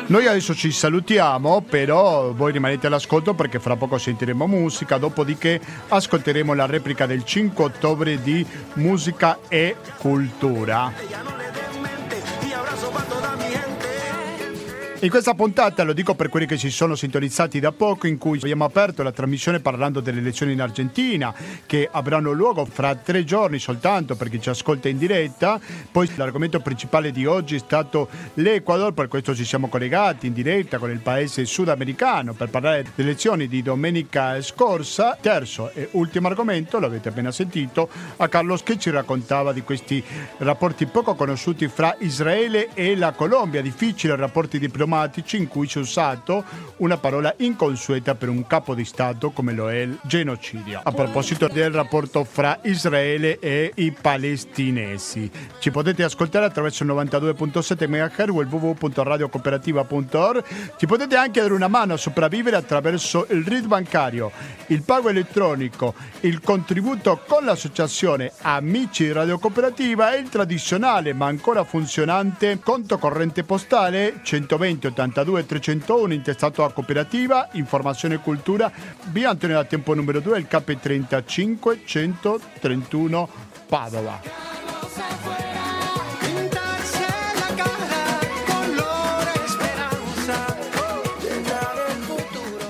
Noi 0.06 0.26
adesso 0.26 0.54
ci 0.54 0.70
salutiamo, 0.70 1.62
però 1.68 2.32
voi 2.32 2.52
rimanete 2.52 2.86
all'ascolto 2.86 3.34
perché 3.34 3.58
fra 3.58 3.76
poco 3.76 3.98
sentiremo 3.98 4.46
musica, 4.46 4.98
dopodiché 4.98 5.60
ascolteremo 5.88 6.54
la 6.54 6.66
replica 6.66 7.06
del 7.06 7.24
5 7.24 7.64
ottobre 7.64 8.20
di 8.20 8.46
Musica 8.74 9.38
e 9.48 9.76
Cultura. 9.98 10.92
In 15.04 15.10
questa 15.10 15.34
puntata, 15.34 15.82
lo 15.82 15.92
dico 15.92 16.14
per 16.14 16.30
quelli 16.30 16.46
che 16.46 16.56
si 16.56 16.70
sono 16.70 16.94
sintonizzati 16.94 17.60
da 17.60 17.72
poco, 17.72 18.06
in 18.06 18.16
cui 18.16 18.38
abbiamo 18.38 18.64
aperto 18.64 19.02
la 19.02 19.12
trasmissione 19.12 19.60
parlando 19.60 20.00
delle 20.00 20.20
elezioni 20.20 20.52
in 20.52 20.62
Argentina, 20.62 21.34
che 21.66 21.86
avranno 21.92 22.32
luogo 22.32 22.64
fra 22.64 22.94
tre 22.94 23.22
giorni 23.22 23.58
soltanto 23.58 24.16
per 24.16 24.30
chi 24.30 24.40
ci 24.40 24.48
ascolta 24.48 24.88
in 24.88 24.96
diretta. 24.96 25.60
Poi 25.92 26.10
l'argomento 26.14 26.60
principale 26.60 27.12
di 27.12 27.26
oggi 27.26 27.56
è 27.56 27.58
stato 27.58 28.08
l'Ecuador, 28.32 28.94
per 28.94 29.08
questo 29.08 29.34
ci 29.34 29.44
siamo 29.44 29.68
collegati 29.68 30.28
in 30.28 30.32
diretta 30.32 30.78
con 30.78 30.90
il 30.90 31.00
paese 31.00 31.44
sudamericano 31.44 32.32
per 32.32 32.48
parlare 32.48 32.86
delle 32.94 33.10
elezioni 33.10 33.46
di 33.46 33.60
domenica 33.60 34.40
scorsa. 34.40 35.18
Terzo 35.20 35.70
e 35.74 35.88
ultimo 35.90 36.28
argomento, 36.28 36.80
l'avete 36.80 37.10
appena 37.10 37.30
sentito, 37.30 37.90
a 38.16 38.28
Carlos 38.28 38.62
che 38.62 38.78
ci 38.78 38.88
raccontava 38.88 39.52
di 39.52 39.60
questi 39.60 40.02
rapporti 40.38 40.86
poco 40.86 41.14
conosciuti 41.14 41.68
fra 41.68 41.94
Israele 41.98 42.70
e 42.72 42.96
la 42.96 43.12
Colombia, 43.12 43.60
difficili 43.60 44.16
rapporti 44.16 44.58
diplomatici 44.58 44.92
diplomatici 44.94 45.36
in 45.36 45.48
cui 45.48 45.68
si 45.68 45.78
è 45.78 45.80
usato 45.80 46.44
una 46.78 46.96
parola 46.96 47.34
inconsueta 47.38 48.14
per 48.14 48.28
un 48.28 48.46
capo 48.46 48.74
di 48.74 48.84
Stato 48.84 49.30
come 49.30 49.52
lo 49.52 49.70
è 49.70 49.80
il 49.80 49.98
genocidio. 50.02 50.80
A 50.82 50.92
proposito 50.92 51.48
del 51.48 51.70
rapporto 51.70 52.24
fra 52.24 52.58
Israele 52.62 53.38
e 53.38 53.72
i 53.76 53.92
palestinesi. 53.92 55.30
Ci 55.58 55.70
potete 55.70 56.02
ascoltare 56.04 56.46
attraverso 56.46 56.84
il 56.84 56.90
92.7 56.90 57.88
MHz 57.88 58.28
o 58.30 58.40
il 58.40 58.48
www.radiocooperativa.org. 58.48 60.44
Ci 60.76 60.86
potete 60.86 61.16
anche 61.16 61.40
dare 61.40 61.52
una 61.52 61.68
mano 61.68 61.94
a 61.94 61.96
sopravvivere 61.96 62.56
attraverso 62.56 63.26
il 63.30 63.44
RID 63.44 63.66
bancario, 63.66 64.30
il 64.66 64.82
pago 64.82 65.08
elettronico, 65.08 65.94
il 66.20 66.40
contributo 66.40 67.20
con 67.26 67.44
l'associazione 67.44 68.32
Amici 68.42 69.10
Radio 69.12 69.38
Cooperativa 69.38 70.14
e 70.14 70.18
il 70.18 70.28
tradizionale 70.28 71.12
ma 71.12 71.26
ancora 71.26 71.64
funzionante 71.64 72.60
conto 72.62 72.98
corrente 72.98 73.44
postale 73.44 74.20
120 74.22 74.83
82 74.86 75.46
301 75.46 76.12
intestato 76.12 76.64
a 76.64 76.72
cooperativa, 76.72 77.48
informazione 77.52 78.16
e 78.16 78.18
cultura, 78.18 78.70
via 79.06 79.30
Antonio 79.30 79.56
da 79.56 79.64
Tempo 79.64 79.94
numero 79.94 80.20
2, 80.20 80.38
il 80.38 80.46
KP35 80.50 81.80
131 81.84 83.28
Padova. 83.68 85.43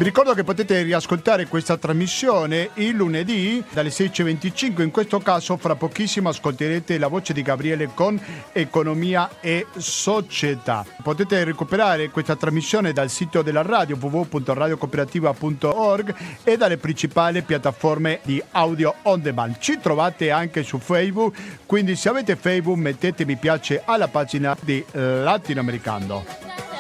Vi 0.05 0.11
ricordo 0.11 0.35
che 0.35 0.45
potete 0.45 0.83
riascoltare 0.83 1.47
questa 1.47 1.79
trasmissione 1.79 2.69
il 2.75 2.95
lunedì 2.95 3.65
dalle 3.73 3.89
16.25, 3.89 4.83
in 4.83 4.91
questo 4.91 5.19
caso 5.19 5.57
fra 5.57 5.77
pochissimo 5.77 6.29
ascolterete 6.29 6.99
la 6.99 7.07
voce 7.07 7.33
di 7.33 7.41
Gabriele 7.41 7.89
con 7.95 8.21
Economia 8.53 9.41
e 9.41 9.65
Società. 9.79 10.85
Potete 11.03 11.43
recuperare 11.45 12.11
questa 12.11 12.37
trasmissione 12.37 12.93
dal 12.93 13.09
sito 13.09 13.41
della 13.41 13.63
radio 13.63 13.97
www.radiocooperativa.org 13.99 16.15
e 16.45 16.59
dalle 16.59 16.77
principali 16.77 17.41
piattaforme 17.41 18.21
di 18.25 18.43
audio 18.51 18.97
on 19.05 19.23
demand. 19.23 19.57
Ci 19.59 19.79
trovate 19.81 20.31
anche 20.31 20.65
su 20.65 20.81
Facebook, 20.81 21.35
quindi 21.65 21.97
se 21.97 22.11
avete 22.11 22.37
Facebook 22.37 22.77
mettete 22.77 23.25
mi 23.25 23.37
piace 23.37 23.81
alla 23.83 24.09
pagina 24.09 24.55
di 24.61 24.85
Latinoamericano. 24.91 26.74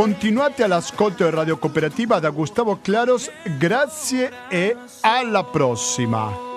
Continuate 0.00 0.62
all'ascolto 0.62 1.24
in 1.24 1.30
Radio 1.30 1.58
Cooperativa 1.58 2.18
da 2.20 2.30
Gustavo 2.30 2.78
Claros, 2.80 3.30
grazie 3.58 4.32
e 4.48 4.74
alla 5.02 5.44
prossima. 5.44 6.49